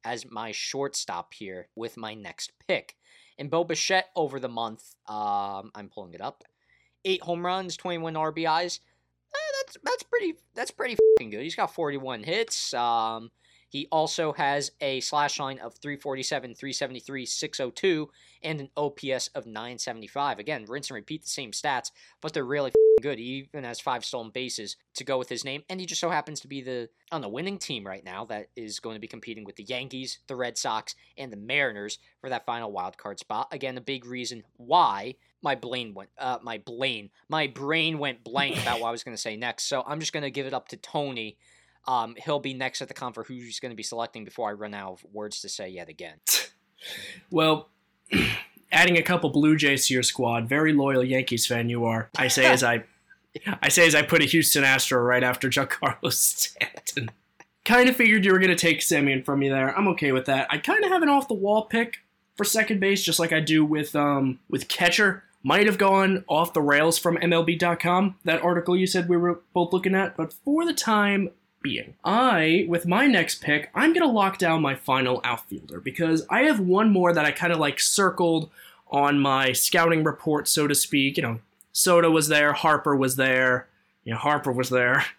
[0.04, 2.96] as my shortstop here with my next pick.
[3.38, 6.44] And Bo Bichette over the month, um, I'm pulling it up,
[7.04, 8.80] eight home runs, 21 RBIs.
[9.34, 11.42] Eh, that's that's pretty that's pretty good.
[11.42, 12.72] He's got 41 hits.
[12.72, 13.30] Um,
[13.68, 18.10] he also has a slash line of 347, 373, 602,
[18.42, 20.38] and an OPS of 975.
[20.38, 21.90] Again, rinse and repeat the same stats,
[22.20, 22.72] but they're really
[23.02, 23.18] good.
[23.18, 26.10] He even has five stolen bases to go with his name, and he just so
[26.10, 29.06] happens to be the on the winning team right now that is going to be
[29.06, 33.18] competing with the Yankees, the Red Sox, and the Mariners for that final wild card
[33.18, 33.48] spot.
[33.52, 38.56] Again, a big reason why my brain went uh my brain my brain went blank
[38.60, 39.64] about what I was going to say next.
[39.64, 41.36] So I'm just going to give it up to Tony.
[41.88, 44.52] Um, he'll be next at the con for who's going to be selecting before I
[44.52, 46.16] run out of words to say yet again.
[47.30, 47.68] well,
[48.72, 50.48] adding a couple Blue Jays to your squad.
[50.48, 52.10] Very loyal Yankees fan you are.
[52.16, 52.84] I say as I,
[53.62, 57.10] I say as I put a Houston Astro right after Giancarlo Stanton.
[57.64, 59.76] kind of figured you were going to take Semien from me there.
[59.76, 60.48] I'm okay with that.
[60.50, 61.98] I kind of have an off the wall pick
[62.36, 65.22] for second base, just like I do with um with catcher.
[65.42, 69.72] Might have gone off the rails from MLB.com, that article you said we were both
[69.72, 71.30] looking at, but for the time
[71.66, 76.24] being, I, with my next pick, I'm going to lock down my final outfielder because
[76.30, 78.50] I have one more that I kind of like circled
[78.88, 81.16] on my scouting report, so to speak.
[81.16, 81.40] You know,
[81.72, 83.66] Soto was there, Harper was there,
[84.04, 85.04] you know, Harper was there.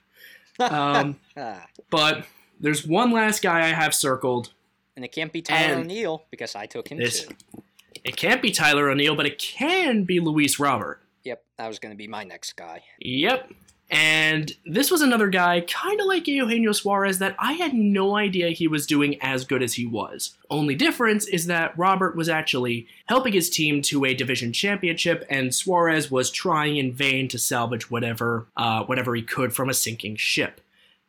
[0.59, 1.19] Um,
[1.91, 2.25] but
[2.59, 4.53] there's one last guy I have circled.
[4.95, 7.27] And it can't be Tyler O'Neill because I took him too.
[8.03, 10.99] It can't be Tyler O'Neill, but it can be Luis Robert.
[11.25, 12.81] Yep, that was going to be my next guy.
[12.97, 13.51] Yep.
[13.89, 18.49] And this was another guy, kind of like Eugenio Suarez, that I had no idea
[18.49, 20.35] he was doing as good as he was.
[20.49, 25.55] Only difference is that Robert was actually helping his team to a division championship, and
[25.55, 30.17] Suarez was trying in vain to salvage whatever, uh, whatever he could from a sinking
[30.17, 30.59] ship.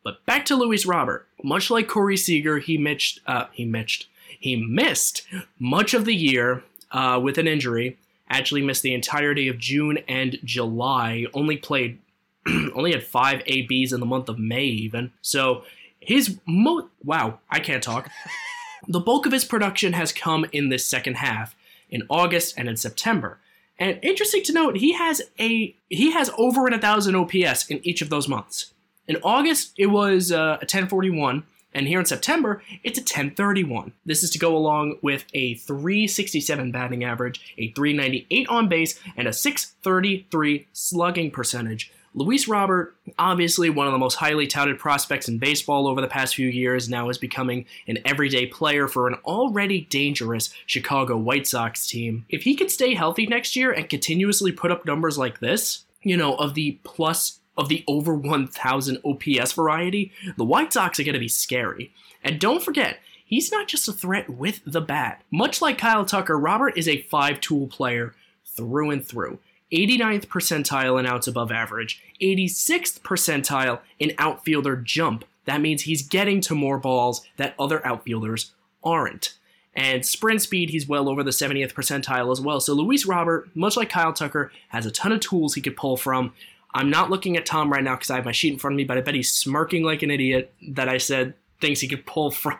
[0.04, 1.26] But back to Luis Robert.
[1.42, 4.06] Much like Corey Seager, he missed, uh, he missed,
[4.38, 5.26] he missed
[5.58, 7.98] much of the year uh, with an injury.
[8.30, 11.26] Actually missed the entirety of June and July.
[11.34, 11.98] Only played
[12.74, 15.12] only had five ABs in the month of May, even.
[15.22, 15.64] So
[16.00, 18.10] his mo wow, I can't talk.
[18.88, 21.54] the bulk of his production has come in this second half,
[21.90, 23.38] in August and in September.
[23.78, 28.02] And interesting to note, he has a he has over a thousand OPS in each
[28.02, 28.72] of those months.
[29.06, 33.92] In August, it was uh, a 1041, and here in September, it's a 1031.
[34.04, 39.28] This is to go along with a 367 batting average, a 398 on base, and
[39.28, 41.92] a 633 slugging percentage.
[42.14, 46.34] Luis Robert, obviously one of the most highly touted prospects in baseball over the past
[46.34, 51.86] few years, now is becoming an everyday player for an already dangerous Chicago White Sox
[51.86, 52.24] team.
[52.28, 56.16] If he could stay healthy next year and continuously put up numbers like this, you
[56.16, 61.14] know, of the plus of the over 1000 OPS variety, the White Sox are going
[61.14, 61.92] to be scary.
[62.22, 65.22] And don't forget, he's not just a threat with the bat.
[65.30, 68.14] Much like Kyle Tucker, Robert is a five tool player
[68.44, 69.38] through and through.
[69.72, 75.24] 89th percentile in outs above average, 86th percentile in outfielder jump.
[75.44, 79.34] That means he's getting to more balls that other outfielders aren't.
[79.74, 82.60] And sprint speed, he's well over the 70th percentile as well.
[82.60, 85.96] So Luis Robert, much like Kyle Tucker, has a ton of tools he could pull
[85.96, 86.32] from.
[86.74, 88.76] I'm not looking at Tom right now because I have my sheet in front of
[88.76, 92.06] me, but I bet he's smirking like an idiot that I said things he could
[92.06, 92.58] pull from.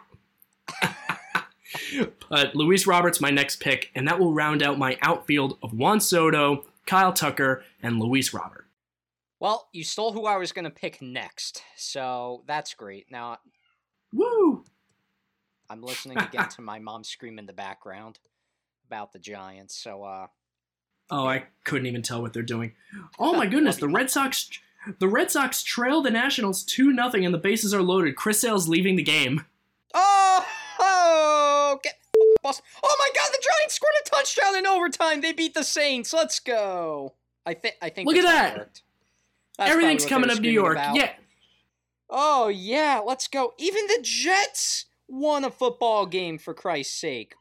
[2.31, 6.01] but Luis Roberts, my next pick, and that will round out my outfield of Juan
[6.01, 8.67] Soto, Kyle Tucker, and Luis Robert.
[9.39, 13.07] Well, you stole who I was going to pick next, so that's great.
[13.11, 13.37] Now,
[14.13, 14.65] woo!
[15.69, 18.19] I'm listening again to my mom scream in the background
[18.87, 19.77] about the Giants.
[19.77, 20.27] So, uh,
[21.11, 22.73] oh, I couldn't even tell what they're doing.
[23.19, 24.49] Oh my goodness, the Red Sox,
[24.99, 28.17] the Red Sox trail the Nationals two nothing, and the bases are loaded.
[28.17, 29.45] Chris Sale's leaving the game.
[29.93, 30.47] Oh,
[30.81, 31.97] oh get
[32.83, 35.21] Oh my God, the Giants scored a touchdown in overtime.
[35.21, 36.13] They beat the Saints.
[36.13, 37.15] Let's go.
[37.47, 37.77] I think.
[37.81, 38.07] I think.
[38.07, 38.81] Look at that.
[39.59, 40.77] Everything's coming up New York.
[40.77, 40.97] About.
[40.97, 41.13] Yeah.
[42.11, 43.55] Oh yeah, let's go.
[43.59, 47.35] Even the Jets won a football game for Christ's sake.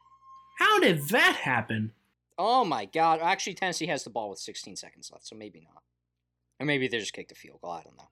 [0.58, 1.92] How did that happen?
[2.36, 3.20] Oh my god.
[3.22, 5.82] Actually Tennessee has the ball with 16 seconds left, so maybe not.
[6.60, 8.08] Or maybe they just kicked a field goal, I don't know.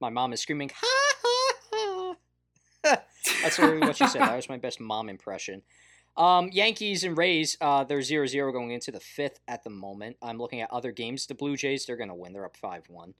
[0.00, 1.37] My mom is screaming, ha ha.
[3.42, 4.22] That's what she said.
[4.22, 5.62] That was my best mom impression.
[6.16, 10.16] Um, Yankees and Rays, uh, they're 0 0 going into the fifth at the moment.
[10.20, 11.26] I'm looking at other games.
[11.26, 12.32] The Blue Jays, they're going to win.
[12.32, 13.14] They're up 5 1.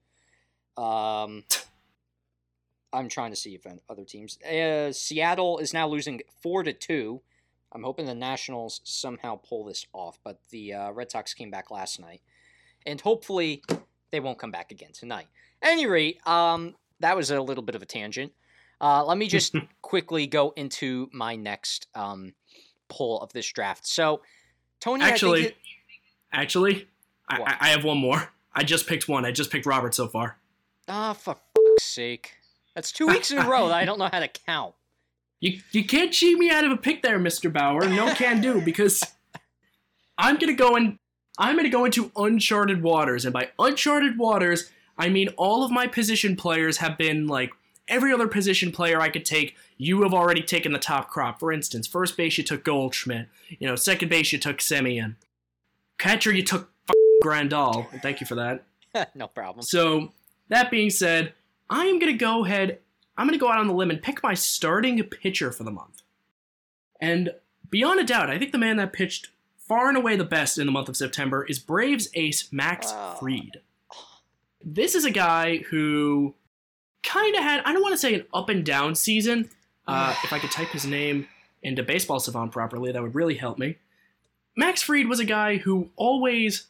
[0.77, 1.45] Um,
[2.93, 4.39] I'm trying to see if other teams.
[4.43, 7.20] Uh, Seattle is now losing 4 to 2.
[7.70, 11.70] I'm hoping the Nationals somehow pull this off, but the uh, Red Sox came back
[11.70, 12.23] last night.
[12.86, 13.62] And hopefully
[14.11, 15.28] they won't come back again tonight.
[15.62, 18.32] At any rate, um, that was a little bit of a tangent.
[18.80, 22.34] Uh, let me just quickly go into my next um,
[22.88, 23.86] pull of this draft.
[23.86, 24.22] So,
[24.80, 25.56] Tony, actually, it,
[26.32, 26.88] actually,
[27.28, 28.30] I, I, have one more.
[28.52, 29.24] I just picked one.
[29.24, 30.38] I just picked Robert so far.
[30.88, 32.34] Ah, oh, for fuck's sake!
[32.74, 34.74] That's two weeks in a row that I don't know how to count.
[35.40, 37.88] You you can't cheat me out of a pick there, Mister Bauer.
[37.88, 39.05] No can do because
[40.18, 40.98] I'm gonna go in.
[41.38, 44.68] I'm gonna go into uncharted waters, and by uncharted waters,
[44.98, 47.52] I mean all of my position players have been like
[47.89, 51.40] every other position player I could take, you have already taken the top crop.
[51.40, 53.28] For instance, first base you took Goldschmidt.
[53.59, 55.16] You know, second base you took Semien.
[55.98, 56.70] Catcher you took
[57.24, 57.86] Grandal.
[58.01, 58.65] Thank you for that.
[59.15, 59.62] no problem.
[59.62, 60.12] So
[60.48, 61.32] that being said,
[61.69, 62.78] I am gonna go ahead.
[63.16, 66.02] I'm gonna go out on the limb and pick my starting pitcher for the month.
[67.01, 67.31] And
[67.69, 70.66] beyond a doubt, I think the man that pitched far and away the best in
[70.66, 73.16] the month of September is Braves ace Max Oh.
[73.20, 73.60] Fried.
[74.65, 76.35] This is a guy who
[77.02, 79.50] kind of had, I don't want to say an up and down season.
[79.88, 81.26] Uh, if I could type his name
[81.62, 83.78] into Baseball Savant properly, that would really help me.
[84.54, 86.66] Max Fried was a guy who always,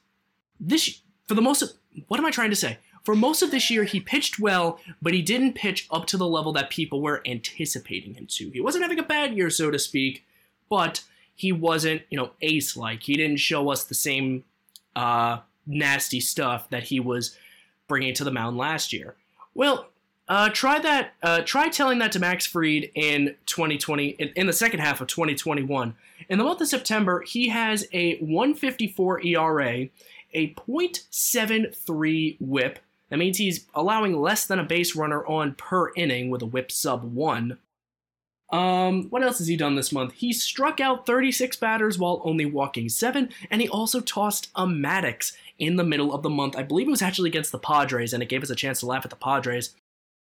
[0.61, 1.65] this, for the most,
[2.07, 2.79] what am I trying to say?
[3.03, 6.29] For most of this year, he pitched well, but he didn't pitch up to the
[6.29, 8.51] level that people were anticipating him to.
[8.51, 10.25] He wasn't having a bad year, so to speak,
[10.69, 11.03] but
[11.35, 13.03] he wasn't, you know, ace like.
[13.03, 14.45] He didn't show us the same
[14.95, 17.37] uh, nasty stuff that he was
[17.89, 19.17] bringing to the mound last year.
[19.55, 19.89] Well,
[20.29, 21.15] uh, try that.
[21.23, 25.09] Uh, try telling that to Max Fried in 2020, in, in the second half of
[25.09, 25.95] 2021.
[26.29, 29.89] In the month of September, he has a 154 ERA,
[30.35, 32.79] a .73 WHIP.
[33.09, 36.71] That means he's allowing less than a base runner on per inning with a WHIP
[36.71, 37.59] sub one.
[38.51, 40.15] Um, what else has he done this month?
[40.15, 45.33] He struck out 36 batters while only walking seven, and he also tossed a Maddux
[45.59, 46.57] in the middle of the month.
[46.57, 48.87] I believe it was actually against the Padres, and it gave us a chance to
[48.87, 49.75] laugh at the Padres.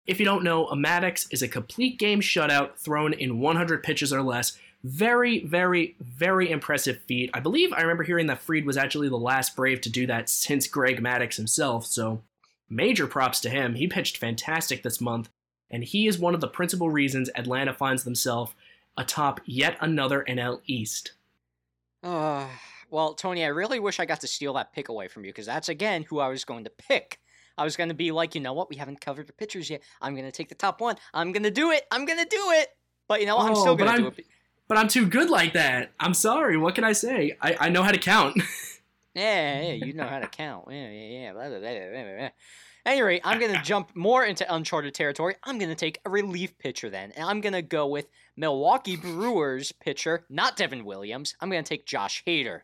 [0.05, 4.11] If you don't know, a Maddux is a complete game shutout thrown in 100 pitches
[4.11, 4.57] or less.
[4.83, 7.29] Very, very, very impressive feat.
[7.33, 10.29] I believe I remember hearing that Fried was actually the last Brave to do that
[10.29, 12.21] since Greg Maddux himself, so
[12.69, 13.75] major props to him.
[13.75, 15.29] He pitched fantastic this month,
[15.71, 18.53] and he is one of the principal reasons Atlanta finds themselves
[18.97, 21.13] atop yet another NL East.
[22.03, 22.47] Uh,
[22.89, 25.45] well, Tony, I really wish I got to steal that pick away from you because
[25.45, 27.21] that's again who I was going to pick.
[27.57, 28.69] I was going to be like, you know what?
[28.69, 29.81] We haven't covered the pitchers yet.
[30.01, 30.95] I'm going to take the top one.
[31.13, 31.83] I'm going to do it.
[31.91, 32.69] I'm going to do it.
[33.07, 33.45] But you know what?
[33.47, 34.25] I'm Oh, still but going to do it.
[34.67, 35.91] But I'm too good like that.
[35.99, 36.57] I'm sorry.
[36.57, 37.37] What can I say?
[37.41, 38.41] I, I know how to count.
[39.15, 40.65] Yeah, yeah, you know how to count.
[40.71, 41.33] Yeah, yeah, yeah.
[41.33, 42.29] Blah, blah, blah, blah, blah, blah.
[42.85, 45.35] Anyway, I'm going to jump more into uncharted territory.
[45.43, 47.11] I'm going to take a relief pitcher then.
[47.11, 51.35] And I'm going to go with Milwaukee Brewers pitcher, not Devin Williams.
[51.39, 52.61] I'm going to take Josh Hader,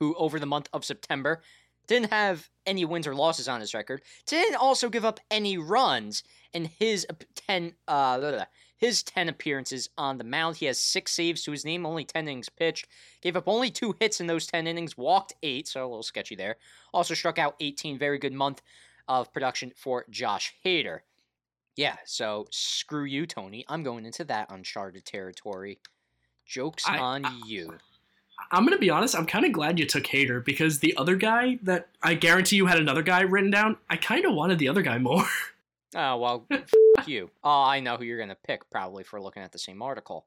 [0.00, 1.40] who over the month of September
[1.86, 4.02] didn't have any wins or losses on his record.
[4.26, 7.06] Didn't also give up any runs in his
[7.46, 8.44] 10 uh blah, blah, blah,
[8.76, 10.56] his 10 appearances on the mound.
[10.56, 12.86] He has 6 saves to his name, only 10 innings pitched.
[13.22, 16.34] Gave up only 2 hits in those 10 innings, walked 8, so a little sketchy
[16.34, 16.56] there.
[16.92, 18.62] Also struck out 18, very good month
[19.08, 21.00] of production for Josh Hader.
[21.76, 23.64] Yeah, so screw you, Tony.
[23.68, 25.80] I'm going into that uncharted territory.
[26.46, 27.76] Jokes I- on I- you.
[28.52, 29.14] I'm gonna be honest.
[29.16, 32.66] I'm kind of glad you took Hader because the other guy that I guarantee you
[32.66, 33.76] had another guy written down.
[33.90, 35.24] I kind of wanted the other guy more.
[35.96, 36.72] Oh, well, f-
[37.06, 37.30] you.
[37.44, 40.26] Oh, I know who you're going to pick probably for looking at the same article.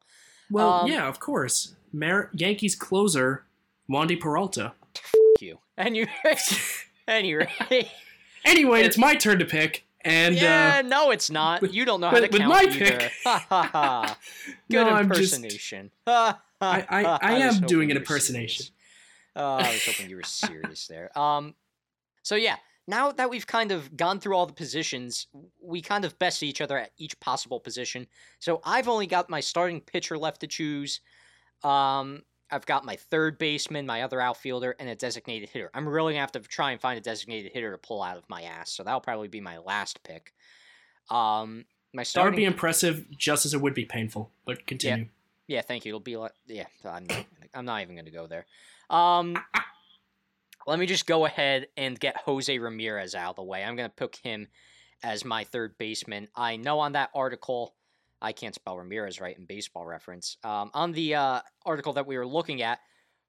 [0.50, 1.76] Well, Um, yeah, of course.
[1.92, 3.44] Mar- Yankees closer,
[3.92, 4.72] Wandy Peralta.
[4.96, 5.12] F-
[5.42, 5.58] you.
[5.76, 6.08] And you.
[7.08, 7.50] anyway.
[8.46, 11.62] Anyway, it's my turn to pick, and yeah, uh, no, it's not.
[11.62, 12.98] with- You don't know how with- to with count my either.
[13.00, 14.18] pick- Ha ha ha.
[14.72, 15.92] Good No, I'm just- impersonation.
[16.08, 17.04] Ha, ha, I- I-.
[17.22, 18.68] I am doing an impersonation.
[19.36, 21.18] Uh, I was hoping you were serious there.
[21.18, 21.54] Um,
[22.24, 22.56] so yeah,
[22.88, 25.28] now that we've kind of gone through all the positions,
[25.62, 28.08] we kind of best each other at each possible position.
[28.40, 31.02] So I've only got my starting pitcher left to choose.
[31.64, 35.70] Um, I've got my third baseman, my other outfielder, and a designated hitter.
[35.74, 38.24] I'm really gonna have to try and find a designated hitter to pull out of
[38.30, 38.72] my ass.
[38.72, 40.34] So that'll probably be my last pick.
[41.10, 44.32] Um, my that would be impressive, just as it would be painful.
[44.46, 45.06] But continue.
[45.06, 45.10] yeah,
[45.62, 45.92] thank you.
[45.92, 46.66] It'll be like yeah.
[46.86, 48.46] I'm not, I'm not even going to go there.
[48.90, 49.38] Um,
[50.66, 53.64] let me just go ahead and get Jose Ramirez out of the way.
[53.64, 54.48] I'm going to pick him
[55.04, 56.28] as my third baseman.
[56.36, 57.76] I know on that article,
[58.22, 60.38] I can't spell Ramirez right in Baseball Reference.
[60.44, 62.80] Um, on the uh, article that we were looking at,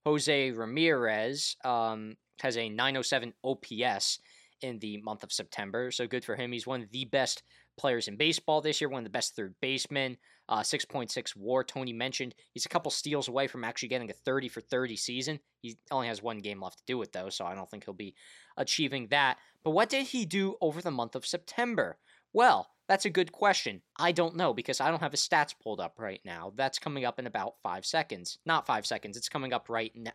[0.05, 4.19] Jose Ramirez um, has a 907 OPS
[4.63, 5.91] in the month of September.
[5.91, 6.53] So good for him.
[6.53, 7.43] He's one of the best
[7.79, 10.17] players in baseball this year, one of the best third basemen.
[10.49, 12.35] Uh, 6.6 war, Tony mentioned.
[12.53, 15.41] He's a couple steals away from actually getting a 30 for 30 season.
[15.61, 17.93] He only has one game left to do it, though, so I don't think he'll
[17.93, 18.15] be
[18.57, 19.37] achieving that.
[19.63, 21.99] But what did he do over the month of September?
[22.33, 23.83] Well, that's a good question.
[23.99, 26.53] I don't know because I don't have his stats pulled up right now.
[26.57, 28.39] That's coming up in about five seconds.
[28.47, 30.13] Not five seconds, it's coming up right now.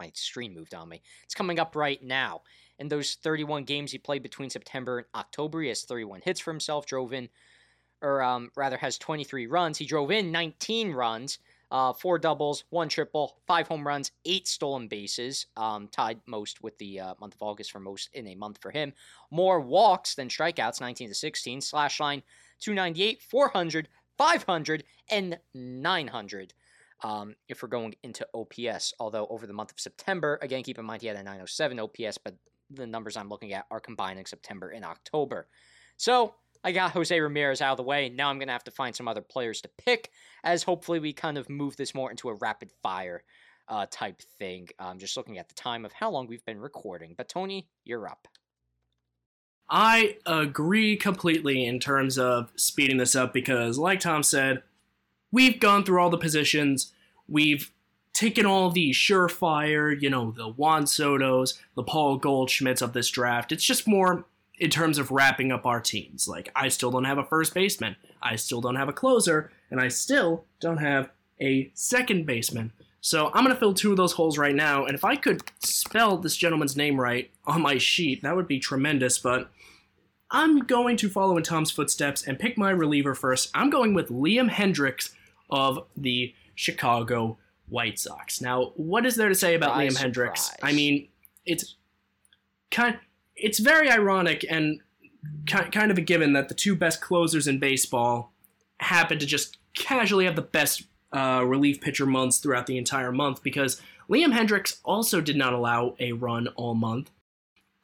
[0.00, 1.02] My screen moved on me.
[1.24, 2.42] It's coming up right now.
[2.78, 6.50] In those 31 games he played between September and October, he has 31 hits for
[6.50, 7.28] himself, drove in
[8.02, 9.78] or um, rather has 23 runs.
[9.78, 11.38] He drove in 19 runs,
[11.70, 16.76] uh, four doubles, one triple, five home runs, eight stolen bases, um, tied most with
[16.78, 18.92] the uh, month of August for most in a month for him.
[19.30, 21.60] More walks than strikeouts, 19 to 16.
[21.60, 22.22] Slash line
[22.60, 26.54] 298, 400, 500, and 900.
[27.02, 30.84] Um, if we're going into OPS, although over the month of September, again, keep in
[30.84, 32.34] mind he had a 907 OPS, but
[32.70, 35.48] the numbers I'm looking at are combining September and October.
[35.96, 38.08] So I got Jose Ramirez out of the way.
[38.08, 40.10] Now I'm going to have to find some other players to pick,
[40.44, 43.22] as hopefully we kind of move this more into a rapid fire
[43.68, 44.68] uh, type thing.
[44.78, 47.14] I'm just looking at the time of how long we've been recording.
[47.16, 48.28] But Tony, you're up.
[49.70, 54.62] I agree completely in terms of speeding this up because, like Tom said,
[55.30, 56.92] we've gone through all the positions.
[57.28, 57.72] We've
[58.12, 63.52] taken all the surefire, you know, the Juan Sotos, the Paul Goldschmidts of this draft.
[63.52, 64.26] It's just more
[64.60, 66.28] in terms of wrapping up our teams.
[66.28, 69.80] Like, I still don't have a first baseman, I still don't have a closer, and
[69.80, 71.10] I still don't have
[71.40, 72.72] a second baseman.
[73.00, 75.42] So I'm going to fill two of those holes right now, and if I could
[75.64, 79.50] spell this gentleman's name right on my sheet, that would be tremendous, but
[80.30, 83.50] I'm going to follow in Tom's footsteps and pick my reliever first.
[83.54, 85.14] I'm going with Liam Hendriks
[85.48, 87.38] of the Chicago
[87.68, 88.40] White Sox.
[88.40, 90.54] Now, what is there to say about Liam Hendriks?
[90.62, 91.08] I mean,
[91.46, 91.76] it's
[92.70, 92.98] kind
[93.42, 94.80] it's very ironic and
[95.46, 98.32] kind of a given that the two best closers in baseball
[98.78, 103.42] happen to just casually have the best uh, relief pitcher months throughout the entire month
[103.42, 107.10] because Liam Hendriks also did not allow a run all month.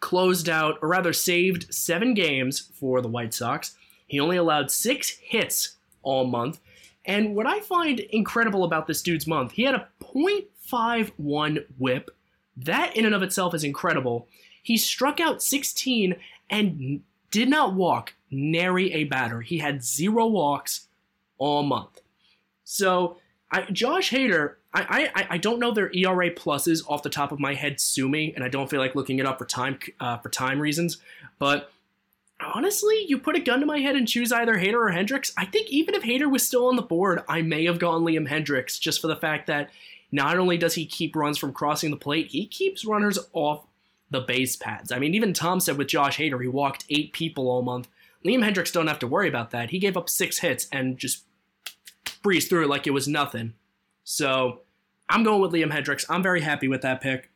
[0.00, 3.74] Closed out, or rather saved, seven games for the White Sox.
[4.06, 6.60] He only allowed six hits all month.
[7.04, 12.10] And what I find incredible about this dude's month, he had a .51 whip.
[12.56, 14.28] That in and of itself is incredible.
[14.66, 16.16] He struck out 16
[16.50, 19.40] and did not walk nary a batter.
[19.40, 20.88] He had zero walks
[21.38, 22.00] all month.
[22.64, 23.18] So
[23.48, 27.38] I, Josh Hader, I, I I don't know their ERA pluses off the top of
[27.38, 27.80] my head.
[27.80, 30.58] Sue me, and I don't feel like looking it up for time uh, for time
[30.58, 30.98] reasons.
[31.38, 31.70] But
[32.40, 35.32] honestly, you put a gun to my head and choose either Hader or Hendriks.
[35.36, 38.28] I think even if Hader was still on the board, I may have gone Liam
[38.28, 39.70] Hendriks just for the fact that
[40.10, 43.65] not only does he keep runs from crossing the plate, he keeps runners off
[44.10, 44.92] the base pads.
[44.92, 47.88] I mean, even Tom said with Josh Hader, he walked eight people all month.
[48.24, 49.70] Liam Hendriks don't have to worry about that.
[49.70, 51.24] He gave up six hits and just
[52.22, 53.54] breezed through it like it was nothing.
[54.04, 54.60] So
[55.08, 56.04] I'm going with Liam Hendriks.
[56.08, 57.30] I'm very happy with that pick.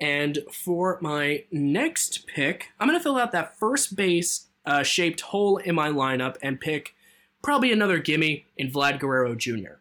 [0.00, 5.20] And for my next pick, I'm going to fill out that first base uh, shaped
[5.20, 6.94] hole in my lineup and pick
[7.42, 9.78] probably another gimme in Vlad Guerrero Jr.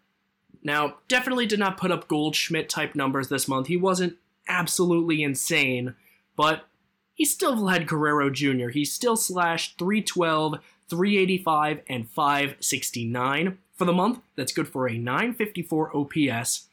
[0.62, 3.68] Now, definitely did not put up Goldschmidt type numbers this month.
[3.68, 4.18] He wasn't
[4.48, 5.96] absolutely insane,
[6.40, 6.70] but
[7.16, 8.70] he still had Guerrero Jr.
[8.70, 14.22] He still slashed 312, 385, and 569 for the month.
[14.38, 16.68] That's good for a 954 OPS.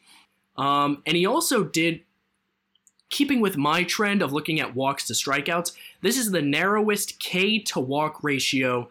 [0.56, 2.02] Um, and he also did,
[3.10, 7.58] keeping with my trend of looking at walks to strikeouts, this is the narrowest K
[7.58, 8.88] to walk ratio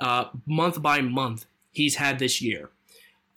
[0.00, 2.70] uh, month by month he's had this year.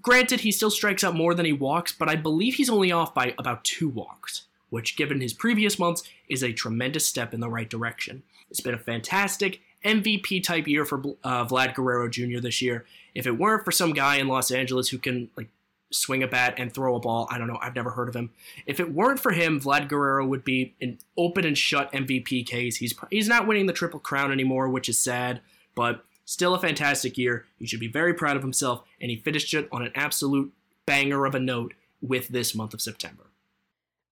[0.01, 3.13] Granted, he still strikes out more than he walks, but I believe he's only off
[3.13, 7.49] by about two walks which, given his previous months, is a tremendous step in the
[7.49, 8.23] right direction.
[8.49, 12.39] It's been a fantastic MVP type year for uh, Vlad Guerrero Jr.
[12.39, 12.85] this year.
[13.13, 15.49] If it weren't for some guy in Los Angeles who can like
[15.91, 18.31] swing a bat and throw a ball, I don't know, I've never heard of him.
[18.65, 22.77] If it weren't for him, Vlad Guerrero would be an open and shut MVP case.
[22.77, 25.41] He's he's not winning the triple crown anymore, which is sad,
[25.75, 27.45] but still a fantastic year.
[27.57, 30.53] He should be very proud of himself, and he finished it on an absolute
[30.85, 33.26] banger of a note with this month of September.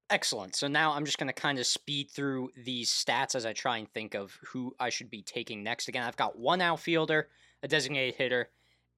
[0.09, 0.55] Excellent.
[0.55, 3.77] So now I'm just going to kind of speed through these stats as I try
[3.77, 5.87] and think of who I should be taking next.
[5.87, 7.27] Again, I've got one outfielder,
[7.63, 8.49] a designated hitter,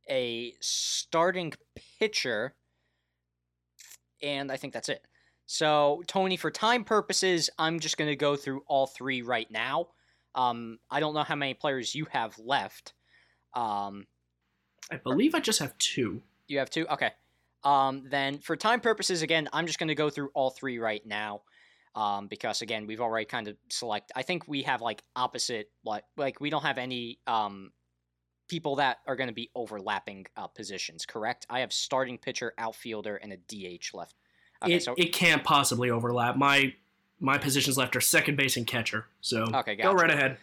[0.10, 1.54] a starting
[2.00, 2.56] pitcher,
[4.22, 5.06] and I think that's it.
[5.46, 9.88] So, Tony, for time purposes, I'm just going to go through all three right now.
[10.36, 12.94] Um, I don't know how many players you have left.
[13.54, 14.08] Um,
[14.92, 16.22] I believe I just have two.
[16.48, 16.86] You have two?
[16.90, 17.12] Okay.
[17.64, 21.06] Um, then for time purposes, again, I'm just going to go through all three right
[21.06, 21.42] now.
[21.96, 24.12] Um, because again, we've already kind of select.
[24.16, 27.72] I think we have like opposite, like like we don't have any um
[28.48, 31.06] people that are going to be overlapping uh, positions.
[31.06, 31.46] Correct?
[31.50, 34.16] I have starting pitcher, outfielder, and a DH left.
[34.64, 36.36] Okay, it, so it can't possibly overlap.
[36.36, 36.74] My
[37.20, 39.08] my positions left are second base and catcher.
[39.22, 39.90] So okay, gotcha.
[39.90, 40.38] go right ahead.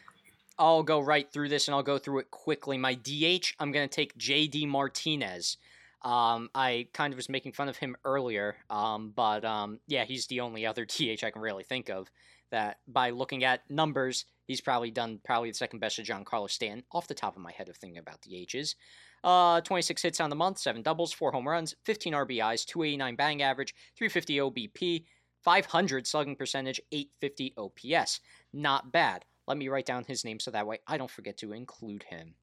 [0.58, 2.78] I'll go right through this and I'll go through it quickly.
[2.78, 5.56] My DH, I'm going to take JD Martinez.
[6.04, 10.26] Um, I kind of was making fun of him earlier, um, but um, yeah, he's
[10.26, 12.10] the only other DH I can really think of
[12.50, 16.84] that by looking at numbers, he's probably done probably the second best to Carlos Stanton
[16.92, 18.76] off the top of my head of thinking about the ages.
[19.24, 23.42] Uh, 26 hits on the month, 7 doubles, 4 home runs, 15 RBIs, 289 batting
[23.42, 25.04] average, 350 OBP,
[25.42, 28.20] 500 slugging percentage, 850 OPS.
[28.52, 29.24] Not bad.
[29.46, 32.34] Let me write down his name so that way I don't forget to include him.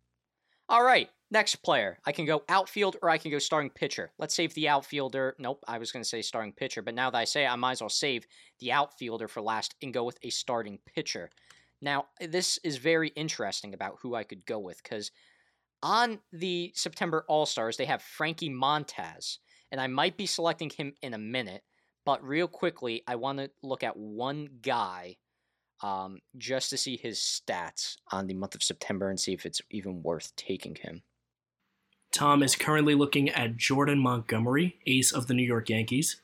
[0.68, 1.98] All right, next player.
[2.06, 4.12] I can go outfield or I can go starting pitcher.
[4.20, 5.36] Let's save the outfielder.
[5.40, 7.56] Nope, I was going to say starting pitcher, but now that I say it, I
[7.56, 8.28] might as well save
[8.60, 11.32] the outfielder for last and go with a starting pitcher.
[11.82, 15.10] Now, this is very interesting about who I could go with because
[15.82, 19.40] on the September All Stars, they have Frankie Montas,
[19.72, 21.64] and I might be selecting him in a minute,
[22.06, 25.18] But real quickly, I want to look at one guy
[25.82, 29.62] um, just to see his stats on the month of September and see if it's
[29.72, 31.04] even worth taking him.
[32.12, 36.22] Tom is currently looking at Jordan Montgomery, ace of the New York Yankees.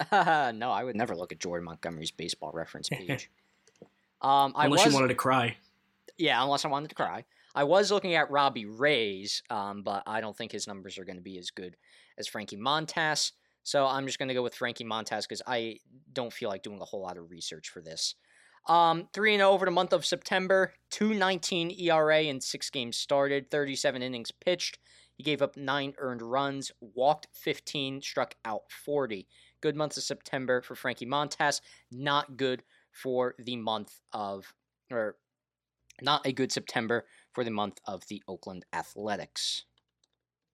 [0.12, 3.30] no, I would never look at Jordan Montgomery's baseball reference page.
[4.20, 5.56] um, I unless was, you wanted to cry.
[6.16, 7.24] Yeah, unless I wanted to cry.
[7.54, 11.16] I was looking at Robbie Ray's, um, but I don't think his numbers are going
[11.16, 11.76] to be as good
[12.18, 13.32] as Frankie Montas.
[13.62, 15.78] So I'm just going to go with Frankie Montas because I
[16.12, 18.14] don't feel like doing a whole lot of research for this.
[18.66, 24.02] Um, 3 0 over the month of September, 219 ERA in six games started, 37
[24.02, 24.78] innings pitched.
[25.18, 29.26] He gave up nine earned runs, walked 15, struck out 40.
[29.60, 31.60] Good month of September for Frankie Montas.
[31.90, 32.62] Not good
[32.92, 34.54] for the month of,
[34.92, 35.16] or
[36.00, 39.64] not a good September for the month of the Oakland Athletics.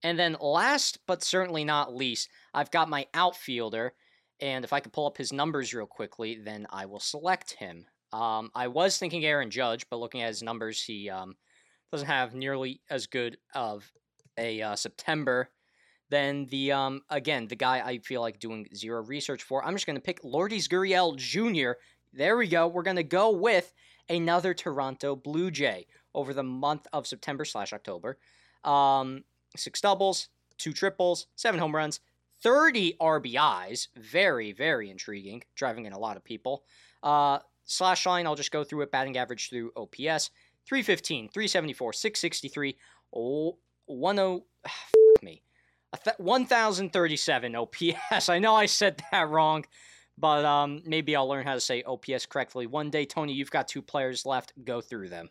[0.01, 3.93] And then last but certainly not least, I've got my outfielder.
[4.39, 7.85] And if I could pull up his numbers real quickly, then I will select him.
[8.11, 11.35] Um, I was thinking Aaron Judge, but looking at his numbers, he um,
[11.91, 13.91] doesn't have nearly as good of
[14.37, 15.49] a uh, September
[16.09, 19.65] Then the um, again the guy I feel like doing zero research for.
[19.65, 21.79] I'm just to pick Lourdes Gurriel Jr.
[22.13, 22.67] There we go.
[22.67, 23.73] We're to go with
[24.09, 28.17] another Toronto Blue Jay over the month of September slash October.
[28.63, 29.23] Um,
[29.55, 31.99] six doubles, two triples, seven home runs,
[32.41, 33.89] 30 RBIs.
[33.97, 36.63] Very, very intriguing, driving in a lot of people.
[37.03, 38.91] Uh, slash line, I'll just go through it.
[38.91, 40.31] Batting average through OPS
[40.67, 42.77] 315, 374, 663,
[43.15, 43.57] oh,
[43.87, 44.41] 10,
[45.21, 45.41] me.
[46.17, 48.29] 1037 OPS.
[48.29, 49.65] I know I said that wrong,
[50.17, 53.05] but um, maybe I'll learn how to say OPS correctly one day.
[53.05, 54.53] Tony, you've got two players left.
[54.63, 55.29] Go through them.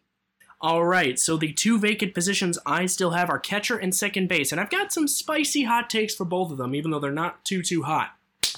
[0.60, 4.50] All right, so the two vacant positions I still have are catcher and second base,
[4.50, 7.44] and I've got some spicy hot takes for both of them, even though they're not
[7.44, 8.16] too, too hot.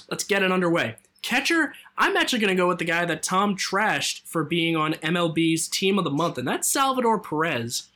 [0.09, 0.95] Let's get it underway.
[1.21, 4.93] Catcher, I'm actually going to go with the guy that Tom trashed for being on
[4.93, 7.89] MLB's Team of the Month, and that's Salvador Perez.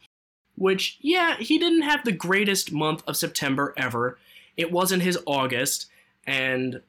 [0.62, 4.20] Which, yeah, he didn't have the greatest month of September ever.
[4.56, 5.88] It wasn't his August,
[6.28, 6.82] and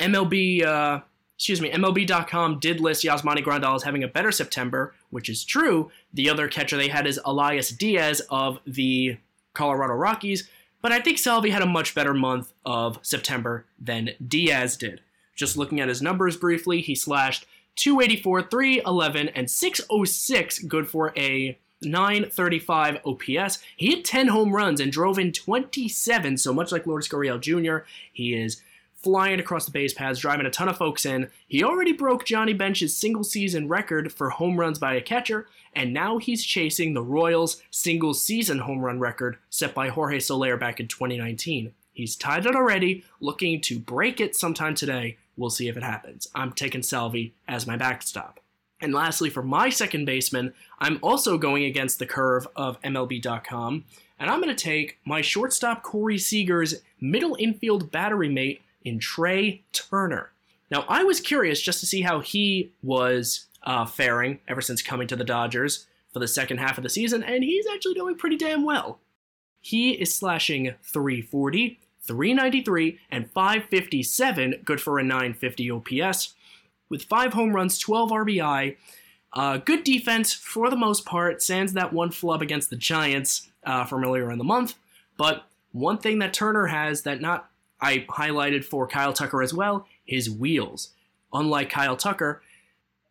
[0.00, 0.98] MLB, uh,
[1.36, 5.92] excuse me, MLB.com did list Yasmani Grandal as having a better September, which is true.
[6.12, 9.18] The other catcher they had is Elias Diaz of the
[9.52, 10.48] Colorado Rockies,
[10.82, 15.02] but I think Salvi had a much better month of September than Diaz did.
[15.36, 17.46] Just looking at his numbers briefly, he slashed
[17.76, 23.58] 284, 311, and 606, good for a 935 OPS.
[23.76, 27.86] He hit 10 home runs and drove in 27, so much like Lourdes Gurriel Jr.,
[28.12, 28.62] he is
[29.04, 31.28] flying across the base paths, driving a ton of folks in.
[31.46, 35.92] He already broke Johnny Bench's single season record for home runs by a catcher, and
[35.92, 40.80] now he's chasing the Royals' single season home run record set by Jorge Soler back
[40.80, 41.74] in 2019.
[41.92, 45.18] He's tied it already, looking to break it sometime today.
[45.36, 46.28] We'll see if it happens.
[46.34, 48.40] I'm taking Salvi as my backstop.
[48.80, 53.84] And lastly, for my second baseman, I'm also going against the curve of MLB.com,
[54.18, 59.62] and I'm going to take my shortstop Corey Seager's middle infield battery mate in Trea
[59.72, 60.32] Turner.
[60.70, 65.06] Now, I was curious just to see how he was uh, faring ever since coming
[65.08, 68.36] to the Dodgers for the second half of the season, and he's actually doing pretty
[68.36, 68.98] damn well.
[69.60, 76.34] He is slashing 340, 393, and 557, good for a 950 OPS,
[76.88, 78.76] with 5 home runs, 12 RBI.
[79.32, 83.84] Uh, good defense for the most part, sans that one flub against the Giants uh,
[83.84, 84.74] from earlier in the month.
[85.16, 87.50] But one thing that Turner has that not
[87.80, 90.90] I highlighted for Kyle Tucker as well his wheels.
[91.32, 92.42] Unlike Kyle Tucker,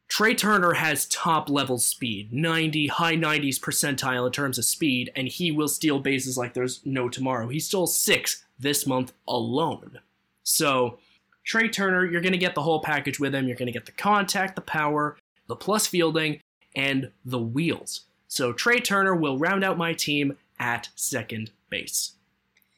[0.07, 5.27] Trea Turner has top level speed, 90, high 90s percentile in terms of speed, and
[5.27, 7.47] he will steal bases like there's no tomorrow.
[7.47, 9.99] He stole six this month alone.
[10.43, 10.99] So,
[11.43, 13.47] Trea Turner, you're going to get the whole package with him.
[13.47, 15.17] You're going to get the contact, the power,
[15.47, 16.39] the plus fielding,
[16.75, 18.01] and the wheels.
[18.27, 22.13] So, Trea Turner will round out my team at second base.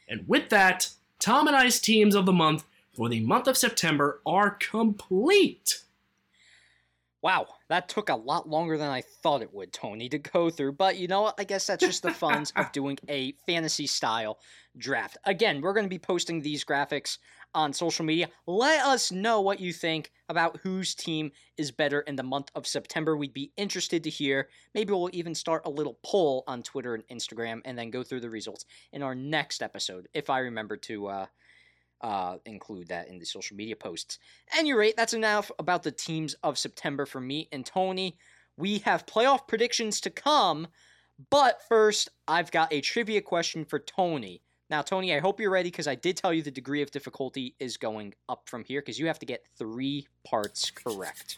[0.07, 0.89] And with that,
[1.19, 2.65] Tom and I's teams of the month
[2.95, 5.81] for the month of September are complete.
[7.21, 10.73] Wow, that took a lot longer than I thought it would, Tony, to go through.
[10.73, 11.35] But you know what?
[11.39, 14.37] I guess that's just the fun of doing a fantasy style
[14.77, 15.17] draft.
[15.25, 17.17] Again, we're going to be posting these graphics
[17.56, 18.30] on social media.
[18.45, 22.68] Let us know what you think about whose team is better in the month of
[22.68, 23.15] September.
[23.18, 24.49] We'd be interested to hear.
[24.73, 28.19] Maybe we'll even start a little poll on Twitter and Instagram and then go through
[28.19, 31.07] the results in our next episode, if I remember to.
[31.07, 31.26] Uh,
[32.02, 34.19] uh, include that in the social media posts.
[34.56, 38.18] Any rate, that's enough about the teams of September for me and Tony.
[38.57, 40.68] We have playoff predictions to come,
[41.30, 44.41] but first, I've got a trivia question for Tony.
[44.69, 47.55] Now, Tony, I hope you're ready because I did tell you the degree of difficulty
[47.59, 51.37] is going up from here because you have to get three parts correct.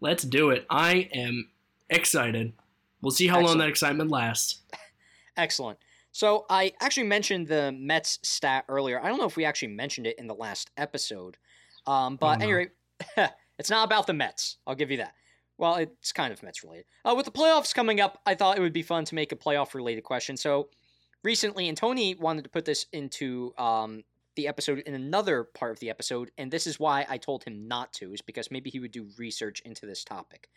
[0.00, 0.66] Let's do it.
[0.68, 1.50] I am
[1.88, 2.52] excited.
[3.00, 3.48] We'll see how Excellent.
[3.48, 4.62] long that excitement lasts.
[5.36, 5.78] Excellent.
[6.10, 9.00] So I actually mentioned the Mets stat earlier.
[9.00, 11.36] I don't know if we actually mentioned it in the last episode,
[11.86, 12.44] um, but oh, no.
[12.44, 12.68] anyway,
[13.58, 14.56] it's not about the Mets.
[14.66, 15.14] I'll give you that.
[15.58, 16.86] Well, it's kind of Mets related.
[17.04, 19.36] Uh, with the playoffs coming up, I thought it would be fun to make a
[19.36, 20.36] playoff related question.
[20.36, 20.68] So
[21.22, 24.04] recently, and Tony wanted to put this into um,
[24.36, 27.66] the episode in another part of the episode, and this is why I told him
[27.66, 30.48] not to, is because maybe he would do research into this topic.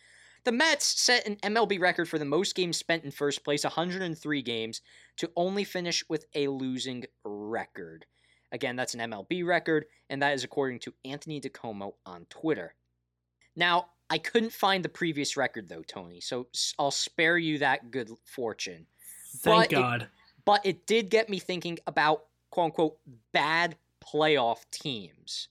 [0.43, 4.41] The Mets set an MLB record for the most games spent in first place, 103
[4.41, 4.81] games,
[5.17, 8.05] to only finish with a losing record.
[8.51, 12.73] Again, that's an MLB record, and that is according to Anthony DiComo on Twitter.
[13.55, 16.47] Now, I couldn't find the previous record though, Tony, so
[16.77, 18.87] I'll spare you that good fortune.
[19.37, 20.01] Thank but God.
[20.01, 20.07] It,
[20.45, 22.97] but it did get me thinking about quote unquote
[23.33, 25.49] bad playoff teams.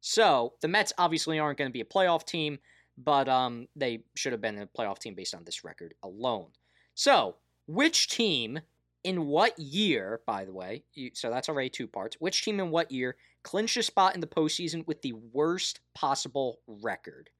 [0.00, 2.58] So the Mets obviously aren't going to be a playoff team,
[2.96, 6.48] but um, they should have been a playoff team based on this record alone.
[6.94, 7.36] So,
[7.66, 8.60] which team
[9.04, 12.70] in what year, by the way, you, so that's already two parts, which team in
[12.70, 17.30] what year clinched a spot in the postseason with the worst possible record?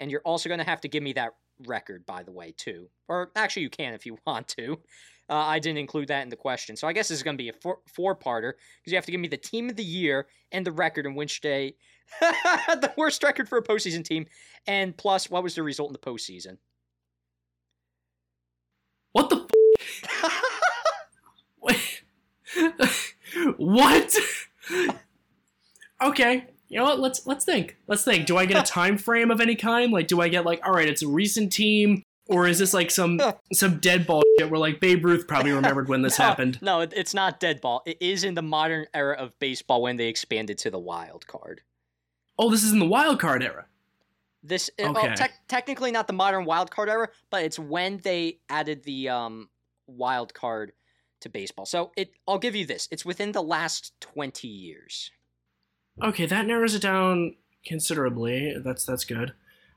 [0.00, 1.34] And you're also going to have to give me that
[1.66, 2.88] record, by the way, too.
[3.08, 4.78] Or actually, you can if you want to.
[5.32, 6.76] Uh, I didn't include that in the question.
[6.76, 9.12] So I guess this is going to be a four, four-parter because you have to
[9.12, 11.76] give me the team of the year and the record in which they
[12.20, 14.26] the worst record for a postseason team,
[14.66, 16.58] and plus what was the result in the postseason.
[19.12, 19.46] What the?
[21.66, 23.14] F-
[23.56, 24.14] what?
[26.02, 27.00] okay, you know what?
[27.00, 27.78] Let's let's think.
[27.86, 28.26] Let's think.
[28.26, 29.92] Do I get a time frame of any kind?
[29.92, 32.90] Like, do I get like, all right, it's a recent team, or is this like
[32.90, 33.18] some
[33.50, 36.58] some dead ball shit where like Babe Ruth probably remembered when this no, happened?
[36.62, 37.82] No, it's not dead ball.
[37.86, 41.62] It is in the modern era of baseball when they expanded to the wild card.
[42.38, 43.66] Oh, this is in the wild card era.
[44.42, 45.08] This uh, okay.
[45.08, 49.08] well, te- technically not the modern wild card era, but it's when they added the
[49.08, 49.48] um,
[49.86, 50.72] wild card
[51.20, 51.66] to baseball.
[51.66, 55.12] So it, I'll give you this: it's within the last twenty years.
[56.02, 58.56] Okay, that narrows it down considerably.
[58.58, 59.34] That's that's good.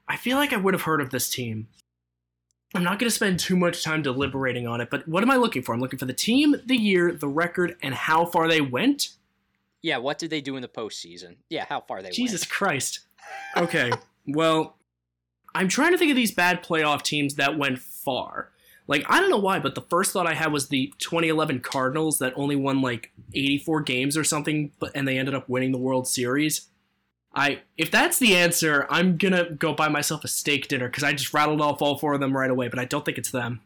[0.08, 1.68] I feel like I would have heard of this team.
[2.76, 5.38] I'm not going to spend too much time deliberating on it, but what am I
[5.38, 5.74] looking for?
[5.74, 9.10] I'm looking for the team, the year, the record, and how far they went.
[9.82, 11.36] Yeah, what did they do in the postseason?
[11.50, 12.16] Yeah, how far they went.
[12.16, 12.50] Jesus went.
[12.50, 13.00] Christ.
[13.56, 13.92] Okay,
[14.28, 14.78] well,
[15.54, 18.52] I'm trying to think of these bad playoff teams that went far.
[18.88, 22.20] Like, I don't know why, but the first thought I had was the 2011 Cardinals
[22.20, 25.78] that only won like 84 games or something, but and they ended up winning the
[25.80, 26.68] World Series.
[27.36, 31.14] I if that's the answer, I'm gonna go buy myself a steak dinner because I
[31.14, 33.62] just rattled off all four of them right away, but I don't think it's them.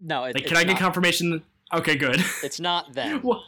[0.00, 1.42] No, it, like, can I get confirmation?
[1.72, 2.22] Okay, good.
[2.42, 3.20] It's not them.
[3.22, 3.44] well,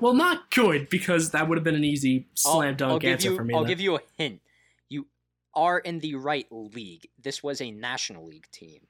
[0.00, 3.44] well, not good because that would have been an easy slam dunk answer you, for
[3.44, 3.54] me.
[3.54, 3.68] I'll then.
[3.68, 4.40] give you a hint.
[4.88, 5.06] You
[5.54, 7.08] are in the right league.
[7.22, 8.80] This was a National League team.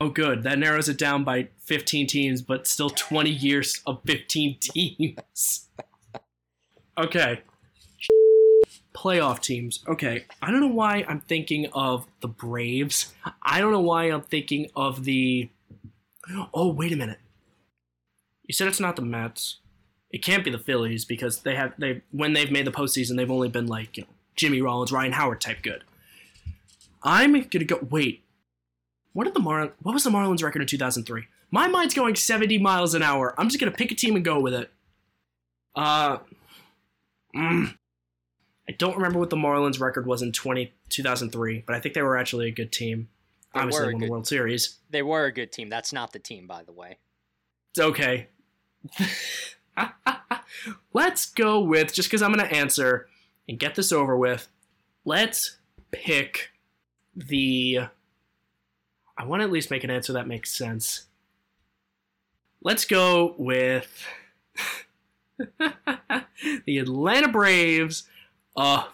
[0.00, 0.44] Oh, good.
[0.44, 5.68] That narrows it down by 15 teams, but still 20 years of 15 teams.
[6.96, 7.40] okay.
[8.98, 9.84] Playoff teams.
[9.86, 10.24] Okay.
[10.42, 13.14] I don't know why I'm thinking of the Braves.
[13.42, 15.48] I don't know why I'm thinking of the.
[16.52, 17.20] Oh, wait a minute.
[18.44, 19.58] You said it's not the Mets.
[20.10, 23.30] It can't be the Phillies because they have they when they've made the postseason they've
[23.30, 25.84] only been like you know Jimmy Rollins, Ryan Howard type good.
[27.04, 27.78] I'm gonna go.
[27.88, 28.24] Wait,
[29.12, 29.74] what did the Mar?
[29.82, 31.24] What was the Marlins record in 2003?
[31.52, 33.34] My mind's going 70 miles an hour.
[33.38, 34.70] I'm just gonna pick a team and go with it.
[35.76, 36.18] Uh,
[37.36, 37.74] mm,
[38.68, 42.02] I don't remember what the Marlins record was in 20, 2003, but I think they
[42.02, 43.08] were actually a good team.
[43.54, 44.78] They Obviously, won good, the World Series.
[44.90, 45.70] They were a good team.
[45.70, 46.98] That's not the team, by the way.
[47.70, 48.28] It's okay.
[50.92, 53.08] let's go with just because I'm gonna answer
[53.48, 54.48] and get this over with.
[55.04, 55.56] Let's
[55.90, 56.50] pick
[57.16, 57.80] the
[59.16, 61.06] I want to at least make an answer that makes sense.
[62.62, 64.06] Let's go with
[65.58, 68.06] the Atlanta Braves
[68.58, 68.88] of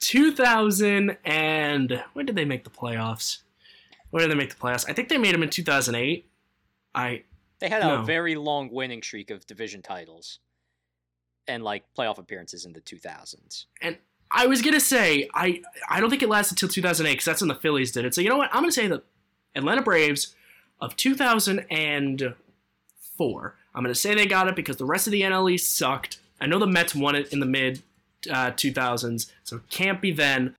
[0.00, 3.38] 2000 and when did they make the playoffs?
[4.10, 4.88] When did they make the playoffs?
[4.88, 6.26] I think they made them in 2008.
[6.94, 7.24] I
[7.58, 8.00] they had no.
[8.00, 10.38] a very long winning streak of division titles
[11.46, 13.66] and like playoff appearances in the 2000s.
[13.82, 13.98] And
[14.30, 17.48] I was gonna say I I don't think it lasted until 2008 because that's when
[17.48, 18.14] the Phillies did it.
[18.14, 18.50] So you know what?
[18.52, 19.02] I'm gonna say the
[19.54, 20.34] Atlanta Braves
[20.80, 23.56] of 2004.
[23.74, 26.18] I'm going to say they got it because the rest of the NL East sucked.
[26.40, 27.82] I know the Mets won it in the mid
[28.30, 30.56] uh, 2000s, so it can't be then.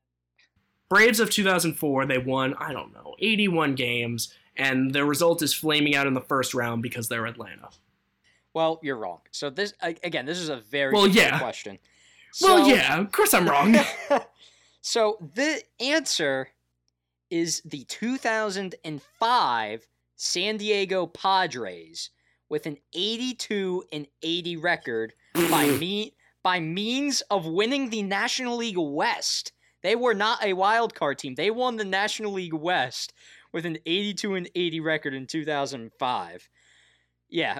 [0.89, 5.95] Braves of 2004, they won, I don't know, 81 games, and their result is flaming
[5.95, 7.69] out in the first round because they're Atlanta.
[8.53, 9.19] Well, you're wrong.
[9.31, 11.37] So this again, this is a very well, yeah.
[11.37, 11.77] question.
[12.31, 13.75] So, well, yeah, of course I'm wrong.
[14.81, 16.49] so the answer
[17.29, 22.09] is the 2005 San Diego Padres
[22.49, 25.13] with an 82 and 80 record
[25.49, 26.13] by me
[26.43, 29.51] by means of winning the National League West.
[29.81, 31.35] They were not a wild card team.
[31.35, 33.13] They won the National League West
[33.51, 36.49] with an 82 and 80 record in 2005.
[37.29, 37.59] Yeah.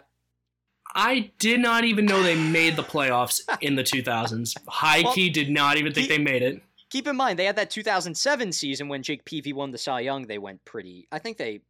[0.95, 4.57] I did not even know they made the playoffs in the 2000s.
[4.68, 6.61] High well, key did not even think keep, they made it.
[6.89, 10.26] Keep in mind, they had that 2007 season when Jake Peavy won the Cy Young.
[10.26, 11.07] They went pretty.
[11.11, 11.61] I think they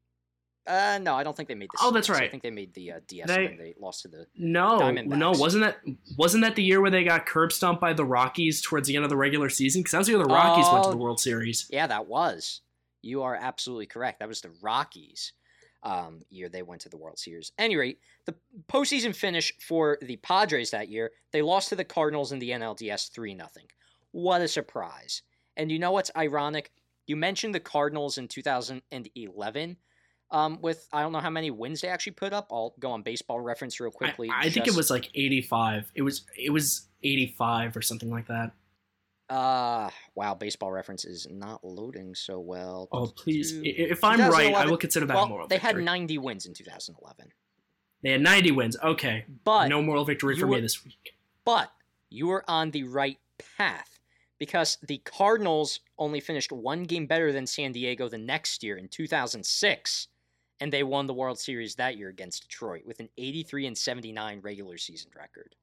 [0.68, 1.80] uh, no, I don't think they made the.
[1.82, 2.24] Oh, that's right.
[2.24, 4.28] I think they made the uh, DS they, when they lost to the.
[4.38, 5.80] No, no, wasn't that
[6.18, 9.04] wasn't that the year where they got curb stomped by the Rockies towards the end
[9.04, 9.82] of the regular season?
[9.82, 11.68] Because that was the year the Rockies went to the oh, World Series.
[11.72, 12.62] Yeah, that was.
[13.02, 14.20] You are absolutely correct.
[14.20, 15.34] That was the Rockies
[15.84, 17.52] um, year they went to the World Series.
[17.58, 18.36] Any rate, the
[18.72, 23.12] postseason finish for the Padres that year, they lost to the Cardinals in the NLDS
[23.12, 23.48] three 0
[24.12, 25.22] What a surprise!
[25.58, 26.72] And you know what's ironic?
[27.08, 29.78] You mentioned the Cardinals in 2011
[30.32, 32.48] um, with I don't know how many wins they actually put up.
[32.52, 34.30] I'll go on baseball reference real quickly.
[34.30, 35.92] I, I think it was like 85.
[35.96, 38.52] It was it was 85 or something like that.
[39.30, 42.88] Uh wow, baseball reference is not loading so well.
[42.92, 45.48] Oh please, if I'm right, I will consider that well, moral.
[45.48, 45.84] They victory.
[45.84, 47.32] had 90 wins in 2011.
[48.02, 48.78] They had 90 wins.
[48.82, 51.14] Okay, but no moral victory for were, me this week.
[51.46, 51.72] But
[52.10, 53.20] you were on the right
[53.58, 54.00] path
[54.40, 58.88] because the Cardinals only finished one game better than San Diego the next year in
[58.88, 60.08] 2006
[60.60, 64.42] and they won the World Series that year against Detroit with an 83 and 79
[64.42, 65.56] regular season record.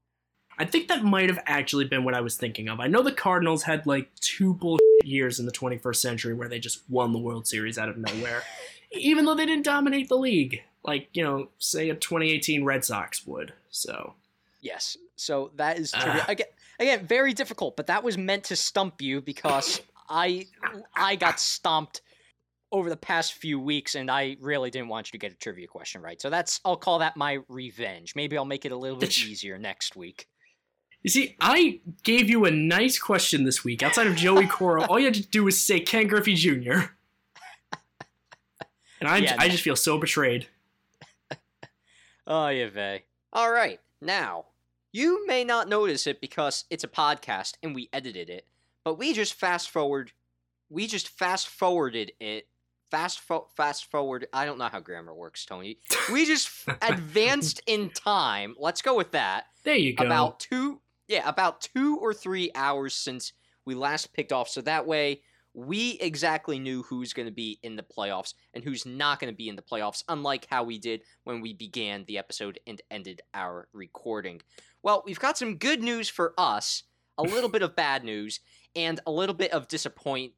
[0.59, 2.81] I think that might have actually been what I was thinking of.
[2.81, 6.59] I know the Cardinals had like two bullshit years in the 21st century where they
[6.59, 8.43] just won the World Series out of nowhere,
[8.93, 13.27] even though they didn't dominate the league, like you know, say a 2018 Red Sox
[13.27, 13.53] would.
[13.71, 14.15] So,
[14.63, 16.47] yes, so that is uh, again,
[16.79, 20.47] again very difficult, but that was meant to stump you because I
[20.95, 22.01] I got stomped
[22.73, 25.67] over the past few weeks, and I really didn't want you to get a trivia
[25.67, 26.21] question right.
[26.21, 28.15] So that's I'll call that my revenge.
[28.15, 30.29] Maybe I'll make it a little bit easier next week.
[31.03, 33.83] You see, I gave you a nice question this week.
[33.83, 36.79] Outside of Joey Cora, all you had to do was say Ken Griffey Jr.
[38.99, 40.47] And I, yeah, I just feel so betrayed.
[42.27, 43.05] oh, yeah, Vay.
[43.31, 44.47] All right, now,
[44.91, 48.47] you may not notice it because it's a podcast and we edited it,
[48.85, 50.13] but we just fast forward,
[50.71, 52.49] we just fast forwarded it
[52.91, 54.27] fast fo- fast forward.
[54.33, 55.79] I don't know how grammar works, Tony.
[56.13, 56.51] We just
[56.83, 58.55] advanced in time.
[58.59, 59.47] Let's go with that.
[59.65, 60.05] There you go.
[60.05, 63.33] About two, yeah, about two or three hours since
[63.65, 64.49] we last picked off.
[64.49, 65.23] So that way,
[65.53, 69.37] we exactly knew who's going to be in the playoffs and who's not going to
[69.37, 70.05] be in the playoffs.
[70.09, 74.43] Unlike how we did when we began the episode and ended our recording.
[74.83, 76.85] Well, we've got some good news for us,
[77.19, 78.39] a little bit of bad news,
[78.77, 80.35] and a little bit of disappointment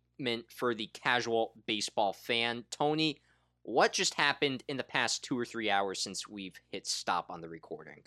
[0.48, 2.64] for the casual baseball fan.
[2.70, 3.20] Tony,
[3.62, 7.40] what just happened in the past two or three hours since we've hit stop on
[7.40, 8.02] the recording?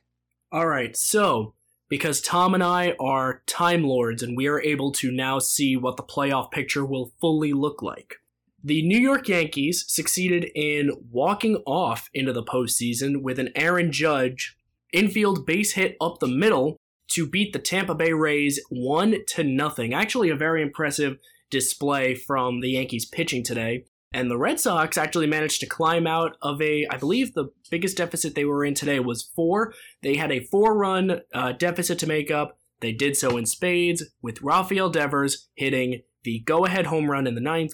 [0.52, 1.54] All right, so
[1.88, 5.98] because Tom and I are Time Lords and we are able to now see what
[5.98, 8.16] the playoff picture will fully look like.
[8.64, 14.56] The New York Yankees succeeded in walking off into the postseason with an Aaron Judge
[14.94, 16.78] infield base hit up the middle
[17.10, 19.94] to beat the Tampa Bay Rays 1 to nothing.
[19.94, 21.18] Actually a very impressive
[21.52, 23.86] display from the Yankees pitching today.
[24.14, 27.98] And the Red Sox actually managed to climb out of a, I believe the biggest
[27.98, 29.74] deficit they were in today was four.
[30.02, 32.58] They had a four run uh, deficit to make up.
[32.82, 37.36] They did so in spades, with Rafael Devers hitting the go ahead home run in
[37.36, 37.74] the ninth.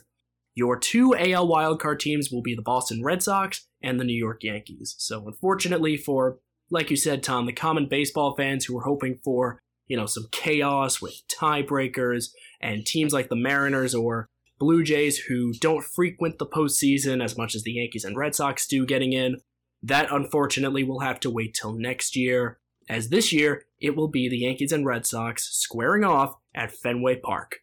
[0.53, 4.43] Your two AL wildcard teams will be the Boston Red Sox and the New York
[4.43, 4.95] Yankees.
[4.97, 6.39] So, unfortunately, for,
[6.69, 10.27] like you said, Tom, the common baseball fans who were hoping for, you know, some
[10.31, 12.31] chaos with tiebreakers,
[12.61, 17.55] and teams like the Mariners or Blue Jays, who don't frequent the postseason as much
[17.55, 19.41] as the Yankees and Red Sox do getting in,
[19.83, 22.57] that unfortunately will have to wait till next year,
[22.89, 27.17] as this year it will be the Yankees and Red Sox squaring off at Fenway
[27.17, 27.57] Park.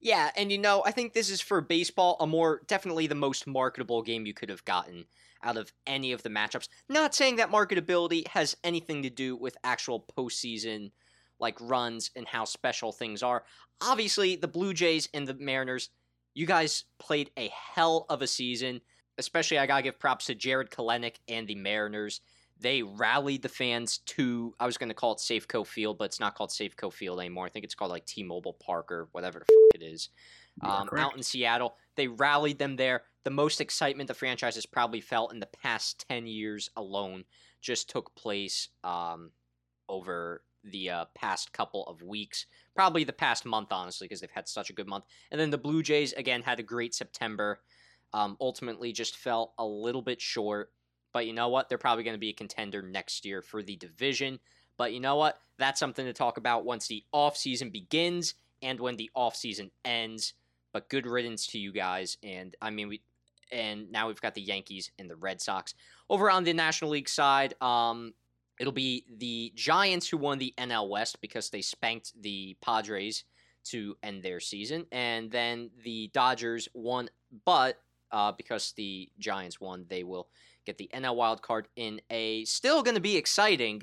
[0.00, 3.46] Yeah, and you know, I think this is for baseball a more definitely the most
[3.46, 5.04] marketable game you could have gotten
[5.42, 6.68] out of any of the matchups.
[6.88, 10.92] Not saying that marketability has anything to do with actual postseason
[11.40, 13.44] like runs and how special things are.
[13.80, 15.90] Obviously, the Blue Jays and the Mariners,
[16.34, 18.80] you guys played a hell of a season.
[19.18, 22.20] Especially, I gotta give props to Jarred Kelenic and the Mariners.
[22.58, 26.34] They rallied the fans to, I was gonna call it Safeco Field, but it's not
[26.34, 27.46] called Safeco Field anymore.
[27.46, 30.10] I think it's called like T-Mobile Park or whatever the fuck it is.
[30.62, 33.04] Um, out in Seattle, they rallied them there.
[33.24, 37.24] The most excitement the franchise has probably felt in the past 10 years alone
[37.60, 39.30] just took place um,
[39.88, 44.48] over the uh, past couple of weeks, probably the past month, honestly, because they've had
[44.48, 45.04] such a good month.
[45.30, 47.60] And then the Blue Jays again had a great September.
[48.12, 50.72] Um, ultimately, just fell a little bit short.
[51.12, 51.68] But you know what?
[51.68, 54.38] They're probably going to be a contender next year for the division.
[54.76, 55.38] But you know what?
[55.58, 60.34] That's something to talk about once the offseason begins and when the offseason ends.
[60.72, 62.16] But good riddance to you guys.
[62.22, 63.02] And I mean, we
[63.52, 65.74] and now we've got the Yankees and the Red Sox.
[66.08, 68.14] Over on the National League side, um,
[68.60, 73.24] it'll be the Giants who won the NL West because they spanked the Padres
[73.64, 77.08] to end their season, and then the Dodgers won,
[77.44, 77.80] but
[78.12, 80.28] uh, because the Giants won, they will
[80.66, 83.82] get the NL wild card in a still going to be exciting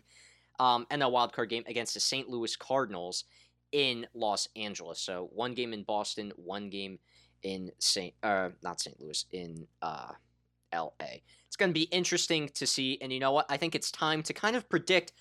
[0.59, 2.29] um, NL wild card game against the St.
[2.29, 3.25] Louis Cardinals
[3.71, 4.99] in Los Angeles.
[4.99, 6.99] So one game in Boston, one game
[7.43, 8.13] in St.
[8.21, 8.99] Uh, not St.
[8.99, 10.11] Louis in uh,
[10.71, 11.23] L.A.
[11.47, 13.45] It's going to be interesting to see, and you know what?
[13.49, 15.13] I think it's time to kind of predict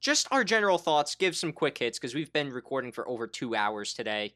[0.00, 1.14] just our general thoughts.
[1.14, 4.34] Give some quick hits because we've been recording for over two hours today.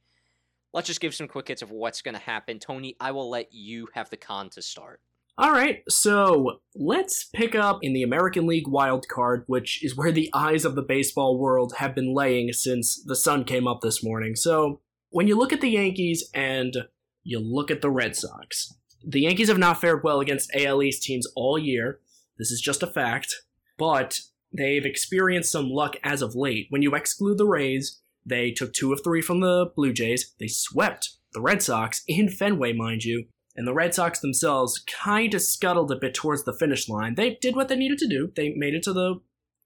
[0.73, 2.59] Let's just give some quick hits of what's going to happen.
[2.59, 5.01] Tony, I will let you have the con to start.
[5.39, 10.10] All right, so let's pick up in the American League wild card, which is where
[10.10, 14.02] the eyes of the baseball world have been laying since the sun came up this
[14.02, 14.35] morning.
[14.35, 16.74] So, when you look at the Yankees and
[17.23, 18.73] you look at the Red Sox,
[19.07, 22.01] the Yankees have not fared well against AL East teams all year.
[22.39, 23.35] This is just a fact,
[23.78, 24.20] but
[24.53, 26.66] they've experienced some luck as of late.
[26.70, 30.35] When you exclude the Rays, they took two of three from the Blue Jays.
[30.39, 33.27] They swept the Red Sox in Fenway, mind you
[33.57, 37.15] and the Red Sox themselves kind of scuttled a bit towards the finish line.
[37.15, 38.31] They did what they needed to do.
[38.37, 39.20] They made it to the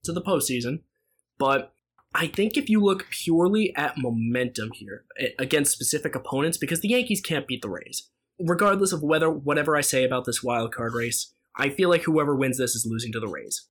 [0.05, 0.81] to the postseason,
[1.39, 1.75] but
[2.15, 6.89] I think if you look purely at momentum here eh, against specific opponents, because the
[6.89, 8.09] Yankees can't beat the Rays,
[8.45, 12.35] regardless of whether whatever I say about this wild card race, I feel like whoever
[12.35, 13.67] wins this is losing to the Rays.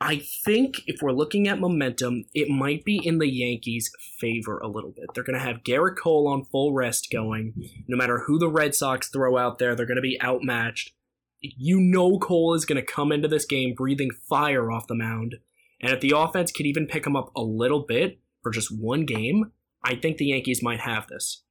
[0.00, 4.68] I think if we're looking at momentum, it might be in the Yankees' favor a
[4.68, 5.06] little bit.
[5.14, 7.54] They're going to have Gerrit Cole on full rest going.
[7.86, 10.92] No matter who the Red Sox throw out there, they're going to be outmatched.
[11.40, 15.36] You know Cole is going to come into this game breathing fire off the mound.
[15.80, 19.06] And if the offense could even pick him up a little bit for just one
[19.06, 21.43] game, I think the Yankees might have this.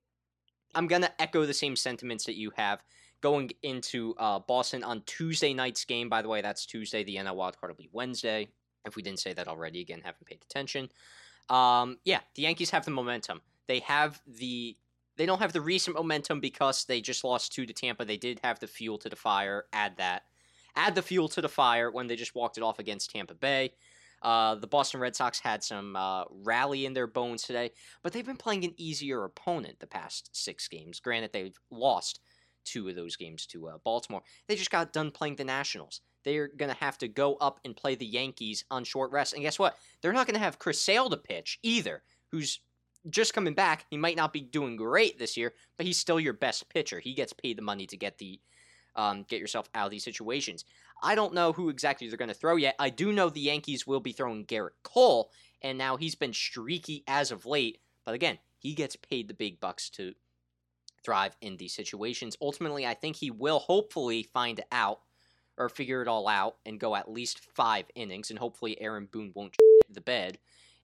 [0.76, 2.84] I'm going to echo the same sentiments that you have
[3.22, 6.10] going into uh, Boston on Tuesday night's game.
[6.10, 7.04] By the way, that's Tuesday.
[7.04, 8.50] The NL wildcard will be Wednesday.
[8.86, 10.90] If we didn't say that already, again, haven't paid attention.
[11.50, 13.42] Um, yeah, the Yankees have the momentum.
[13.68, 14.78] They have the.
[15.16, 18.04] They don't have the recent momentum because they just lost two to Tampa.
[18.04, 19.66] They did have the fuel to the fire.
[19.72, 20.24] Add that.
[20.76, 23.74] Add the fuel to the fire when they just walked it off against Tampa Bay.
[24.24, 27.72] Uh, the Boston Red Sox had some uh, rally in their bones today,
[28.02, 31.02] but they've been playing an easier opponent the past six games.
[31.02, 32.22] Granted, they've lost
[32.64, 34.24] two of those games to uh, Baltimore.
[34.48, 36.02] They just got done playing the Nationals.
[36.24, 39.34] They're going to have to go up and play the Yankees on short rest.
[39.34, 39.76] And guess what?
[40.02, 42.02] They're not going to have Chris Sale to pitch either,
[42.32, 42.62] who's
[43.10, 43.86] just coming back.
[43.90, 47.02] He might not be doing great this year, but he's still your best pitcher.
[47.02, 48.40] He gets paid the money to get the
[48.96, 50.66] um, get yourself out of these situations.
[51.02, 52.76] I don't know who exactly they're going to throw yet.
[52.80, 57.04] I do know the Yankees will be throwing Gerrit Cole, and now he's been streaky
[57.08, 57.80] as of late.
[58.06, 60.14] But again, he gets paid the big bucks to
[61.04, 62.38] thrive in these situations.
[62.42, 65.02] Ultimately, I think he will hopefully find out
[65.58, 69.32] or figure it all out and go at least five innings, and hopefully Aaron Boone
[69.36, 69.56] won't
[69.90, 70.40] the bed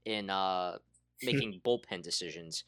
[0.05, 0.77] in uh,
[1.23, 2.63] making bullpen decisions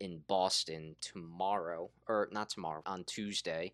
[0.00, 3.72] in Boston tomorrow, or not tomorrow, on Tuesday.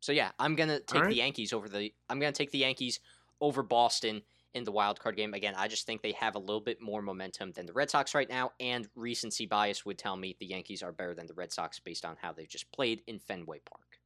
[0.00, 1.10] So yeah, I'm gonna take right.
[1.10, 1.92] the Yankees over the.
[2.08, 3.00] I'm gonna take the Yankees
[3.40, 4.22] over Boston
[4.54, 5.34] in the wild card game.
[5.34, 8.14] Again, I just think they have a little bit more momentum than the Red Sox
[8.14, 11.52] right now, and recency bias would tell me the Yankees are better than the Red
[11.52, 13.98] Sox based on how they've just played in Fenway Park.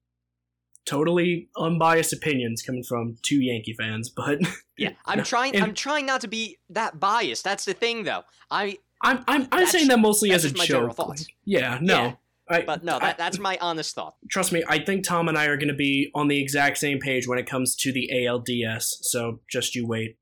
[0.85, 4.39] Totally unbiased opinions coming from two Yankee fans, but
[4.77, 5.61] yeah, I'm no, trying.
[5.61, 7.45] I'm trying not to be that biased.
[7.45, 8.25] That's the thing, though.
[8.51, 10.99] I I'm I'm, I'm saying that mostly as a joke.
[10.99, 11.95] Like, yeah, no.
[11.95, 12.13] Yeah.
[12.49, 14.17] I, but no, that, I, that's my honest thought.
[14.31, 16.99] Trust me, I think Tom and I are going to be on the exact same
[16.99, 18.85] page when it comes to the ALDS.
[19.03, 20.19] So just you wait.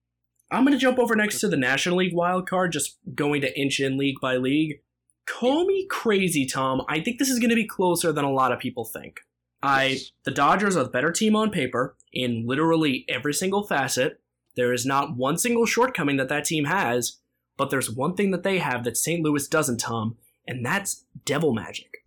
[0.51, 3.59] I'm going to jump over next to the National League wild card, just going to
[3.59, 4.81] inch in league by league.
[5.27, 6.83] Call me crazy, Tom.
[6.89, 9.21] I think this is going to be closer than a lot of people think.
[9.63, 10.11] I yes.
[10.25, 14.21] the Dodgers are the better team on paper in literally every single facet.
[14.57, 17.19] There is not one single shortcoming that that team has,
[17.57, 19.23] but there's one thing that they have that St.
[19.23, 20.17] Louis doesn't, Tom,
[20.47, 22.02] and that's devil magic.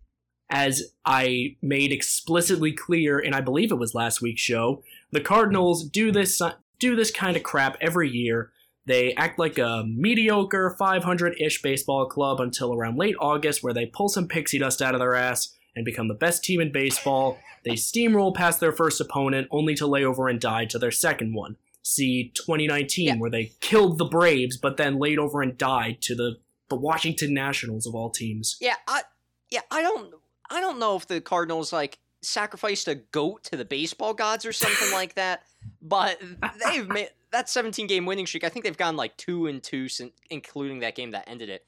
[0.48, 5.84] As I made explicitly clear, and I believe it was last week's show, the Cardinals
[5.84, 8.52] do this uh, do this kind of crap every year.
[8.86, 13.86] They act like a mediocre 500 ish baseball club until around late August, where they
[13.86, 17.38] pull some pixie dust out of their ass and become the best team in baseball.
[17.64, 21.34] They steamroll past their first opponent, only to lay over and die to their second
[21.34, 21.56] one.
[21.82, 23.16] see 2019 yeah.
[23.16, 27.32] where they killed the Braves but then laid over and died to the the Washington
[27.32, 28.56] Nationals of all teams.
[28.60, 29.02] Yeah, I
[29.50, 30.12] yeah, I don't
[30.50, 34.52] I don't know if the Cardinals like sacrificed a goat to the baseball gods or
[34.52, 35.42] something like that,
[35.80, 36.20] but
[36.64, 38.44] they've made that 17 game winning streak.
[38.44, 41.64] I think they've gone like 2 and 2 since including that game that ended it.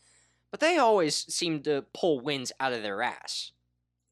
[0.51, 3.53] But they always seem to pull wins out of their ass.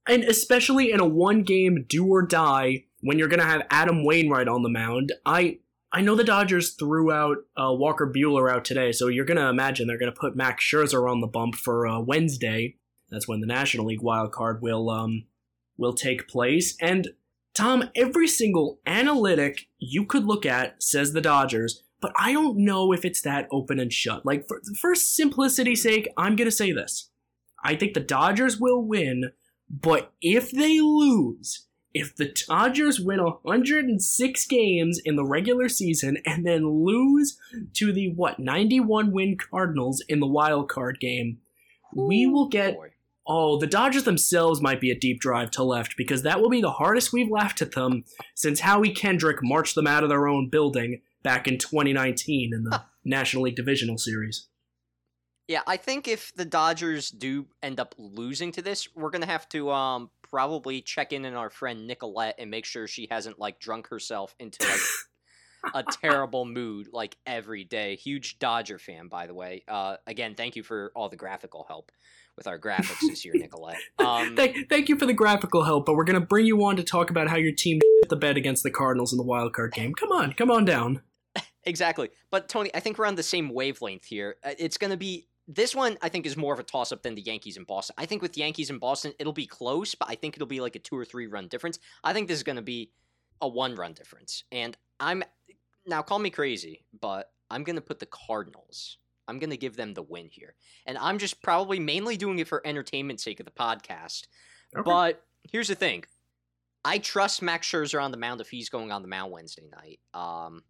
[0.07, 4.05] And especially in a one game do or die when you're going to have Adam
[4.05, 5.13] Wainwright on the mound.
[5.25, 5.59] I
[5.93, 9.49] I know the Dodgers threw out uh, Walker Buehler out today, so you're going to
[9.49, 12.77] imagine they're going to put Max Scherzer on the bump for uh, Wednesday.
[13.11, 15.25] That's when the National League wild card will um
[15.77, 16.77] will take place.
[16.81, 17.09] And
[17.55, 22.93] Tom, every single analytic you could look at says the Dodgers, but I don't know
[22.93, 24.27] if it's that open and shut.
[24.27, 27.11] Like for for simplicity's sake, I'm going to say this.
[27.65, 29.33] I think the Dodgers will win,
[29.69, 36.47] but if they lose, if the Dodgers win 106 games in the regular season and
[36.47, 37.39] then lose
[37.73, 41.39] to the what 91 win Cardinals in the wild card game,
[41.95, 42.91] we will get boy.
[43.27, 46.61] Oh the Dodgers themselves might be a deep drive to left because that will be
[46.61, 48.05] the hardest we've laughed at them
[48.35, 52.83] since Howie Kendrick marched them out of their own building back in 2019 in the
[53.05, 54.49] National League Divisional Series.
[55.49, 59.49] Yeah, I think if the Dodgers do end up losing to this, we're gonna have
[59.51, 63.61] to um probably check in on our friend Nicolette and make sure she hasn't like
[63.61, 64.81] drunk herself into like
[65.75, 67.97] a terrible mood like every day.
[67.97, 69.63] Huge Dodger fan, by the way.
[69.69, 71.93] Uh, again, thank you for all the graphical help
[72.37, 73.79] with our graphics this year, Nicolette.
[73.99, 76.77] Um, thank, thank you for the graphical help, but we're going to bring you on
[76.77, 79.53] to talk about how your team hit the bed against the Cardinals in the wild
[79.53, 79.95] card game.
[79.95, 81.03] Come on, come on down.
[81.69, 82.11] Exactly.
[82.31, 84.37] But Tony, I think we're on the same wavelength here.
[84.45, 87.03] Uh, it's going to be this one I think is more of a toss up
[87.03, 87.95] than the Yankees in Boston.
[87.99, 90.77] I think with Yankees in Boston, it'll be close, but I think it'll be like
[90.77, 91.81] a two or three run difference.
[92.05, 92.93] I think this is going to be
[93.41, 94.45] a one run difference.
[94.53, 95.25] And I'm
[95.87, 98.99] now call me crazy, but I'm going to put the Cardinals.
[99.29, 100.55] I'm going to give them the win here.
[100.87, 104.27] And I'm just probably mainly doing it for entertainment sake of the podcast.
[104.77, 104.83] Okay.
[104.85, 106.05] But here's the thing.
[106.85, 109.99] I trust Max Scherzer on the mound if he's going on the mound Wednesday night.
[110.15, 110.63] Um,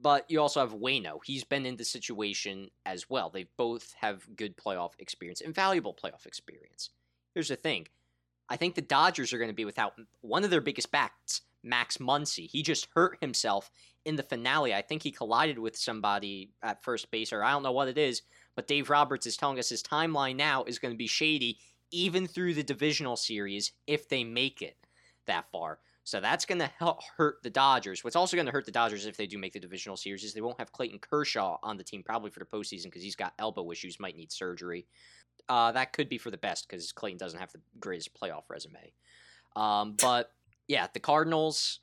[0.00, 1.20] but you also have Waino.
[1.24, 3.30] He's been in the situation as well.
[3.30, 6.90] They both have good playoff experience and valuable playoff experience.
[7.34, 7.88] Here's the thing.
[8.48, 11.98] I think the Dodgers are going to be without one of their biggest backs, Max
[11.98, 12.48] Muncy.
[12.48, 13.70] He just hurt himself
[14.04, 14.74] in the finale.
[14.74, 17.98] I think he collided with somebody at first base, or I don't know what it
[17.98, 18.22] is,
[18.56, 21.58] but Dave Roberts is telling us his timeline now is going to be shady
[21.90, 24.76] even through the divisional series if they make it
[25.26, 25.78] that far.
[26.04, 28.02] So that's going to help hurt the Dodgers.
[28.02, 30.34] What's also going to hurt the Dodgers if they do make the divisional series is
[30.34, 33.34] they won't have Clayton Kershaw on the team probably for the postseason because he's got
[33.38, 34.86] elbow issues, might need surgery.
[35.48, 38.92] Uh, that could be for the best because Clayton doesn't have the greatest playoff resume.
[39.54, 40.30] Um, but
[40.68, 41.80] yeah, the Cardinals.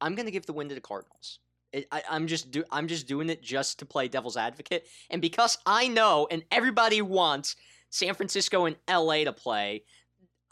[0.00, 1.38] I'm going to give the win to the Cardinals.
[1.72, 5.22] It, I, am just do I'm just doing it just to play devil's advocate, and
[5.22, 7.56] because I know and everybody wants
[7.90, 9.84] San Francisco and LA to play.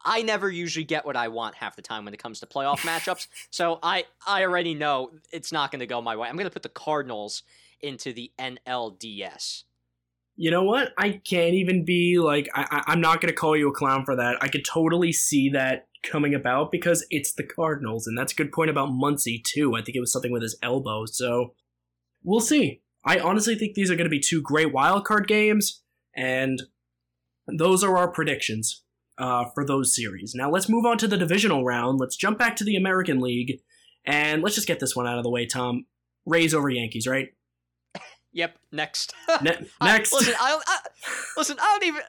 [0.04, 2.78] I never usually get what I want half the time when it comes to playoff
[2.80, 3.26] matchups.
[3.50, 6.28] So I I already know it's not going to go my way.
[6.28, 7.42] I'm going to put the Cardinals
[7.80, 9.64] into the NLDS.
[10.40, 10.92] You know what?
[10.96, 14.14] I can't even be like I, I'm not going to call you a clown for
[14.14, 14.36] that.
[14.40, 18.52] I could totally see that coming about because it's the Cardinals, and that's a good
[18.52, 19.74] point about Muncy too.
[19.74, 21.06] I think it was something with his elbow.
[21.06, 21.54] So
[22.22, 22.82] we'll see.
[23.04, 25.82] I honestly think these are going to be two great wild card games,
[26.14, 26.62] and
[27.48, 28.84] those are our predictions
[29.18, 30.34] uh, for those series.
[30.36, 31.98] Now let's move on to the divisional round.
[31.98, 33.58] Let's jump back to the American League,
[34.04, 35.46] and let's just get this one out of the way.
[35.46, 35.86] Tom,
[36.24, 37.30] Rays over Yankees, right?
[38.38, 38.56] Yep.
[38.70, 39.14] Next.
[39.42, 40.14] Ne- next.
[40.14, 40.78] I, listen, I, I,
[41.36, 41.56] listen.
[41.60, 42.02] I don't even.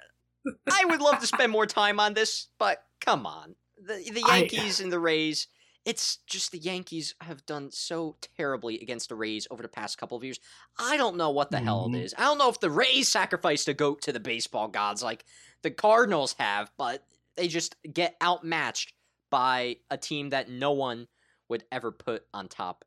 [0.72, 4.80] I would love to spend more time on this, but come on, the the Yankees
[4.80, 5.48] I, and the Rays.
[5.86, 10.18] It's just the Yankees have done so terribly against the Rays over the past couple
[10.18, 10.40] of years.
[10.78, 11.66] I don't know what the mm-hmm.
[11.66, 12.22] hell it mm-hmm.
[12.22, 15.26] I don't know if the Rays sacrificed a goat to the baseball gods like
[15.64, 17.04] the Cardinals have, but
[17.38, 18.94] they just get outmatched
[19.32, 21.08] by a team that no one
[21.48, 22.86] would ever put on top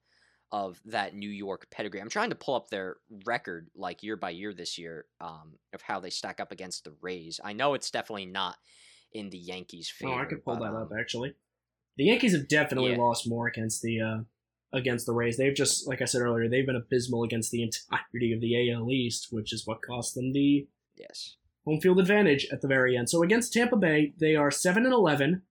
[0.52, 2.00] of that New York pedigree.
[2.00, 5.80] I'm trying to pull up their record like year by year this year um, of
[5.80, 7.40] how they stack up against the Rays.
[7.42, 8.56] I know it's definitely not
[9.12, 10.12] in the Yankees' favor.
[10.12, 11.34] Oh, I could pull but, that um, up actually.
[11.96, 12.98] The Yankees have definitely yeah.
[12.98, 14.18] lost more against the uh,
[14.74, 15.36] against the Rays.
[15.36, 18.90] They've just, like I said earlier, they've been abysmal against the entirety of the AL
[18.90, 23.08] East, which is what cost them the yes home field advantage at the very end.
[23.08, 25.42] So against Tampa Bay, they are seven and eleven.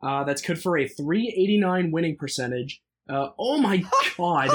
[0.00, 2.82] Uh, that's good for a 389 winning percentage.
[3.08, 3.78] Uh, oh my
[4.16, 4.50] god.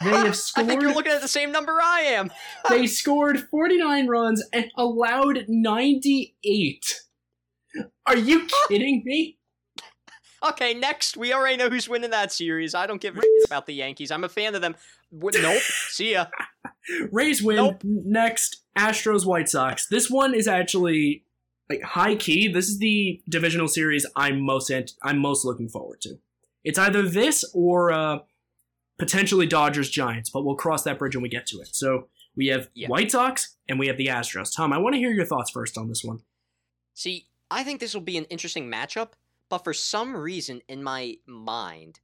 [0.00, 0.66] They have scored.
[0.66, 2.30] I think you're looking at the same number I am.
[2.68, 7.00] they scored 49 runs and allowed 98.
[8.06, 9.38] Are you kidding me?
[10.44, 11.16] Okay, next.
[11.16, 12.74] We already know who's winning that series.
[12.74, 14.10] I don't give a shit about the Yankees.
[14.10, 14.74] I'm a fan of them.
[15.12, 15.62] Nope.
[15.88, 16.26] See ya.
[17.12, 17.56] Rays win.
[17.56, 17.80] Nope.
[17.84, 19.86] Next, Astros White Sox.
[19.86, 21.24] This one is actually
[21.70, 22.48] like high key.
[22.48, 26.18] This is the divisional series I'm most ant- I'm most looking forward to.
[26.64, 28.18] It's either this or uh,
[28.98, 31.74] potentially Dodgers Giants, but we'll cross that bridge when we get to it.
[31.74, 32.88] So we have yeah.
[32.88, 34.54] White Sox and we have the Astros.
[34.54, 36.20] Tom, I want to hear your thoughts first on this one.
[36.94, 39.10] See, I think this will be an interesting matchup,
[39.48, 42.00] but for some reason in my mind,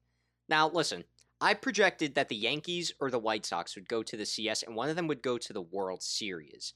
[0.48, 1.04] now listen,
[1.40, 4.74] I projected that the Yankees or the White Sox would go to the CS and
[4.74, 6.74] one of them would go to the World Series.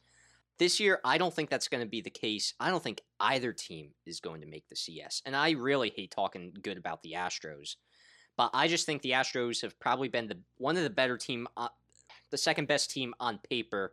[0.62, 2.54] This year, I don't think that's going to be the case.
[2.60, 5.20] I don't think either team is going to make the CS.
[5.26, 7.74] And I really hate talking good about the Astros.
[8.36, 11.48] But I just think the Astros have probably been the one of the better team,
[11.56, 11.66] uh,
[12.30, 13.92] the second best team on paper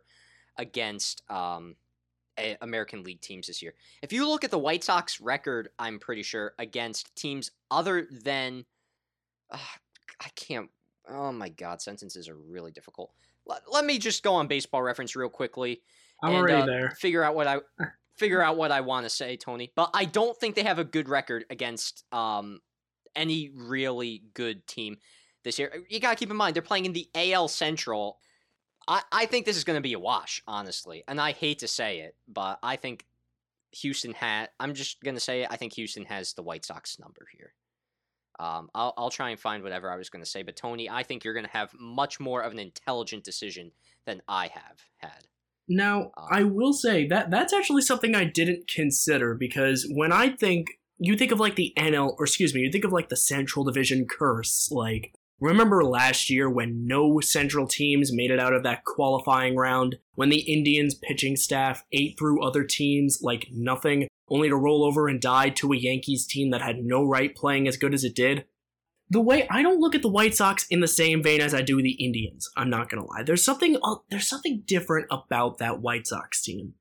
[0.58, 1.74] against um,
[2.60, 3.74] American League teams this year.
[4.00, 8.64] If you look at the White Sox record, I'm pretty sure against teams other than
[9.50, 9.58] uh,
[10.20, 10.70] I can't.
[11.08, 13.10] Oh my God, sentences are really difficult.
[13.44, 15.82] Let, let me just go on Baseball Reference real quickly.
[16.22, 16.90] I'm and, already uh, there.
[16.90, 17.58] Figure out what I
[18.16, 19.72] figure out what I want to say, Tony.
[19.74, 22.60] But I don't think they have a good record against um,
[23.16, 24.98] any really good team
[25.44, 25.72] this year.
[25.88, 28.18] You gotta keep in mind they're playing in the AL Central.
[28.88, 31.04] I, I think this is going to be a wash, honestly.
[31.06, 33.04] And I hate to say it, but I think
[33.72, 34.48] Houston had.
[34.58, 35.48] I'm just to say it.
[35.50, 37.54] I think Houston has the White Sox number here.
[38.40, 40.42] Um, I'll, I'll try and find whatever I was going to say.
[40.42, 43.70] But Tony, I think you're going to have much more of an intelligent decision
[44.06, 45.26] than I have had.
[45.70, 50.30] Now, um, I will say that that's actually something I didn't consider because when I
[50.30, 50.66] think
[50.98, 53.64] you think of like the NL or excuse me, you think of like the Central
[53.64, 58.84] Division curse, like Remember last year when no Central teams made it out of that
[58.84, 59.96] qualifying round?
[60.14, 65.08] When the Indians pitching staff ate through other teams like nothing, only to roll over
[65.08, 68.14] and die to a Yankees team that had no right playing as good as it
[68.14, 68.44] did?
[69.12, 71.62] The way I don't look at the White Sox in the same vein as I
[71.62, 73.24] do the Indians, I'm not gonna lie.
[73.24, 76.74] There's something uh, there's something different about that White Sox team.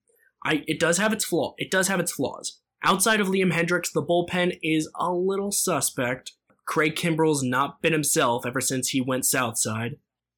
[0.46, 1.56] I it does have its flaw.
[1.58, 2.60] It does have its flaws.
[2.84, 6.34] Outside of Liam Hendriks, the bullpen is a little suspect,
[6.70, 9.98] Craig Kimbrel's not been himself ever since he went Southside.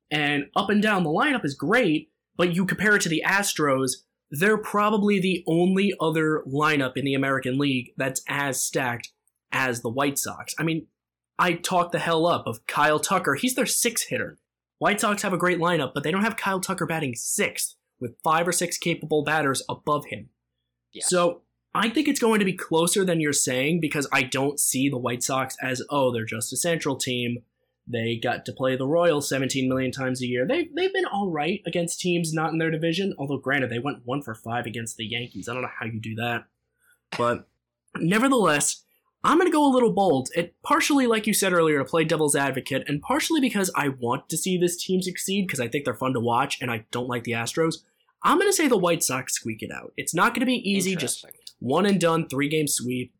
[0.10, 3.98] And up and down the lineup is great, but you compare it to the Astros,
[4.32, 9.12] they're probably the only other lineup in the American League that's as stacked
[9.52, 10.56] as the White Sox.
[10.58, 10.88] I mean,
[11.42, 13.34] I talk the hell up of Kyle Tucker.
[13.34, 14.38] He's their sixth hitter.
[14.78, 18.16] White Sox have a great lineup, but they don't have Kyle Tucker batting sixth with
[18.24, 20.30] five or six capable batters above him.
[20.94, 21.02] Yeah.
[21.04, 21.42] So
[21.74, 25.00] I think it's going to be closer than you're saying because I don't see the
[25.00, 27.40] White Sox as, oh, they're just a central team.
[27.88, 30.46] They got to play the Royals 17 million times a year.
[30.48, 34.06] They, they've been all right against teams not in their division, although, granted, they went
[34.06, 35.50] one for five against the Yankees.
[35.50, 36.46] I don't know how you do that.
[37.18, 37.48] But
[37.98, 38.84] nevertheless,
[39.24, 40.30] I'm going to go a little bold.
[40.36, 44.30] It partially, like you said earlier, to play devil's advocate, and partially because I want
[44.30, 47.08] to see this team succeed because I think they're fun to watch and I don't
[47.08, 47.76] like the Astros.
[48.24, 49.94] I'm going to say the White Sox squeak it out.
[49.98, 51.26] It's not going to be easy, just
[51.60, 53.14] one and done, three game sweep.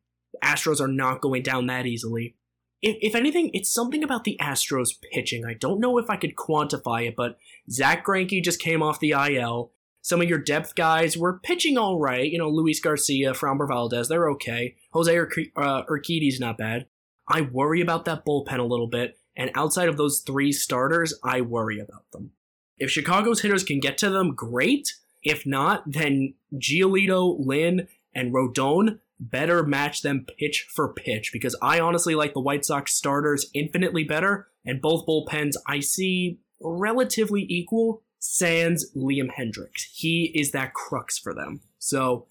[0.44, 2.36] Astros are not going down that easily.
[2.82, 5.46] If, if anything, it's something about the Astros pitching.
[5.46, 7.38] I don't know if I could quantify it, but
[7.70, 9.72] Zack Greinke just came off the IL.
[10.02, 12.30] Some of your depth guys were pitching all right.
[12.30, 14.76] You know, Luis Garcia, Framber Valdez, they're okay.
[14.94, 16.88] Jose uh, Urquidy's not bad.
[17.28, 21.42] I worry about that bullpen a little bit, and outside of those three starters, I
[21.42, 22.32] worry about them.
[22.78, 24.96] If Chicago's hitters can get to them, great.
[25.24, 31.80] If not, then Giolito, Lynn, and Rodon better match them pitch for pitch because I
[31.80, 38.02] honestly like the White Sox starters infinitely better, and both bullpens I see relatively equal.
[38.22, 39.88] Sans Liam Hendriks.
[39.94, 41.62] He is that crux for them.
[41.80, 42.28] So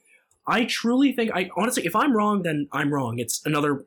[0.47, 3.19] I truly think I honestly if I'm wrong, then I'm wrong.
[3.19, 3.85] It's another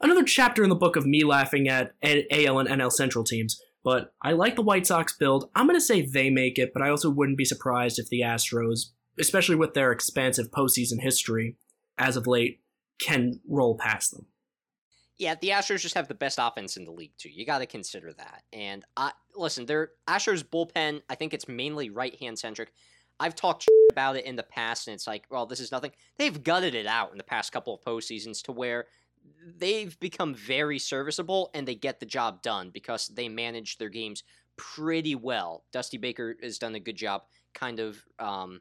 [0.00, 3.60] another chapter in the book of me laughing at AL and NL Central teams.
[3.84, 5.48] But I like the White Sox build.
[5.54, 8.20] I'm going to say they make it, but I also wouldn't be surprised if the
[8.20, 11.56] Astros especially with their expansive postseason history
[11.98, 12.60] as of late,
[13.00, 14.26] can roll past them.
[15.18, 17.28] Yeah, the Astros just have the best offense in the league too.
[17.28, 18.44] You got to consider that.
[18.52, 22.72] And I listen, their Astros bullpen, I think it's mainly right hand centric.
[23.20, 25.90] I've talked about it in the past, and it's like, well, this is nothing.
[26.18, 28.86] They've gutted it out in the past couple of postseasons to where
[29.56, 34.22] they've become very serviceable and they get the job done because they manage their games
[34.56, 35.64] pretty well.
[35.72, 37.22] Dusty Baker has done a good job,
[37.54, 38.60] kind of um,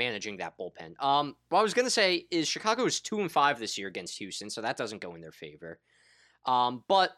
[0.00, 1.00] managing that bullpen.
[1.02, 4.18] Um, what I was gonna say is Chicago is two and five this year against
[4.18, 5.78] Houston, so that doesn't go in their favor.
[6.46, 7.10] Um, but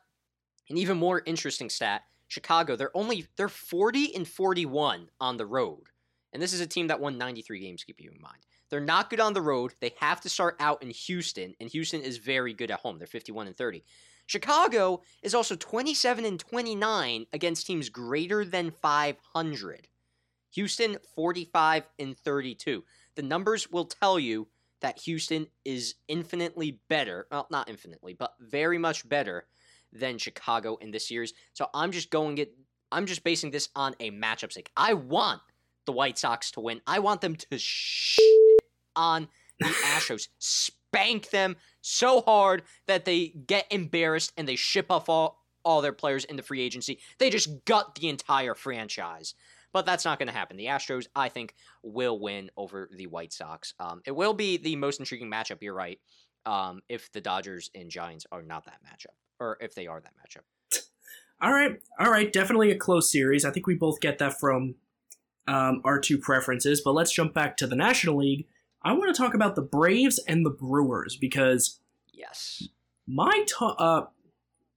[0.69, 5.47] an even more interesting stat: Chicago, they're only they're forty and forty one on the
[5.47, 5.85] road,
[6.33, 7.85] and this is a team that won ninety three games.
[7.85, 8.43] Keep you in mind.
[8.69, 9.75] They're not good on the road.
[9.81, 12.97] They have to start out in Houston, and Houston is very good at home.
[12.97, 13.85] They're 51 and 30.
[14.25, 19.89] Chicago is also 27 and 29 against teams greater than 500.
[20.53, 22.85] Houston 45 and 32.
[23.15, 24.49] The numbers will tell you
[24.81, 29.47] that Houston is infinitely better, well not infinitely, but very much better
[29.93, 31.33] than Chicago in this series.
[31.53, 32.55] So I'm just going it
[32.91, 34.71] I'm just basing this on a matchup sake.
[34.77, 35.41] I want
[35.87, 36.83] the White Sox to win.
[36.87, 38.19] I want them to sh-
[38.95, 39.67] on the
[39.97, 45.81] Astros, spank them so hard that they get embarrassed and they ship off all, all
[45.81, 46.99] their players in the free agency.
[47.19, 49.35] They just gut the entire franchise.
[49.73, 50.57] But that's not going to happen.
[50.57, 53.75] The Astros, I think, will win over the White Sox.
[53.81, 55.99] Um, it will be the most intriguing matchup, you're right,
[56.45, 60.13] um, if the Dodgers and Giants are not that matchup, or if they are that
[60.15, 60.43] matchup.
[61.41, 63.45] All right, all right, definitely a close series.
[63.45, 64.77] I think we both get that from
[65.49, 66.81] um, our two preferences.
[66.81, 68.47] But let's jump back to the National League.
[68.83, 71.81] I want to talk about the Braves and the Brewers because
[72.13, 72.69] yes,
[73.07, 74.07] my to- uh,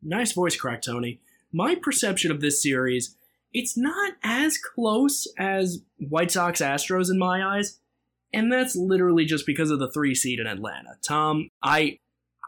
[0.01, 1.21] nice voice crack, Tony.
[1.51, 3.15] My perception of this series,
[3.55, 7.79] it's not as close as White Sox Astros in my eyes,
[8.33, 10.97] and that's literally just because of the three seed in Atlanta.
[11.01, 11.99] Tom, I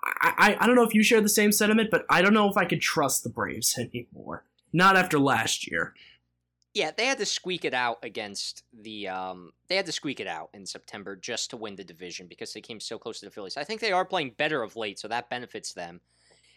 [0.04, 2.58] I, I don't know if you share the same sentiment, but I don't know if
[2.58, 4.44] I could trust the Braves anymore.
[4.74, 5.94] Not after last year.
[6.74, 9.08] Yeah, they had to squeak it out against the.
[9.08, 12.52] Um, they had to squeak it out in September just to win the division because
[12.52, 13.56] they came so close to the Phillies.
[13.56, 16.02] I think they are playing better of late, so that benefits them.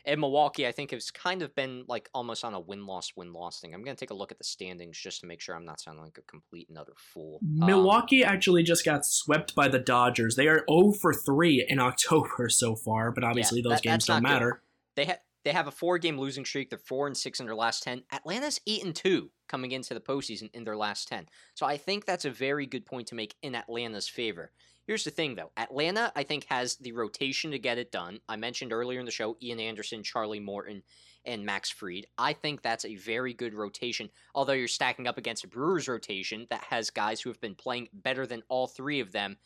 [0.04, 3.32] And Milwaukee, I think, has kind of been like almost on a win loss win
[3.32, 3.74] loss thing.
[3.74, 5.80] I'm going to take a look at the standings just to make sure I'm not
[5.80, 7.40] sounding like a complete and utter fool.
[7.42, 10.36] Milwaukee um, actually just got swept by the Dodgers.
[10.36, 14.06] They are 0 for 3 in October so far, but obviously yeah, those that, games
[14.06, 14.50] don't matter.
[14.50, 14.60] Good.
[14.96, 16.70] They had they have a four game losing streak.
[16.70, 18.02] They're four and six in their last ten.
[18.12, 21.26] Atlanta's eight and two coming into the postseason in their last ten.
[21.54, 24.52] So I think that's a very good point to make in Atlanta's favor.
[24.90, 25.52] Here's the thing though.
[25.56, 28.18] Atlanta, I think, has the rotation to get it done.
[28.28, 30.82] I mentioned earlier in the show Ian Anderson, Charlie Morton,
[31.24, 32.08] and Max Fried.
[32.18, 36.48] I think that's a very good rotation, although you're stacking up against a Brewers rotation
[36.50, 39.36] that has guys who have been playing better than all three of them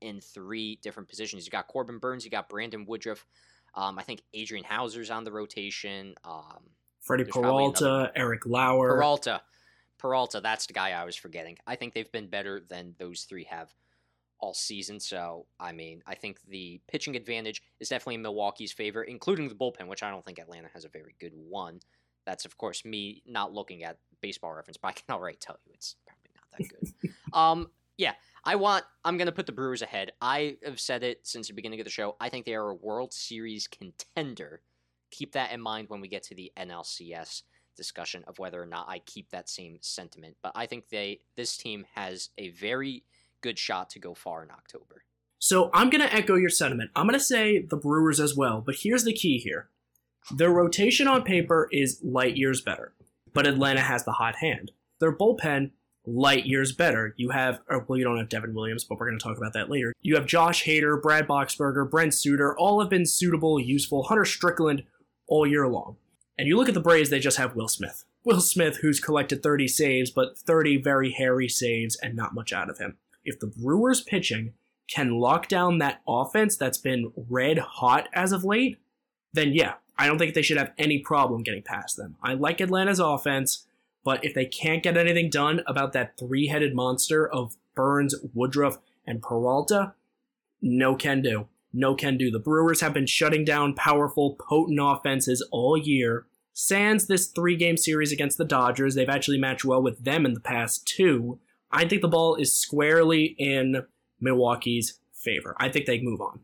[0.00, 1.44] in three different positions.
[1.44, 3.26] You got Corbin Burnes, you got Brandon Woodruff,
[3.74, 6.14] um, I think Adrian Houser's on the rotation.
[6.24, 6.70] Um,
[7.02, 8.96] Freddie Peralta, Eric Lauer.
[8.96, 9.42] Peralta.
[9.98, 11.58] Peralta, that's the guy I was forgetting.
[11.66, 13.74] I think they've been better than those three have
[14.38, 15.00] all season.
[15.00, 19.54] So, I mean, I think the pitching advantage is definitely in Milwaukee's favor, including the
[19.54, 21.80] bullpen, which I don't think Atlanta has a very good one.
[22.26, 25.72] That's, of course, me not looking at baseball reference, but I can already tell you
[25.74, 27.14] it's probably not that good.
[27.32, 28.12] um, yeah,
[28.44, 28.84] I want.
[29.04, 30.12] I'm going to put the Brewers ahead.
[30.20, 32.16] I have said it since the beginning of the show.
[32.20, 34.60] I think they are a World Series contender.
[35.10, 37.42] Keep that in mind when we get to the NLCS
[37.76, 40.36] discussion of whether or not I keep that same sentiment.
[40.42, 43.04] But I think they this team has a very
[43.46, 45.04] good shot to go far in October.
[45.38, 46.90] So I'm going to echo your sentiment.
[46.96, 48.60] I'm going to say the Brewers as well.
[48.64, 49.68] But here's the key here:
[50.30, 52.94] their rotation on paper is light years better,
[53.32, 54.72] but Atlanta has the hot hand.
[54.98, 55.70] Their bullpen
[56.06, 57.14] light years better.
[57.16, 59.70] You have, well, you don't have Devin Williams, but we're going to talk about that
[59.70, 59.92] later.
[60.00, 64.04] You have Josh Hader, Brad Boxberger, Brent Suter, all have been suitable, useful.
[64.04, 64.84] Hunter Strickland
[65.26, 65.96] all year long.
[66.38, 68.04] And you look at the Braves, they just have Will Smith.
[68.24, 72.70] Will Smith, who's collected 30 saves, but 30 very hairy saves and not much out
[72.70, 72.98] of him.
[73.26, 74.54] If the Brewers pitching
[74.88, 78.78] can lock down that offense that's been red hot as of late,
[79.32, 82.16] then yeah, I don't think they should have any problem getting past them.
[82.22, 83.66] I like Atlanta's offense.
[84.06, 88.78] But if they can't get anything done about that three headed monster of Burnes, Woodruff,
[89.04, 89.94] and Peralta,
[90.62, 91.48] no can do.
[91.72, 92.30] No can do.
[92.30, 96.24] The Brewers have been shutting down powerful, potent offenses all year.
[96.54, 100.34] Sans this three game series against the Dodgers, they've actually matched well with them in
[100.34, 101.40] the past two.
[101.70, 103.82] I think the ball is squarely in
[104.20, 105.54] Milwaukee's favor.
[105.58, 106.40] I think they move on.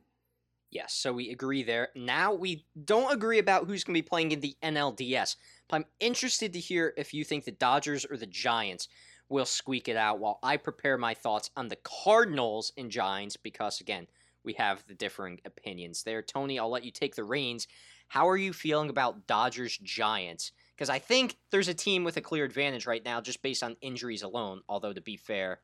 [0.70, 1.89] Yes, so we agree there.
[1.94, 5.36] Now we don't agree about who's going to be playing in the NLDS.
[5.69, 8.89] But I'm interested to hear if you think the Dodgers or the Giants
[9.28, 13.81] will squeak it out while I prepare my thoughts on the Cardinals and Giants because,
[13.81, 14.07] again,
[14.44, 16.23] we have the differing opinions there.
[16.23, 17.69] Tony, I'll let you take the reins.
[18.09, 20.53] How are you feeling about Dodgers Giants?
[20.82, 23.76] Because I think there's a team with a clear advantage right now just based on
[23.82, 25.60] injuries alone, although to be fair,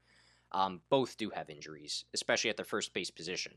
[0.53, 3.55] um, both do have injuries, especially at their first base position.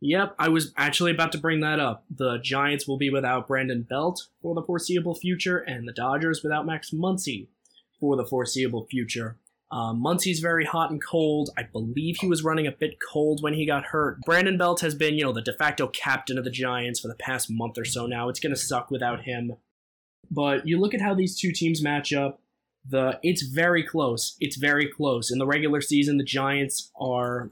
[0.00, 2.04] Yep, I was actually about to bring that up.
[2.08, 6.64] The Giants will be without Brandon Belt for the foreseeable future, and the Dodgers without
[6.64, 7.48] Max Muncy
[7.98, 9.36] for the foreseeable future.
[9.72, 9.94] Uh,
[10.40, 11.50] very hot and cold.
[11.58, 14.20] I believe he was running a bit cold when he got hurt.
[14.20, 17.16] Brandon Belt has been, you know, the de facto captain of the Giants for the
[17.16, 18.28] past month or so now.
[18.28, 19.56] It's going to suck without him.
[20.30, 22.40] But you look at how these two teams match up.
[22.88, 24.36] The it's very close.
[24.40, 25.30] It's very close.
[25.30, 27.50] In the regular season, the Giants are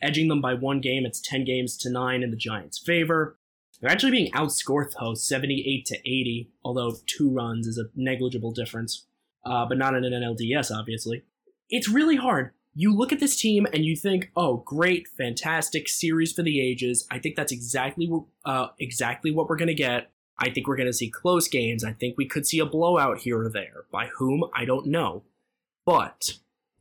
[0.00, 1.04] edging them by one game.
[1.04, 3.36] It's 10 games to 9 in the Giants' favor.
[3.80, 9.06] They're actually being outscored, though, 78 to 80, although two runs is a negligible difference,
[9.44, 11.22] uh, but not in an NLDS, obviously.
[11.70, 12.52] It's really hard.
[12.74, 17.06] You look at this team and you think, "Oh, great, fantastic series for the ages."
[17.10, 18.10] I think that's exactly
[18.44, 20.10] uh, exactly what we're going to get.
[20.38, 21.84] I think we're going to see close games.
[21.84, 23.84] I think we could see a blowout here or there.
[23.90, 25.24] By whom, I don't know.
[25.84, 26.38] But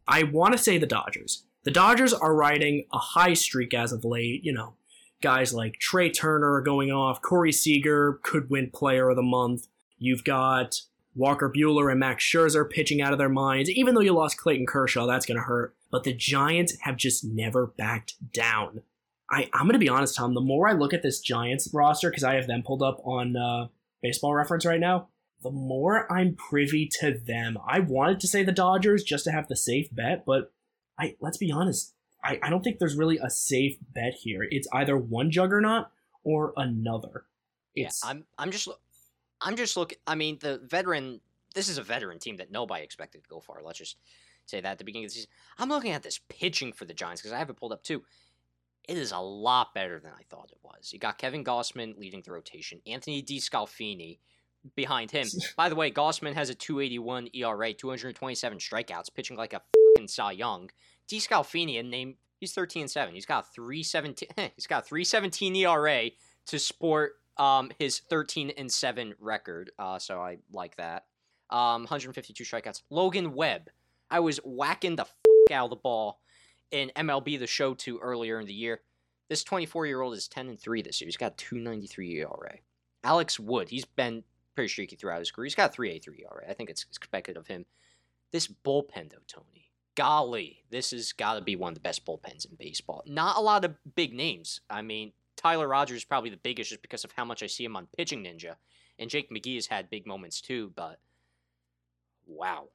[0.07, 1.43] I want to say the Dodgers.
[1.63, 4.43] The Dodgers are riding a high streak as of late.
[4.43, 4.75] You know,
[5.21, 7.21] guys like Trea Turner are going off.
[7.21, 9.67] Corey Seager could win Player of the Month.
[9.97, 10.81] You've got
[11.15, 13.69] Walker Buehler and Max Scherzer pitching out of their minds.
[13.71, 15.75] Even though you lost Clayton Kershaw, that's going to hurt.
[15.89, 18.83] But the Giants have just never backed down.
[19.29, 20.33] I, I'm going to be honest, Tom.
[20.33, 23.35] The more I look at this Giants roster, because I have them pulled up on
[23.35, 23.67] uh,
[24.01, 25.09] baseball reference right now,
[25.43, 27.57] the more I'm privy to them.
[27.67, 30.51] I wanted to say the Dodgers just to have the safe bet, but
[30.97, 31.93] I let's be honest,
[32.23, 34.47] I, I don't think there's really a safe bet here.
[34.49, 35.87] It's either one juggernaut
[36.23, 37.25] or another.
[37.75, 38.67] It's, yeah, I'm I'm just
[39.41, 39.97] I'm just looking.
[40.07, 41.21] I mean, the veteran.
[41.53, 43.61] This is a veteran team that nobody expected to go far.
[43.63, 43.97] Let's just
[44.45, 45.29] say that at the beginning of the season.
[45.57, 48.03] I'm looking at this pitching for the Giants because I have it pulled up too.
[48.87, 50.93] It is a lot better than I thought it was.
[50.93, 54.19] You got Kevin Gausman leading the rotation, Anthony DeSclafani
[54.75, 55.27] behind him.
[55.57, 59.61] By the way, Gausman has a 281 ERA, 227 strikeouts, pitching like a
[59.95, 60.69] fucking Cy Young.
[61.09, 63.13] DeSclafani, a name, he's 13 7.
[63.13, 64.29] He's got 317.
[64.55, 66.09] He's got 317 ERA
[66.47, 69.71] to sport um, his 13 and 7 record.
[69.77, 71.05] Uh, so I like that.
[71.49, 72.83] Um, 152 strikeouts.
[72.89, 73.69] Logan Webb.
[74.09, 76.19] I was whacking the fuck out of the ball
[76.71, 78.81] in MLB the Show 2 earlier in the year.
[79.29, 81.07] This 24 year old is 10 and 3 this year.
[81.07, 82.55] He's got 293 ERA.
[83.03, 84.23] Alex Wood, he's been
[84.55, 85.45] pretty streaky throughout his career.
[85.45, 86.49] He's got 383 ERA.
[86.49, 87.65] I think it's expected of him.
[88.31, 92.49] This bullpen, though, Tony, golly, this has got to be one of the best bullpens
[92.49, 93.03] in baseball.
[93.05, 94.61] Not a lot of big names.
[94.69, 97.63] I mean, Tyler Rogers is probably the biggest just because of how much I see
[97.63, 98.55] him on Pitching Ninja.
[98.99, 100.99] And Jake McGee has had big moments too, but
[102.25, 102.69] wow.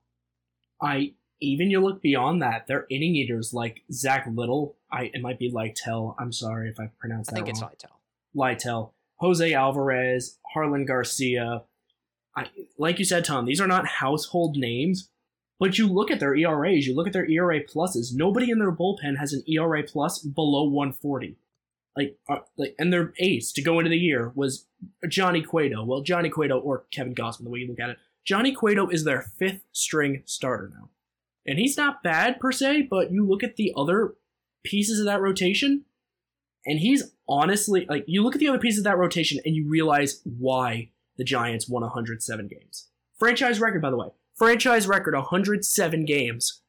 [0.81, 4.77] I even you look beyond that, they're inning eaters like Zach Little.
[4.91, 6.17] I it might be Lytle.
[6.19, 7.71] I'm sorry if I pronounced that I think wrong.
[7.71, 8.01] it's Lytle.
[8.35, 8.95] Lytle.
[9.17, 11.63] Jose Alvarez, Jarlin Garcia.
[12.35, 12.47] I,
[12.79, 15.11] like you said, Tom, these are not household names,
[15.61, 18.13] but you look at their ERAs, you look at their ERA pluses.
[18.13, 21.37] Nobody in their bullpen has an ERA plus below 140.
[21.97, 24.67] Like, uh, like, and their ace to go into the year was
[25.09, 25.85] Johnny Cueto.
[25.85, 27.99] Well, Johnny Cueto or Kevin Gausman, the way you look at it.
[28.25, 30.89] Johnny Cueto is their fifth string starter now.
[31.47, 34.15] And he's not bad per se, but you look at the other
[34.65, 35.85] pieces of that rotation,
[36.65, 39.69] and he's honestly like you look at the other pieces of that rotation and you
[39.69, 42.89] realize why the Giants won 107 games.
[43.19, 44.09] Franchise record, by the way.
[44.35, 46.63] Franchise record 107 games.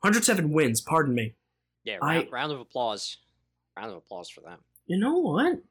[0.00, 1.34] 107 wins, pardon me.
[1.84, 3.18] Yeah, round, I, round of applause.
[3.76, 4.58] Round of applause for them.
[4.86, 5.62] You know what?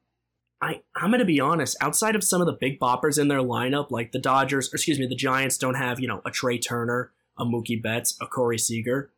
[0.62, 3.90] I, I'm gonna be honest, outside of some of the big boppers in their lineup,
[3.90, 7.12] like the Dodgers, or excuse me, the Giants don't have, you know, a Trea Turner
[7.40, 9.10] a Mookie Betts, a Corey Seager.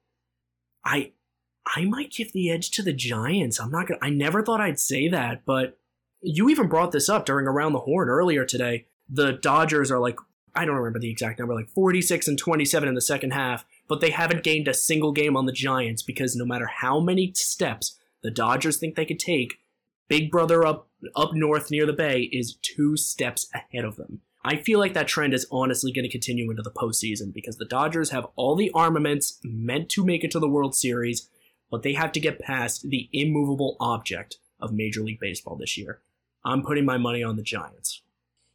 [0.85, 1.13] I
[1.67, 3.61] I might give the edge to the Giants.
[3.61, 5.79] I'm not gonna I never thought I'd say that, but
[6.23, 8.87] you even brought this up during Around the Horn earlier today.
[9.11, 10.19] The Dodgers are like
[10.55, 14.01] I don't remember the exact number, like 46 and 27 in the second half, but
[14.01, 17.99] they haven't gained a single game on the Giants because no matter how many steps
[18.23, 19.55] the Dodgers think they could take,
[20.09, 24.21] Big Brother up up north near the Bay is two steps ahead of them.
[24.45, 27.65] I feel like that trend is honestly going to continue into the postseason because the
[27.65, 31.29] Dodgers have all the armaments meant to make it to the World Series,
[31.71, 36.01] but they have to get past the immovable object of Major League Baseball this year.
[36.45, 38.03] I'm putting my money on the Giants.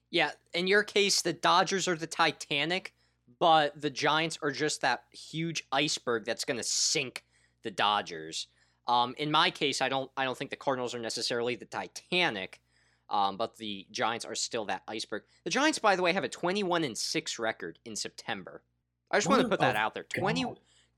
[0.10, 2.94] Yeah, in your case, the Dodgers are the Titanic,
[3.40, 7.24] but the Giants are just that huge iceberg that's going to sink
[7.64, 8.48] the Dodgers.
[8.88, 12.62] Um, in my case, I don't I don't think the Cardinals are necessarily the Titanic,
[13.10, 15.24] um, but the Giants are still that iceberg.
[15.44, 18.64] The Giants, by the way, have a 21 and 6 record in September.
[19.12, 20.04] I just want to put that out there.
[20.04, 20.46] 20,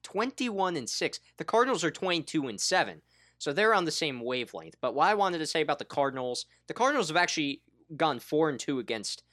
[0.04, 1.20] 21 and 6.
[1.38, 3.02] The Cardinals are 22 and 7.
[3.38, 4.76] So they're on the same wavelength.
[4.82, 7.62] But what I wanted to say about the Cardinals, the Cardinals have actually
[7.96, 9.24] gone 4 and 2 against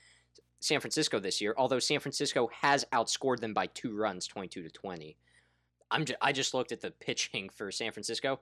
[0.61, 4.71] San Francisco this year, although San Francisco has outscored them by 2 runs, 22 to
[4.71, 5.17] 20.
[5.91, 8.41] I'm just, I just looked at the pitching for San Francisco.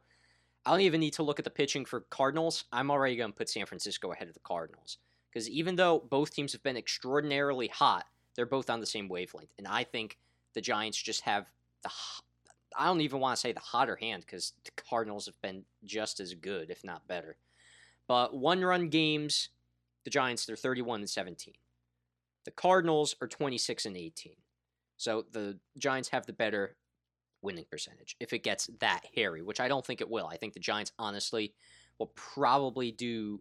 [0.67, 2.65] I don't even need to look at the pitching for Cardinals.
[2.73, 4.99] I'm already going to put San Francisco ahead of the Cardinals.
[5.31, 9.53] Because even though both teams have been extraordinarily hot, they're both on the same wavelength.
[9.59, 10.19] And I think
[10.55, 11.51] the Giants just have
[11.83, 11.91] the.
[12.77, 16.19] I don't even want to say the hotter hand because the Cardinals have been just
[16.19, 17.37] as good, if not better.
[18.09, 19.51] But one run games,
[20.05, 21.55] the Giants, they're 31 and 17.
[22.45, 24.33] The Cardinals are 26 and 18.
[24.97, 26.77] So the Giants have the better
[27.45, 30.27] winning percentage if it gets that hairy, which I don't think it will.
[30.27, 31.55] I think the Giants honestly
[31.99, 33.41] will probably do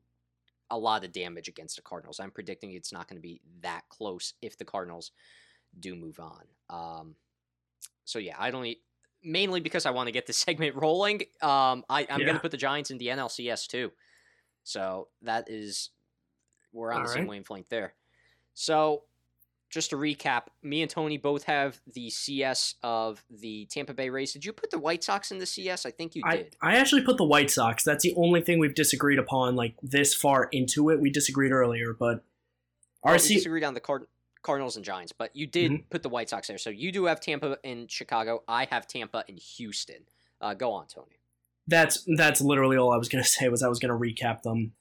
[0.70, 2.20] a lot of damage against the Cardinals.
[2.20, 5.12] I'm predicting it's not going to be that close if the Cardinals
[5.80, 6.44] do move on.
[6.70, 7.16] Um,
[8.06, 8.76] so yeah, I don't
[9.24, 11.22] mainly because I want to get the segment rolling.
[11.42, 12.26] Um, I, am yeah.
[12.26, 13.92] going to put the Giants in the NLCS too.
[14.64, 15.90] So that is
[16.72, 17.94] we're on All the same wavelength there.
[18.54, 19.04] So
[19.74, 24.32] just to recap, me and Tony both have the CS of the Tampa Bay Rays.
[24.32, 25.86] Did you put the White Sox in the CS?
[25.86, 26.56] I think you did.
[26.62, 27.84] I, I actually put the White Sox.
[27.84, 31.02] That's the only thing we've disagreed upon, like this far into it.
[31.02, 32.24] We disagreed earlier, but
[33.04, 34.08] our well, C- disagreed on the Card-
[34.44, 35.84] Cardinals and Giants, but you did mm-hmm.
[35.90, 36.60] put the White Sox there.
[36.60, 38.44] So you do have Tampa in Chicago.
[38.48, 40.04] I have Tampa in Houston.
[40.40, 41.18] Uh, go on, Tony.
[41.66, 43.50] That's that's literally all I was going to say.
[43.50, 44.74] Was I was going to recap them.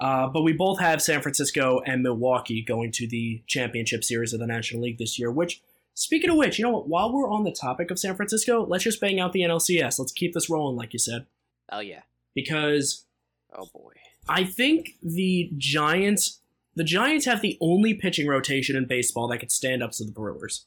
[0.00, 4.40] Uh, but we both have San Francisco and Milwaukee going to the championship series of
[4.40, 5.30] the National League this year.
[5.30, 5.60] Which,
[5.94, 6.88] speaking of which, you know what?
[6.88, 9.98] While we're on the topic of San Francisco, let's just bang out the NLCS.
[9.98, 11.26] Let's keep this rolling, like you said.
[11.70, 12.02] Oh yeah.
[12.34, 13.04] Because.
[13.52, 13.92] Oh boy.
[14.28, 16.40] I think the Giants.
[16.76, 20.12] The Giants have the only pitching rotation in baseball that could stand up to the
[20.12, 20.66] Brewers.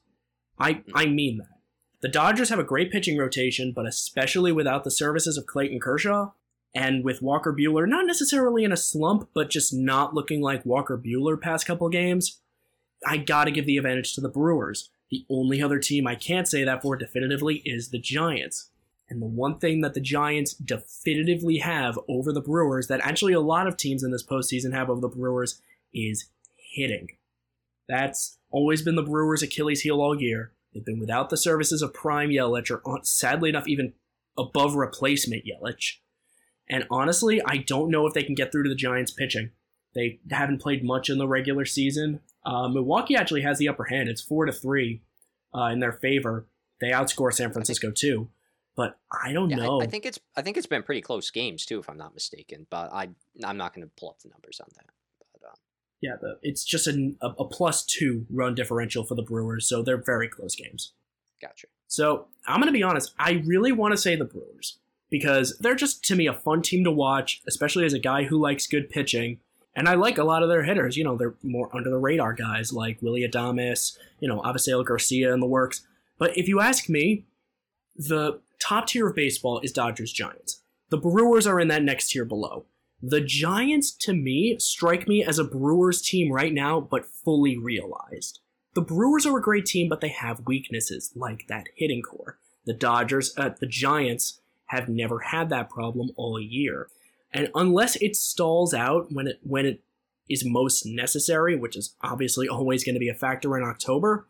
[0.60, 0.92] I hmm.
[0.94, 1.48] I mean that.
[2.02, 6.32] The Dodgers have a great pitching rotation, but especially without the services of Clayton Kershaw,
[6.74, 10.98] and with Walker Buehler not necessarily in a slump, but just not looking like Walker
[10.98, 12.40] Buehler past couple games,
[13.06, 14.90] I gotta give the advantage to the Brewers.
[15.10, 18.70] The only other team I can't say that for definitively is the Giants.
[19.10, 23.42] And the one thing that the Giants definitively have over the Brewers, that actually a
[23.42, 25.62] lot of teams in this postseason have over the Brewers,
[25.94, 27.10] is hitting.
[27.90, 30.54] That's always been the Brewers' Achilles heel all year.
[30.74, 33.92] They've been without the services of Prime Yelich, or uh, sadly enough, even
[34.38, 35.98] above replacement Yelich.
[36.72, 39.52] And honestly, I don't know if they can get through to the Giants pitching.
[39.94, 42.22] They haven't played much in the regular season.
[42.46, 44.08] Uh, Milwaukee actually has the upper hand.
[44.08, 45.02] It's four to three
[45.54, 46.48] uh, in their favor.
[46.80, 48.30] They outscore San Francisco too,
[48.76, 49.82] but I don't yeah, know.
[49.82, 52.14] I, I, think it's I think it's been pretty close games too, if I'm not
[52.14, 52.66] mistaken.
[52.70, 53.10] But I
[53.44, 54.86] I'm not going to pull up the numbers on that.
[55.34, 55.56] But, um,
[56.00, 60.02] yeah, the, it's just a, a plus two run differential for the Brewers, so they're
[60.02, 60.94] very close games.
[61.42, 61.68] Gotcha.
[61.88, 63.14] So I'm going to be honest.
[63.20, 64.80] I really want to say the Brewers
[65.12, 68.42] because they're just to me a fun team to watch, especially as a guy who
[68.42, 69.40] likes good pitching.
[69.76, 70.98] And I like a lot of their hitters.
[70.98, 75.34] You know, they're more under the radar guys like Willy Adames, you know, Avisail Garcia
[75.34, 75.86] in the works.
[76.18, 77.26] But if you ask me,
[77.96, 80.64] the top tier of baseball is Dodgers Giants.
[80.90, 82.66] The Brewers are in that next tier below.
[83.02, 88.40] The Giants, to me, strike me as a Brewers team right now, but fully realized.
[88.74, 92.38] The Brewers are a great team, but they have weaknesses, like that hitting core.
[92.66, 94.41] The Dodgers, uh, the Giants,
[94.72, 96.88] have never had that problem all year.
[97.34, 99.82] And unless it stalls out when it when it
[100.30, 104.26] is most necessary, which is obviously always going to be a factor in October,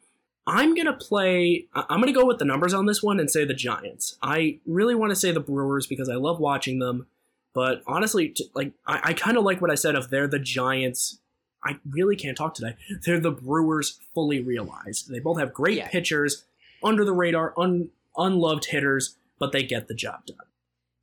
[0.47, 3.29] I'm going to play I'm going to go with the numbers on this one and
[3.29, 4.17] say the Giants.
[4.21, 7.05] I really want to say the Brewers because I love watching them,
[7.53, 11.19] but honestly like I, I kind of like what I said of they're the Giants
[11.63, 12.75] I really can't talk today.
[13.05, 15.11] They're the Brewers fully realized.
[15.11, 15.89] They both have great yeah.
[15.89, 16.43] pitchers,
[16.83, 20.37] under the radar, un, unloved hitters but they get the job done.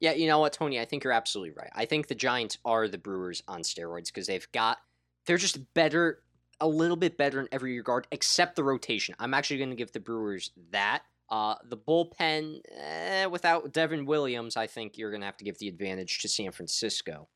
[0.01, 0.79] Yeah, you know what, Tony?
[0.81, 1.71] I think you're absolutely right.
[1.75, 4.79] I think the Giants are the Brewers on steroids because they've got,
[5.27, 6.23] they're just better,
[6.61, 9.17] a little bit better in every regard, except the rotation.
[9.19, 11.03] I'm actually going to give the Brewers that.
[11.29, 15.59] Uh, the bullpen, eh, without Devin Williams, I think you're going to have to give
[15.59, 17.29] the advantage to San Francisco.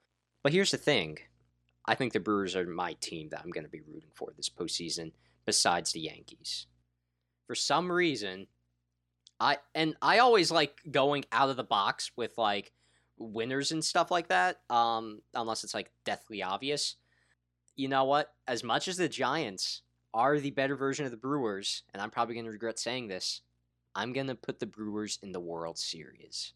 [0.44, 1.18] But here's the thing
[1.84, 4.48] I think the Brewers are my team that I'm going to be rooting for this
[4.48, 5.10] postseason,
[5.44, 6.68] besides the Yankees.
[7.48, 8.46] For some reason,
[9.42, 12.70] I and I always like going out of the box with like
[13.18, 14.60] winners and stuff like that.
[14.70, 16.94] Um, unless it's like deathly obvious.
[17.74, 18.32] You know what?
[18.46, 19.82] As much as the Giants
[20.14, 23.40] are the better version of the Brewers, and I'm probably going to regret saying this,
[23.96, 26.52] I'm going to put the Brewers in the World Series.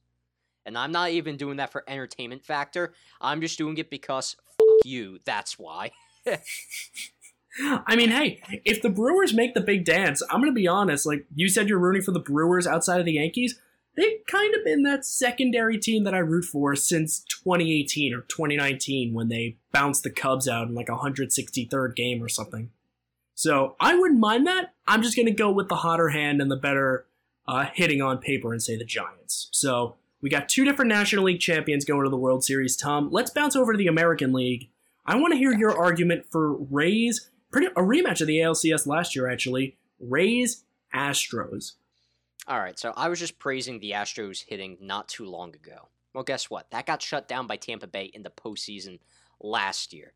[0.65, 2.93] And I'm not even doing that for entertainment factor.
[3.21, 5.19] I'm just doing it because fuck you.
[5.25, 5.91] That's why.
[7.61, 11.07] I mean, hey, if the Brewers make the big dance, I'm going to be honest.
[11.07, 13.59] Like you said, you're rooting for the Brewers outside of the Yankees.
[13.97, 19.15] They've kind of been that secondary team that I root for since 2018 or 2019
[19.15, 22.71] when they bounced the Cubs out in like a 163rd game or something.
[23.35, 24.75] So I wouldn't mind that.
[24.87, 27.07] I'm just going to go with the hotter hand and the better
[27.49, 29.49] uh, hitting on paper and say the Giants.
[29.53, 32.77] So we got two different National League champions going to the World Series.
[32.77, 34.69] Tom, let's bounce over to the American League.
[35.07, 39.17] I want to hear your argument for Rays pretty a rematch of the ALCS last
[39.17, 39.77] year actually.
[39.99, 41.73] Rays Astros.
[42.49, 45.89] All right, so I was just praising the Astros hitting not too long ago.
[46.15, 46.71] Well, guess what?
[46.71, 49.01] That got shut down by Tampa Bay in the postseason
[49.41, 50.13] last year.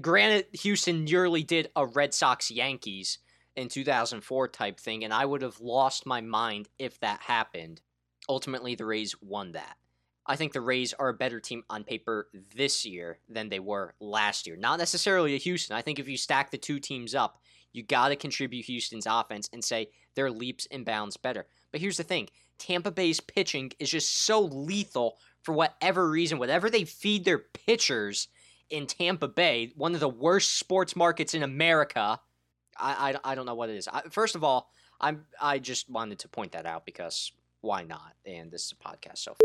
[0.00, 3.18] Granted, Houston nearly did a Red Sox Yankees
[3.56, 7.80] in 2004 type thing, and I would have lost my mind if that happened.
[8.28, 9.76] Ultimately, the Rays won that.
[10.26, 13.94] I think the Rays are a better team on paper this year than they were
[14.00, 14.56] last year.
[14.56, 15.76] Not necessarily a Houston.
[15.76, 17.40] I think if you stack the two teams up,
[17.72, 21.46] you got to contribute Houston's offense and say they're leaps and bounds better.
[21.70, 26.38] But here's the thing Tampa Bay's pitching is just so lethal for whatever reason.
[26.38, 28.28] Whatever they feed their pitchers
[28.70, 32.18] in Tampa Bay, one of the worst sports markets in America.
[32.78, 33.88] I, I, I don't know what it is.
[33.88, 38.14] I, first of all, I'm I just wanted to point that out because why not?
[38.24, 39.36] And this is a podcast, so.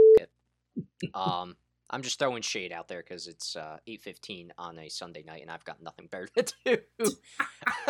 [1.14, 1.56] Um,
[1.92, 5.52] I'm just throwing shade out there because it's uh, 8:15 on a Sunday night, and
[5.52, 6.78] I've got nothing better to do.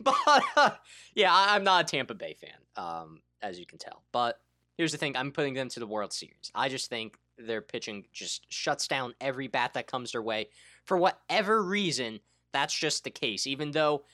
[0.00, 0.14] but
[0.56, 0.70] uh,
[1.14, 4.04] yeah, I, am not a Tampa Bay fan, um, as you can tell.
[4.12, 4.40] But
[4.76, 6.52] here's the thing: I'm putting them to the World Series.
[6.54, 10.48] I just think their pitching just shuts down every bat that comes their way.
[10.84, 12.20] For whatever reason,
[12.52, 13.46] that's just the case.
[13.46, 14.04] Even though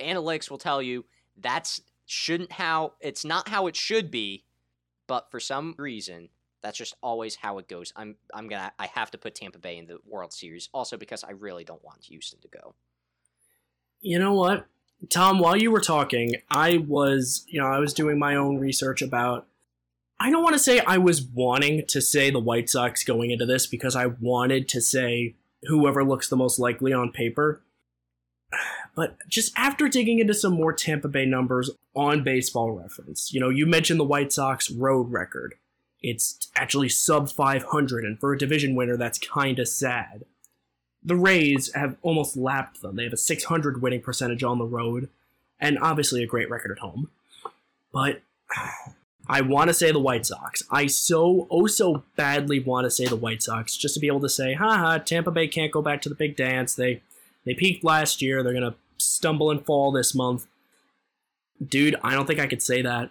[0.00, 1.04] analytics will tell you
[1.36, 4.44] that's shouldn't how it's not how it should be,
[5.06, 6.30] but for some reason
[6.62, 7.92] that's just always how it goes.
[7.96, 11.24] I'm I'm gonna I have to put Tampa Bay in the World Series also because
[11.24, 12.74] I really don't want Houston to go.
[14.00, 14.66] You know what,
[15.10, 15.38] Tom?
[15.38, 19.46] While you were talking, I was you know I was doing my own research about.
[20.20, 23.46] I don't want to say I was wanting to say the White Sox going into
[23.46, 27.62] this because I wanted to say whoever looks the most likely on paper.
[28.96, 33.48] But just after digging into some more Tampa Bay numbers on baseball reference, you know,
[33.48, 35.54] you mentioned the White Sox road record.
[36.02, 40.24] It's actually sub 500, and for a division winner, that's kinda sad.
[41.02, 42.96] The Rays have almost lapped them.
[42.96, 45.08] They have a 600 winning percentage on the road,
[45.60, 47.10] and obviously a great record at home.
[47.92, 48.22] But
[49.30, 50.62] I want to say the White Sox.
[50.70, 54.20] I so, oh so badly want to say the White Sox just to be able
[54.20, 56.74] to say, haha, Tampa Bay can't go back to the big dance.
[56.74, 57.02] They
[57.44, 58.42] they peaked last year.
[58.42, 60.46] They're going to stumble and fall this month.
[61.64, 63.10] Dude, I don't think I could say that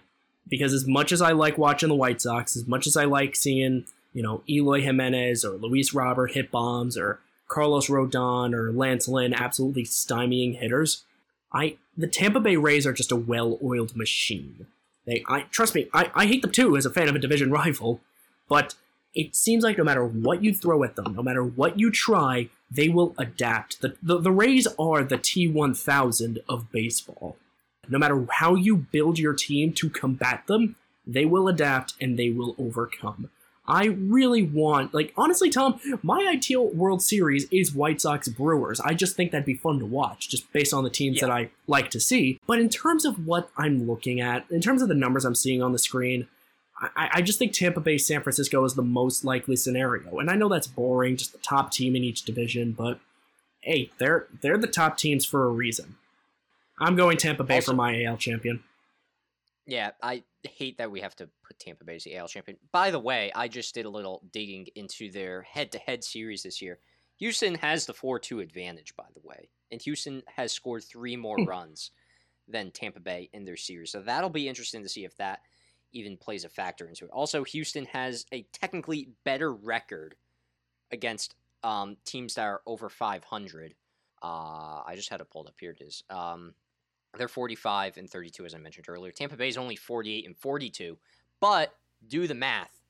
[0.50, 3.36] because as much as I like watching the White Sox, as much as I like
[3.36, 9.08] seeing, you know, Eloy Jimenez or Luis Robert hit bombs or Carlos Rodon or Lance
[9.08, 11.04] Lynn absolutely stymieing hitters,
[11.52, 14.68] I the Tampa Bay Rays are just a well-oiled machine.
[15.06, 17.52] They, I trust me, I, I hate them too as a fan of a division
[17.52, 18.02] rival,
[18.50, 18.76] but
[19.16, 22.50] it seems like no matter what you throw at them, no matter what you try,
[22.70, 23.82] they will adapt.
[23.82, 27.38] The, the, the Rays are the T1000 of baseball
[27.90, 30.76] no matter how you build your team to combat them,
[31.06, 33.30] they will adapt and they will overcome.
[33.70, 38.80] I really want, like, honestly, Tom, my ideal World Series is White Sox Brewers.
[38.80, 41.28] I just think that'd be fun to watch, just based on the teams yeah.
[41.28, 42.40] that I like to see.
[42.48, 45.62] But in terms of what I'm looking at, in terms of the numbers I'm seeing
[45.62, 46.28] on the screen,
[46.80, 50.20] I, I just think Tampa Bay San Francisco is the most likely scenario.
[50.20, 53.00] And I know that's boring, just the top team in each division, but
[53.62, 55.96] hey, they're they're the top teams for a reason.
[56.80, 58.64] I'm going Tampa Bay also, for my AL champion.
[59.66, 62.58] Yeah, I hate that we have to put Tampa Bay as the AL champion.
[62.72, 66.80] By the way, I just did a little digging into their head-to-head series this year.
[67.18, 71.46] Houston has the 4-2 advantage, by the way, and Houston has scored three more hmm.
[71.46, 71.92] runs
[72.48, 73.92] than Tampa Bay in their series.
[73.92, 75.42] So that'll be interesting to see if that
[75.92, 77.12] even plays a factor into it.
[77.12, 80.16] Also, Houston has a technically better record
[80.92, 83.74] against um, teams that are over 500.
[84.22, 84.26] Uh,
[84.86, 85.56] I just had it pulled up.
[85.60, 86.04] Here it is.
[86.10, 86.54] Um,
[87.18, 89.12] they're 45 and 32, as I mentioned earlier.
[89.12, 90.98] Tampa Bay's only 48 and 42.
[91.40, 91.76] But
[92.08, 92.82] do the math.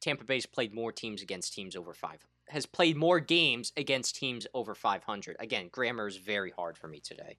[0.00, 2.24] Tampa Bay's played more teams against teams over five.
[2.48, 5.36] Has played more games against teams over 500.
[5.40, 7.38] Again, grammar is very hard for me today.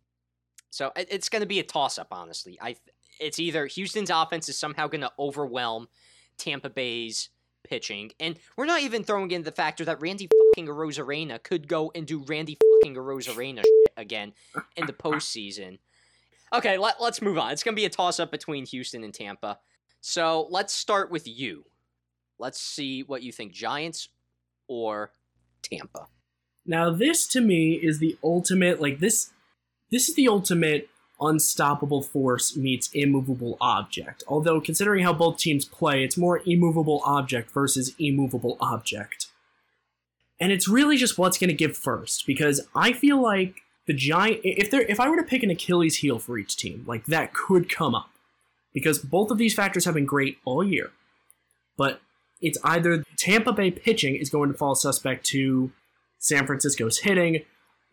[0.69, 2.57] So it's going to be a toss up, honestly.
[2.61, 2.75] I
[3.19, 5.87] it's either Houston's offense is somehow going to overwhelm
[6.37, 7.29] Tampa Bay's
[7.63, 11.91] pitching, and we're not even throwing in the factor that Randy fucking Arozarena could go
[11.95, 14.33] and do Randy fucking Arozarena shit again
[14.75, 15.79] in the postseason.
[16.53, 17.51] Okay, let, let's move on.
[17.51, 19.59] It's going to be a toss up between Houston and Tampa.
[20.01, 21.65] So let's start with you.
[22.39, 24.09] Let's see what you think Giants
[24.67, 25.11] or
[25.61, 26.07] Tampa.
[26.65, 29.31] Now, this to me is the ultimate, like, this.
[29.91, 34.23] This is the ultimate unstoppable force meets immovable object.
[34.27, 39.27] Although, considering how both teams play, it's more immovable object versus immovable object.
[40.39, 44.41] And it's really just what's going to give first, because I feel like the giant
[44.43, 47.33] if there if I were to pick an Achilles heel for each team, like that
[47.33, 48.09] could come up.
[48.73, 50.91] Because both of these factors have been great all year.
[51.77, 51.99] But
[52.41, 55.71] it's either Tampa Bay pitching is going to fall suspect to
[56.19, 57.43] San Francisco's hitting,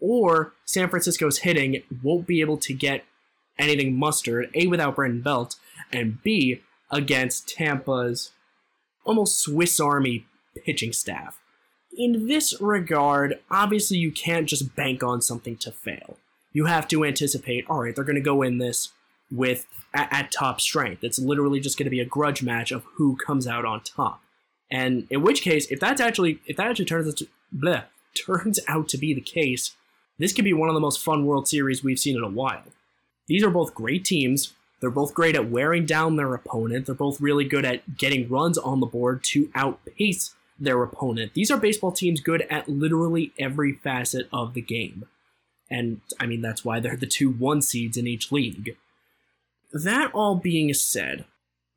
[0.00, 3.04] or San Francisco's hitting won't be able to get
[3.58, 5.56] anything mustered, A, without Brandon Belt,
[5.92, 8.32] and B, against Tampa's
[9.04, 10.26] almost Swiss Army
[10.66, 11.40] pitching staff
[11.96, 16.16] in this regard, obviously you can't just bank on something to fail.
[16.52, 18.92] You have to anticipate, all right, they're going to go in this
[19.30, 21.02] with at, at top strength.
[21.02, 24.22] It's literally just going to be a grudge match of who comes out on top.
[24.70, 27.22] And in which case, if that's actually if that actually turns
[27.54, 27.84] bleh,
[28.26, 29.74] turns out to be the case,
[30.18, 32.64] this could be one of the most fun World Series we've seen in a while.
[33.26, 34.54] These are both great teams.
[34.80, 36.86] They're both great at wearing down their opponent.
[36.86, 41.34] They're both really good at getting runs on the board to outpace their opponent.
[41.34, 45.06] These are baseball teams good at literally every facet of the game.
[45.70, 48.76] And I mean, that's why they're the two one seeds in each league.
[49.72, 51.24] That all being said,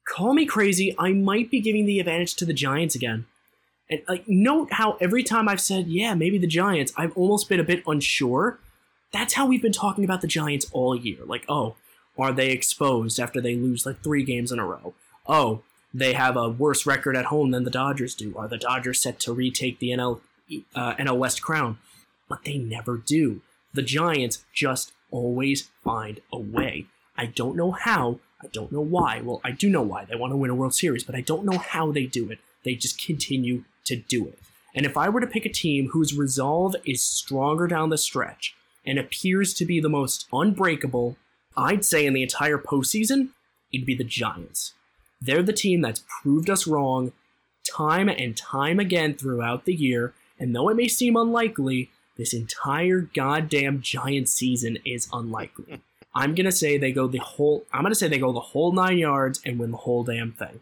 [0.08, 3.26] call me crazy, I might be giving the advantage to the Giants again.
[3.90, 7.60] And like, note how every time I've said, yeah, maybe the Giants, I've almost been
[7.60, 8.60] a bit unsure.
[9.12, 11.20] That's how we've been talking about the Giants all year.
[11.26, 11.76] Like, oh,
[12.18, 14.94] are they exposed after they lose like three games in a row?
[15.26, 18.36] Oh, they have a worse record at home than the Dodgers do.
[18.38, 20.22] Are the Dodgers set to retake the NL
[20.76, 21.78] uh, NL West crown?
[22.30, 23.42] But they never do.
[23.74, 26.86] The Giants just always find a way.
[27.18, 28.20] I don't know how.
[28.42, 29.22] I don't know why.
[29.22, 30.06] Well, I do know why.
[30.06, 32.40] They want to win a World Series, but I don't know how they do it.
[32.64, 34.40] They just continue to do it.
[34.76, 38.56] And if I were to pick a team whose resolve is stronger down the stretch
[38.86, 41.18] and appears to be the most unbreakable,
[41.56, 43.30] I'd say in the entire postseason,
[43.74, 44.74] it'd be the Giants.
[45.22, 47.12] They're the team that's proved us wrong
[47.68, 53.02] time and time again throughout the year, and though it may seem unlikely, this entire
[53.02, 55.82] goddamn Giant season is unlikely.
[56.16, 57.66] I'm gonna say they go the whole.
[57.72, 60.62] I'm gonna say they go the whole nine yards and win the whole damn thing.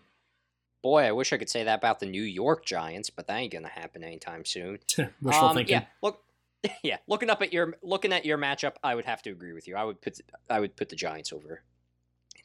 [0.81, 3.53] Boy, I wish I could say that about the New York Giants, but that ain't
[3.53, 4.79] gonna happen anytime soon.
[5.21, 5.77] Wishful um, thinking.
[5.77, 6.21] Yeah, look,
[6.83, 9.67] yeah, looking up at your looking at your matchup, I would have to agree with
[9.67, 9.77] you.
[9.77, 10.19] I would put
[10.49, 11.61] I would put the Giants over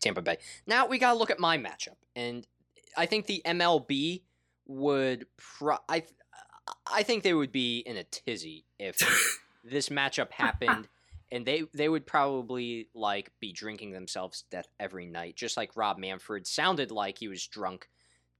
[0.01, 0.39] Tampa Bay.
[0.67, 2.47] Now we gotta look at my matchup, and
[2.97, 4.23] I think the MLB
[4.67, 5.27] would.
[5.37, 6.05] Pro- I
[6.91, 8.99] I think they would be in a tizzy if
[9.65, 10.89] this matchup happened.
[11.33, 15.77] And they, they would probably like be drinking themselves to death every night, just like
[15.77, 17.89] Rob Manfred sounded like he was drunk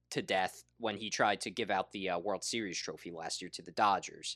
[0.09, 3.49] to death when he tried to give out the uh, World Series trophy last year
[3.53, 4.35] to the Dodgers.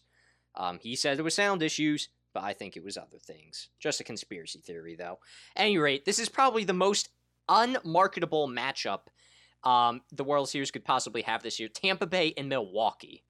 [0.56, 3.68] Um, he said it was sound issues, but I think it was other things.
[3.78, 5.20] Just a conspiracy theory, though.
[5.58, 7.10] At any rate, this is probably the most
[7.50, 9.08] unmarketable matchup
[9.66, 11.68] um, the World Series could possibly have this year.
[11.68, 13.24] Tampa Bay and Milwaukee.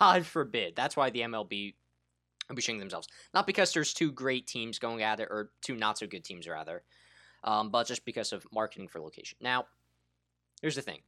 [0.00, 0.74] God forbid.
[0.74, 1.74] That's why the MLB
[2.50, 3.06] are pushing themselves.
[3.32, 6.48] Not because there's two great teams going at it, or two not so good teams,
[6.48, 6.82] rather,
[7.44, 9.38] um, but just because of marketing for location.
[9.40, 9.66] Now,
[10.60, 11.00] here's the thing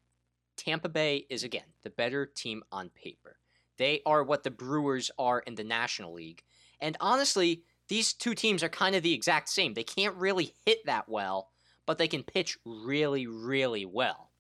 [0.57, 3.39] Tampa Bay is, again, the better team on paper.
[3.77, 6.45] They are what the Brewers are in the National League.
[6.81, 9.75] And honestly, these two teams are kind of the exact same.
[9.75, 11.51] They can't really hit that well,
[11.87, 14.31] but they can pitch really, really well.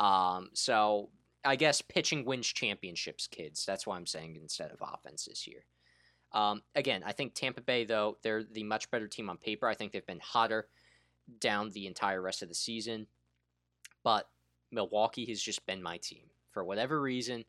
[0.00, 1.10] Um, so
[1.44, 3.66] I guess pitching wins championships, kids.
[3.66, 5.64] That's why I'm saying instead of offense this year.
[6.32, 9.68] Um, again, I think Tampa Bay, though, they're the much better team on paper.
[9.68, 10.68] I think they've been hotter
[11.40, 13.06] down the entire rest of the season.
[14.02, 14.28] But
[14.70, 16.24] Milwaukee has just been my team.
[16.52, 17.44] For whatever reason,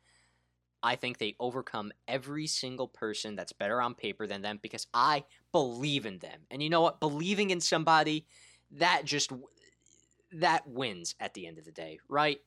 [0.82, 5.24] I think they overcome every single person that's better on paper than them because I
[5.52, 6.42] believe in them.
[6.52, 7.00] And you know what?
[7.00, 8.26] Believing in somebody,
[8.74, 9.32] that just
[10.34, 12.40] that wins at the end of the day, right?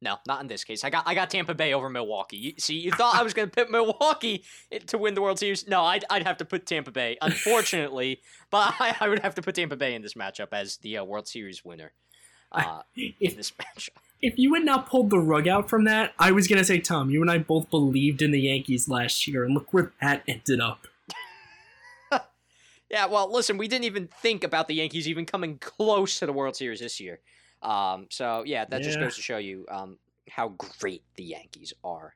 [0.00, 0.84] No, not in this case.
[0.84, 2.36] I got I got Tampa Bay over Milwaukee.
[2.36, 4.44] You, see, you thought I was going to put Milwaukee
[4.86, 5.66] to win the World Series.
[5.66, 8.20] No, I'd, I'd have to put Tampa Bay, unfortunately.
[8.50, 11.04] but I, I would have to put Tampa Bay in this matchup as the uh,
[11.04, 11.92] World Series winner
[12.52, 16.32] uh, in this matchup if you had not pulled the rug out from that, I
[16.32, 19.54] was gonna say, Tom, you and I both believed in the Yankees last year, and
[19.54, 20.87] look where that ended up.
[22.90, 26.32] Yeah, well, listen, we didn't even think about the Yankees even coming close to the
[26.32, 27.20] World Series this year.
[27.62, 28.86] Um, so yeah, that yeah.
[28.86, 29.98] just goes to show you um,
[30.30, 30.48] how
[30.80, 32.14] great the Yankees are.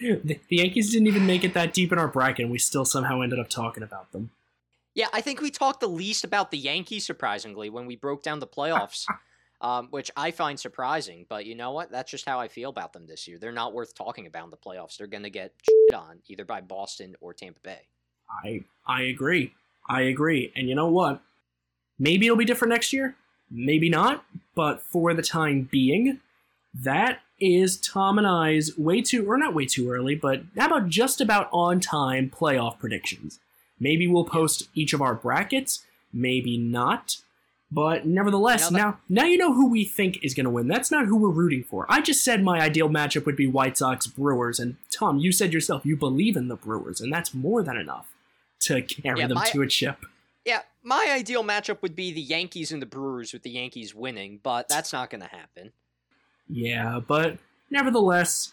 [0.00, 2.84] The, the Yankees didn't even make it that deep in our bracket, and we still
[2.84, 4.30] somehow ended up talking about them.
[4.94, 8.40] Yeah, I think we talked the least about the Yankees, surprisingly, when we broke down
[8.40, 9.06] the playoffs.
[9.62, 11.24] um, which I find surprising.
[11.28, 11.90] But you know what?
[11.90, 13.38] That's just how I feel about them this year.
[13.38, 14.98] They're not worth talking about in the playoffs.
[14.98, 17.86] They're going to get shit on either by Boston or Tampa Bay.
[18.44, 19.54] I I agree.
[19.88, 20.52] I agree.
[20.56, 21.20] And you know what?
[21.98, 23.16] Maybe it'll be different next year.
[23.50, 24.24] Maybe not.
[24.54, 26.20] But for the time being,
[26.74, 30.88] that is Tom and I's way too, or not way too early, but how about
[30.88, 33.40] just about on time playoff predictions?
[33.80, 35.84] Maybe we'll post each of our brackets.
[36.12, 37.16] Maybe not.
[37.70, 40.68] But nevertheless, now, now, now you know who we think is going to win.
[40.68, 41.86] That's not who we're rooting for.
[41.88, 45.54] I just said my ideal matchup would be White Sox Brewers, and Tom, you said
[45.54, 48.11] yourself you believe in the Brewers, and that's more than enough
[48.64, 50.04] to carry yeah, them my, to a chip.
[50.44, 54.40] Yeah, my ideal matchup would be the Yankees and the Brewers, with the Yankees winning,
[54.42, 55.72] but that's not going to happen.
[56.48, 57.38] Yeah, but
[57.70, 58.52] nevertheless,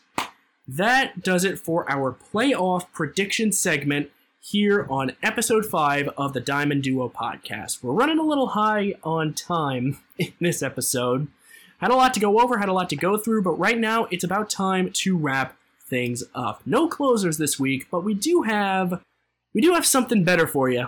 [0.68, 4.12] that does it for our playoff prediction segment.
[4.42, 7.84] here on episode 5 of the Diamond Duo podcast.
[7.84, 11.28] We're running a little high on time in this episode.
[11.80, 14.06] Had a lot to go over, had a lot to go through, but right now
[14.12, 16.62] it's about time to wrap things up.
[16.66, 19.02] No closers this week, but we do have
[19.54, 20.88] we do have something better for you.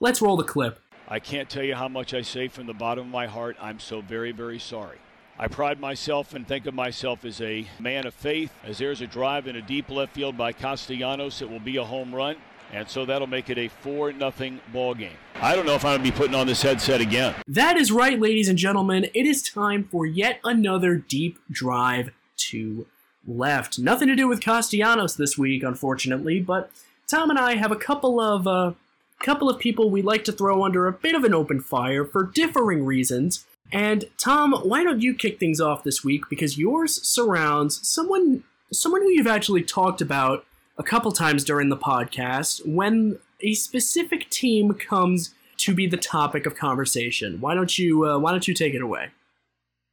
[0.00, 0.80] Let's roll the clip.
[1.08, 3.56] I can't tell you how much I say from the bottom of my heart.
[3.60, 4.98] I'm so very, very sorry.
[5.38, 8.52] I pride myself and think of myself as a man of faith.
[8.64, 11.84] As there's a drive in a deep left field by Castellanos, it will be a
[11.84, 12.36] home run.
[12.72, 15.16] And so that'll make it a 4 nothing ball game.
[15.36, 17.34] I don't know if I'm going to be putting on this headset again.
[17.46, 19.04] That is right, ladies and gentlemen.
[19.14, 22.10] It is time for yet another deep drive
[22.48, 22.86] to
[23.24, 23.78] left.
[23.78, 26.72] Nothing to do with Castellanos this week, unfortunately, but
[27.08, 28.72] Tom and I have a couple of uh,
[29.20, 32.24] couple of people we like to throw under a bit of an open fire for
[32.24, 33.46] differing reasons.
[33.72, 39.02] And Tom, why don't you kick things off this week because yours surrounds someone someone
[39.02, 40.44] who you've actually talked about
[40.78, 46.44] a couple times during the podcast when a specific team comes to be the topic
[46.46, 47.40] of conversation.
[47.40, 49.10] Why don't you uh, why don't you take it away?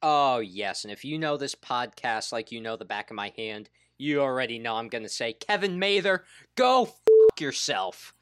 [0.02, 3.32] Oh, yes, and if you know this podcast like you know the back of my
[3.38, 6.24] hand, you already know I'm going to say Kevin Mather,
[6.56, 6.86] go
[7.42, 8.14] yourself.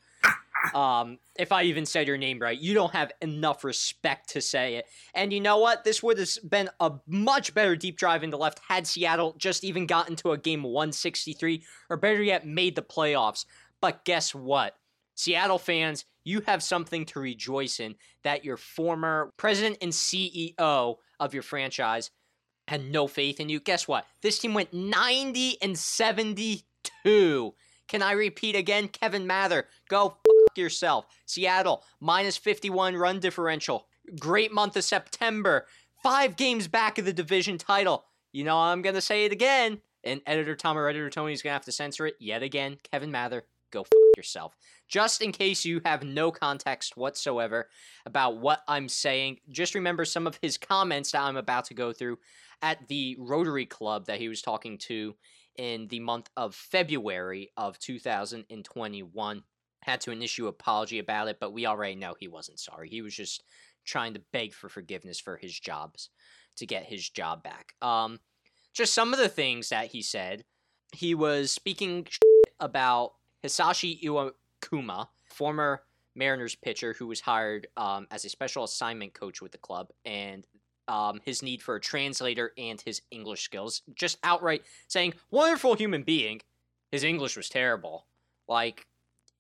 [0.75, 4.75] Um, if I even said your name right, you don't have enough respect to say
[4.75, 4.85] it.
[5.15, 5.83] And you know what?
[5.83, 9.88] This would have been a much better deep drive into left had Seattle just even
[9.88, 13.45] gotten to a game 163, or better yet, made the playoffs.
[13.80, 14.75] But guess what?
[15.15, 21.33] Seattle fans, you have something to rejoice in that your former president and CEO of
[21.33, 22.11] your franchise
[22.67, 23.59] had no faith in you.
[23.59, 24.06] Guess what?
[24.22, 27.53] This team went 90 and 72.
[27.91, 28.87] Can I repeat again?
[28.87, 31.07] Kevin Mather, go fuck yourself.
[31.25, 33.85] Seattle, minus 51 run differential.
[34.17, 35.65] Great month of September.
[36.01, 38.05] Five games back of the division title.
[38.31, 39.81] You know, I'm going to say it again.
[40.05, 42.77] And editor Tom or editor Tony's going to have to censor it yet again.
[42.89, 44.55] Kevin Mather, go fuck yourself.
[44.87, 47.67] Just in case you have no context whatsoever
[48.05, 51.91] about what I'm saying, just remember some of his comments that I'm about to go
[51.91, 52.19] through
[52.61, 55.13] at the Rotary Club that he was talking to
[55.61, 59.43] in the month of February of 2021.
[59.83, 62.90] Had to issue apology about it, but we already know he wasn't sorry.
[62.90, 63.43] He was just
[63.85, 66.09] trying to beg for forgiveness for his jobs
[66.57, 67.73] to get his job back.
[67.80, 68.19] Um,
[68.73, 70.45] just some of the things that he said.
[70.93, 72.07] He was speaking
[72.59, 75.83] about Hisashi Iwakuma, former
[76.15, 80.48] Mariners pitcher who was hired um, as a special assignment coach with the club, and
[80.91, 83.81] um, his need for a translator and his English skills.
[83.95, 86.41] Just outright saying, wonderful human being.
[86.91, 88.05] His English was terrible.
[88.49, 88.85] Like,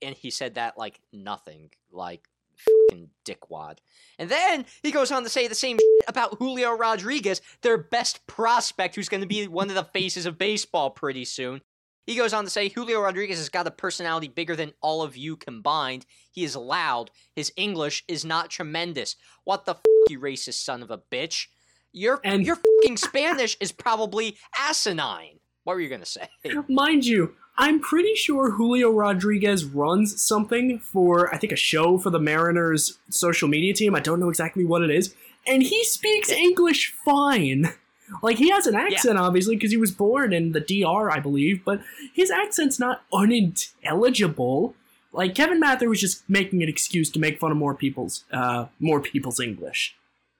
[0.01, 1.71] and he said that like nothing.
[1.91, 3.79] Like, fucking dickwad.
[4.17, 8.95] And then he goes on to say the same about Julio Rodriguez, their best prospect,
[8.95, 11.61] who's going to be one of the faces of baseball pretty soon.
[12.07, 15.17] He goes on to say Julio Rodriguez has got a personality bigger than all of
[15.17, 16.05] you combined.
[16.31, 17.11] He is loud.
[17.35, 19.15] His English is not tremendous.
[19.43, 21.47] What the fuck, you racist son of a bitch?
[21.93, 25.39] Your and your fucking Spanish is probably asinine.
[25.63, 26.29] What were you gonna say?
[26.69, 32.09] Mind you, I'm pretty sure Julio Rodriguez runs something for I think a show for
[32.09, 33.93] the Mariners social media team.
[33.93, 35.13] I don't know exactly what it is,
[35.45, 37.73] and he speaks English fine.
[38.21, 39.21] Like he has an accent, yeah.
[39.21, 41.81] obviously, because he was born in the DR, I believe, but
[42.13, 44.75] his accent's not unintelligible.
[45.13, 48.67] Like Kevin Mather was just making an excuse to make fun of more people's, uh,
[48.79, 49.95] more people's English.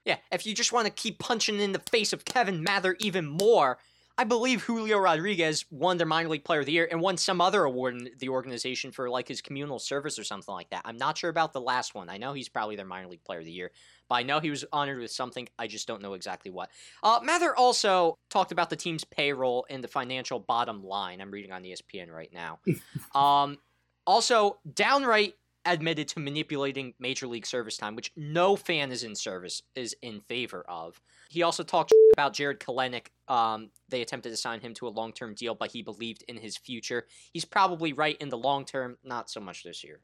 [0.05, 3.25] Yeah, if you just want to keep punching in the face of Kevin Mather even
[3.25, 3.77] more,
[4.17, 7.41] I believe Julio Rodriguez won their minor league player of the year and won some
[7.41, 10.81] other award in the organization for like his communal service or something like that.
[10.85, 12.09] I'm not sure about the last one.
[12.09, 13.71] I know he's probably their minor league player of the year,
[14.09, 15.47] but I know he was honored with something.
[15.57, 16.69] I just don't know exactly what.
[17.01, 21.21] Uh, Mather also talked about the team's payroll and the financial bottom line.
[21.21, 22.59] I'm reading on ESPN right now.
[23.19, 23.57] um,
[24.05, 29.61] also, downright admitted to manipulating major league service time, which no fan is in service
[29.75, 30.99] is in favor of.
[31.29, 33.07] He also talked about Jarred Kelenic.
[33.27, 36.37] Um, they attempted to sign him to a long term deal, but he believed in
[36.37, 37.05] his future.
[37.31, 39.99] He's probably right in the long term, not so much this year.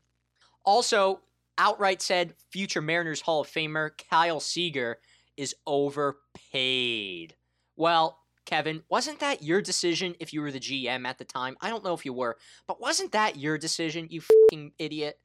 [0.64, 1.22] Also,
[1.58, 5.00] outright said future Mariners Hall of Famer Kyle Seager
[5.38, 7.36] is overpaid.
[7.76, 11.58] Well, Kevin, wasn't that your decision if you were the GM at the time?
[11.62, 15.20] I don't know if you were, but wasn't that your decision, you fucking idiot?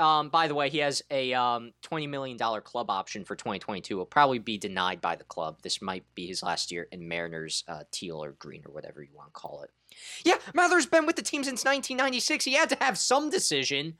[0.00, 3.96] Um, by the way, he has a um, $20 million club option for 2022.
[3.96, 5.62] Will probably be denied by the club.
[5.62, 9.14] This might be his last year in Mariners uh, teal or green or whatever you
[9.14, 9.70] want to call it.
[10.24, 12.44] Yeah, Mather's been with the team since 1996.
[12.44, 13.94] He had to have some decision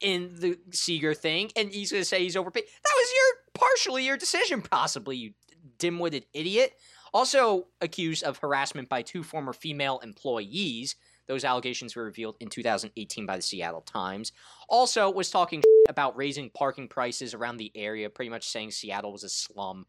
[0.00, 2.64] in the Seager thing, and he's going to say he's overpaid.
[2.64, 5.32] That was your partially your decision, possibly, you
[5.78, 6.72] dim-witted idiot.
[7.14, 13.26] Also accused of harassment by two former female employees Those allegations were revealed in 2018
[13.26, 14.32] by the Seattle Times.
[14.68, 19.24] Also, was talking about raising parking prices around the area, pretty much saying Seattle was
[19.24, 19.86] a slum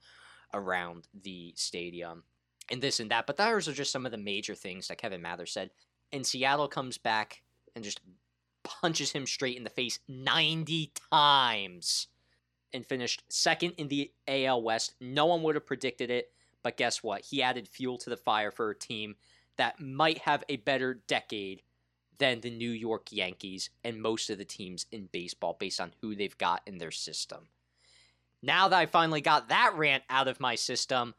[0.53, 2.23] around the stadium
[2.71, 3.27] and this and that.
[3.27, 5.71] But those are just some of the major things that Kevin Mather said.
[6.13, 7.41] And Seattle comes back
[7.75, 7.99] and just
[8.63, 12.07] punches him straight in the face 90 times
[12.73, 14.95] and finished second in the AL West.
[15.01, 16.31] No one would have predicted it,
[16.65, 17.21] but guess what?
[17.21, 19.17] He added fuel to the fire for a team
[19.57, 21.61] that might have a better decade
[22.17, 26.15] than the New York Yankees and most of the teams in baseball based on who
[26.15, 27.49] they've got in their system.
[28.41, 31.13] Now that I finally got that rant out of my system,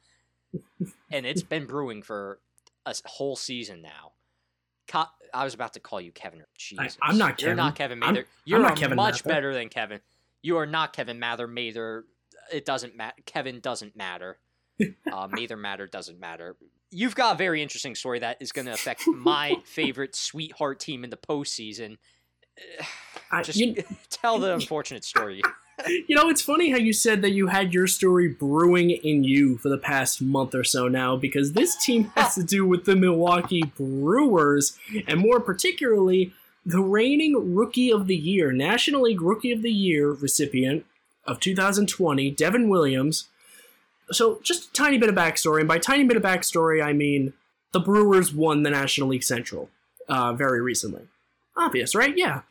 [1.13, 2.41] and it's been brewing for
[2.85, 4.15] a whole season now.
[5.33, 6.43] I was about to call you Kevin.
[6.59, 6.99] Jesus.
[7.01, 7.51] I, am not Kevin.
[7.51, 8.21] You're not Kevin Mather.
[8.21, 9.35] I'm, You're I'm Kevin much Mather.
[9.35, 10.01] better than Kevin.
[10.43, 11.47] You are not Kevin Mather.
[11.47, 12.05] Mather.
[12.53, 13.15] It doesn't matter.
[13.27, 14.39] Kevin doesn't matter.
[14.81, 16.57] Uh, Mather Matter doesn't matter.
[16.91, 21.05] You've got a very interesting story that is going to affect my favorite sweetheart team
[21.05, 21.97] in the postseason.
[23.43, 23.75] Just you,
[24.11, 25.43] tell the unfortunate story.
[25.87, 29.59] you know, it's funny how you said that you had your story brewing in you
[29.59, 32.97] for the past month or so now, because this team has to do with the
[32.97, 36.33] Milwaukee Brewers, and more particularly,
[36.65, 40.87] the reigning Rookie of the Year, National League Rookie of the Year recipient
[41.25, 43.29] of 2020, Devin Williams.
[44.13, 47.33] So, just a tiny bit of backstory, and by tiny bit of backstory, I mean
[47.73, 49.69] the Brewers won the National League Central
[50.09, 51.03] uh, very recently.
[51.57, 52.17] Obvious, right?
[52.17, 52.43] Yeah.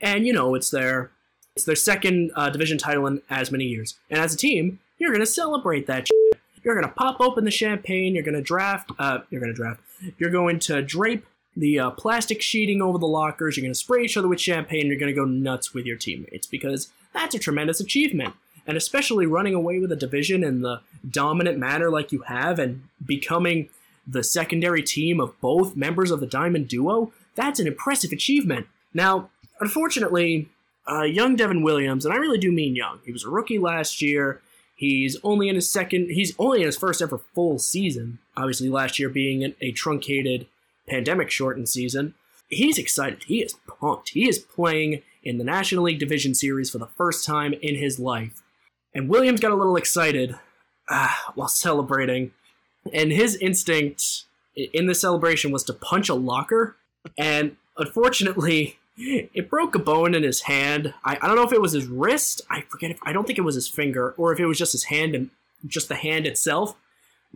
[0.00, 1.10] And, you know, it's their
[1.54, 3.96] it's their second uh, division title in as many years.
[4.10, 6.40] And as a team, you're to celebrate that shit.
[6.62, 8.14] You're to pop open the champagne.
[8.14, 8.90] You're to draft.
[8.98, 9.80] Uh, you're to draft.
[10.18, 11.24] You're going to drape
[11.56, 13.56] the uh, plastic sheeting over the lockers.
[13.56, 14.88] You're to spray each other with champagne.
[14.88, 18.34] You're to go nuts with your teammates because that's a tremendous achievement.
[18.66, 22.82] And especially running away with a division in the dominant manner like you have and
[23.04, 23.68] becoming
[24.06, 28.66] the secondary team of both members of the Diamond Duo, that's an impressive achievement.
[28.92, 29.30] Now,
[29.60, 30.48] unfortunately,
[30.90, 33.00] uh, young Devin Williams, and I really do mean young.
[33.04, 34.40] He was a rookie last year.
[34.74, 36.10] He's only in his second.
[36.10, 38.18] He's only in his first ever full season.
[38.36, 40.46] Obviously, last year being a truncated,
[40.88, 42.14] pandemic-shortened season.
[42.48, 43.24] He's excited.
[43.24, 44.10] He is pumped.
[44.10, 47.98] He is playing in the National League Division Series for the first time in his
[47.98, 48.42] life.
[48.96, 50.36] And Williams got a little excited
[50.88, 52.32] uh, while celebrating,
[52.94, 54.24] and his instinct
[54.56, 56.76] in the celebration was to punch a locker.
[57.18, 60.94] And unfortunately, it broke a bone in his hand.
[61.04, 62.40] I, I don't know if it was his wrist.
[62.48, 64.72] I forget if I don't think it was his finger or if it was just
[64.72, 65.28] his hand and
[65.66, 66.74] just the hand itself.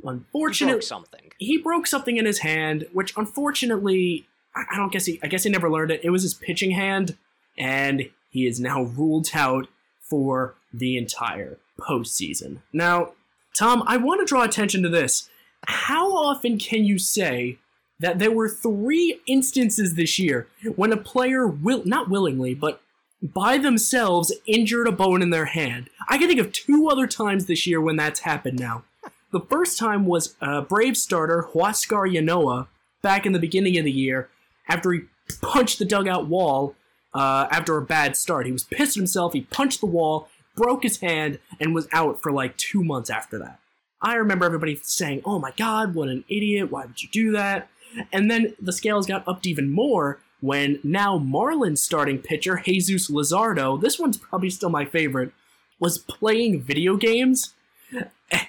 [0.02, 1.32] Unfortunately, he broke something.
[1.36, 5.20] He broke something in his hand, which unfortunately, I, I don't guess he.
[5.22, 6.00] I guess he never learned it.
[6.02, 7.18] It was his pitching hand,
[7.58, 9.66] and he is now ruled out
[10.00, 12.58] for the entire postseason.
[12.72, 13.12] Now,
[13.56, 15.28] Tom, I want to draw attention to this.
[15.66, 17.58] How often can you say
[17.98, 22.80] that there were three instances this year when a player will not willingly but
[23.22, 25.90] by themselves injured a bone in their hand.
[26.08, 28.84] I can think of two other times this year when that's happened now.
[29.30, 32.66] The first time was uh, Brave starter Huascar Ynoa
[33.02, 34.28] back in the beginning of the year
[34.68, 35.02] after he
[35.42, 36.74] punched the dugout wall
[37.14, 38.46] uh, after a bad start.
[38.46, 40.28] He was pissed at himself, he punched the wall,
[40.60, 43.60] broke his hand, and was out for like two months after that.
[44.02, 47.68] I remember everybody saying, oh my god, what an idiot, why would you do that?
[48.12, 53.80] And then the scales got upped even more when now Marlins starting pitcher Jesus Luzardo,
[53.80, 55.32] this one's probably still my favorite,
[55.78, 57.54] was playing video games.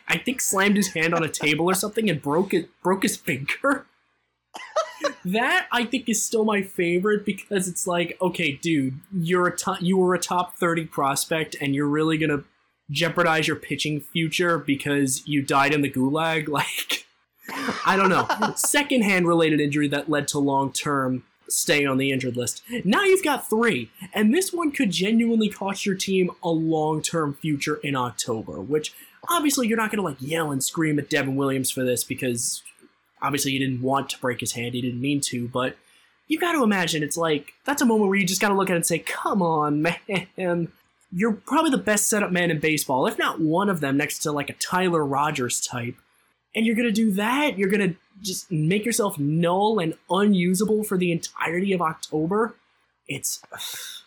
[0.07, 3.17] I think slammed his hand on a table or something and broke it broke his
[3.17, 3.85] finger.
[5.25, 9.81] that I think is still my favorite because it's like, okay, dude, you're a top,
[9.81, 12.43] you were a top 30 prospect and you're really going to
[12.89, 17.05] jeopardize your pitching future because you died in the gulag like
[17.85, 18.27] I don't know.
[18.55, 22.63] Secondhand related injury that led to long term stay on the injured list.
[22.85, 27.33] Now you've got three, and this one could genuinely cost your team a long term
[27.33, 28.93] future in October, which
[29.29, 32.63] obviously you're not going to like yell and scream at Devin Williams for this because
[33.21, 35.77] obviously he didn't want to break his hand, he didn't mean to, but
[36.27, 38.69] you got to imagine it's like that's a moment where you just got to look
[38.69, 39.81] at it and say, come on,
[40.37, 40.69] man.
[41.13, 44.31] You're probably the best setup man in baseball, if not one of them, next to
[44.31, 45.95] like a Tyler Rogers type.
[46.55, 47.57] And you're gonna do that?
[47.57, 52.55] You're gonna just make yourself null and unusable for the entirety of october?
[53.09, 53.41] It's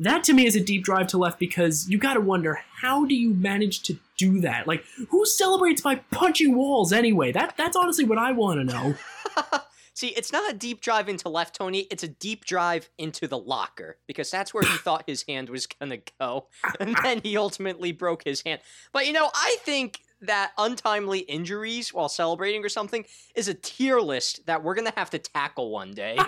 [0.00, 3.14] that to me is a deep drive to left because you gotta wonder how do
[3.14, 8.04] you manage to do that like who celebrates by punching walls anyway that that's honestly
[8.04, 8.94] what i want to know
[10.00, 11.80] See, it's not a deep drive into left, Tony.
[11.90, 15.66] It's a deep drive into the locker because that's where he thought his hand was
[15.66, 16.46] going to go.
[16.80, 18.62] And then he ultimately broke his hand.
[18.92, 23.04] But, you know, I think that untimely injuries while celebrating or something
[23.34, 26.18] is a tier list that we're gonna have to tackle one day.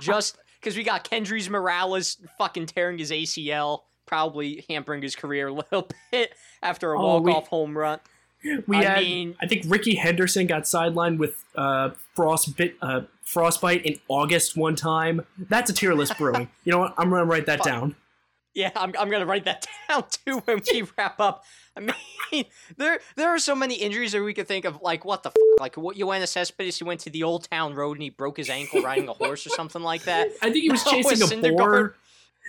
[0.00, 5.52] Just because we got Kendrys Morales fucking tearing his ACL, probably hampering his career a
[5.52, 8.00] little bit after a Oh, walk-off home run.
[8.66, 13.86] We I had, mean- I think Rickey Henderson got sidelined with uh, frostbite, uh, frostbite
[13.86, 15.24] in August one time.
[15.38, 16.48] That's a tier list brewing.
[16.64, 16.94] You know what?
[16.98, 17.66] I'm gonna write that Fuck.
[17.68, 17.94] down.
[18.52, 21.44] Yeah, I'm, I'm gonna write that down too when we wrap up.
[21.92, 21.92] I
[22.32, 22.44] mean,
[22.76, 24.80] there there are so many injuries that we could think of.
[24.82, 25.38] Like what the fuck?
[25.60, 25.96] Like what?
[25.96, 29.08] Yoenis Cespedes, he went to the Old Town Road and he broke his ankle riding
[29.08, 30.28] a horse or something like that.
[30.42, 31.94] I think he was No, chasing a boar.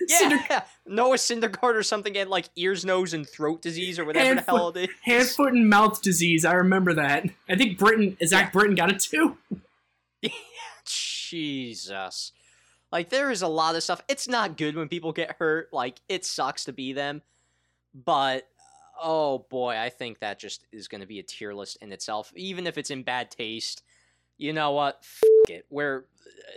[0.07, 4.25] Yeah, Cinder- Noah Syndergaard or something had like ears, nose, and throat disease or whatever
[4.25, 4.95] Hand, the hell it is.
[5.01, 6.45] hand, foot, and mouth disease.
[6.45, 7.25] I remember that.
[7.49, 8.49] I think Britton, Zach Yeah.
[8.51, 9.37] Britton got it too.
[10.85, 12.31] Jesus.
[12.91, 14.01] Like there is a lot of stuff.
[14.07, 15.69] It's not good when people get hurt.
[15.73, 17.21] Like it sucks to be them.
[17.93, 18.47] But
[19.01, 22.31] oh boy, I think that just is going to be a tier list in itself
[22.35, 23.83] even if it's in bad taste.
[24.37, 24.99] You know what?
[25.01, 25.65] F- it.
[25.69, 26.05] We're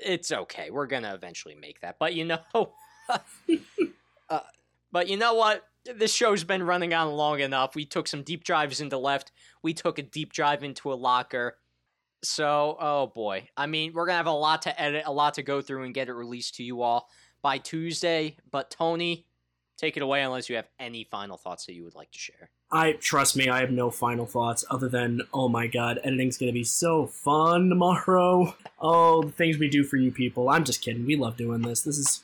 [0.04, 0.70] it's okay.
[0.70, 1.98] We're to eventually make that.
[1.98, 2.40] But you know
[4.30, 4.40] uh,
[4.92, 5.64] but you know what?
[5.84, 7.74] This show's been running on long enough.
[7.74, 9.32] We took some deep drives into left.
[9.62, 11.56] We took a deep drive into a locker.
[12.22, 13.48] So, oh boy.
[13.56, 15.94] I mean, we're to have a lot to edit, a lot to go through and
[15.94, 17.08] get it released to you all
[17.40, 18.36] by Tuesday.
[18.50, 19.26] But, Tony,
[19.80, 22.50] take it away unless you have any final thoughts that you would like to share.
[22.70, 26.52] I trust me, I have no final thoughts other than, oh my god, editing's gonna
[26.52, 28.54] be so fun tomorrow.
[28.82, 30.48] Oh, the things we do for you people.
[30.48, 31.04] I'm just kidding.
[31.04, 31.82] We love doing this.
[31.82, 32.22] This is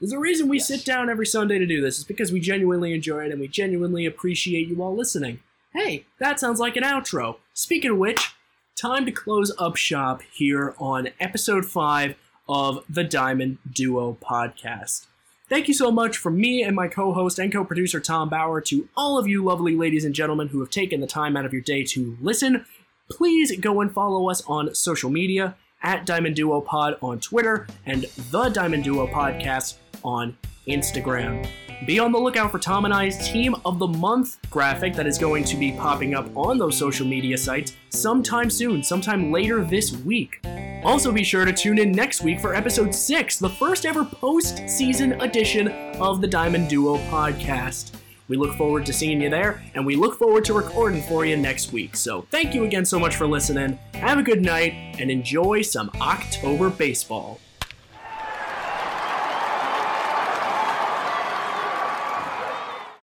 [0.00, 0.66] there's a reason we Yes.
[0.66, 1.98] sit down every Sunday to do this.
[1.98, 5.38] It's because we genuinely enjoy it and we genuinely appreciate you all listening.
[5.72, 7.36] Hey, that sounds like an outro.
[7.54, 8.34] Speaking of which,
[8.74, 12.16] time to close up shop here on episode 5
[12.48, 15.06] of the Diamond Duo podcast.
[15.52, 18.62] Thank you so much from me and my co host and co producer Tom Bauer
[18.62, 21.52] to all of you lovely ladies and gentlemen who have taken the time out of
[21.52, 22.64] your day to listen.
[23.10, 28.04] Please go and follow us on social media at Diamond Duo Pod on Twitter and
[28.30, 31.46] The Diamond Duo Podcast on Instagram.
[31.86, 35.18] Be on the lookout for Tom and I's Team of the Month graphic that is
[35.18, 39.92] going to be popping up on those social media sites sometime soon, sometime later this
[39.98, 40.40] week.
[40.84, 44.68] Also, be sure to tune in next week for episode 6, the first ever post
[44.68, 45.68] season edition
[46.00, 47.92] of the Diamond Duo podcast.
[48.26, 51.36] We look forward to seeing you there, and we look forward to recording for you
[51.36, 51.94] next week.
[51.94, 53.78] So, thank you again so much for listening.
[53.94, 57.38] Have a good night, and enjoy some October baseball.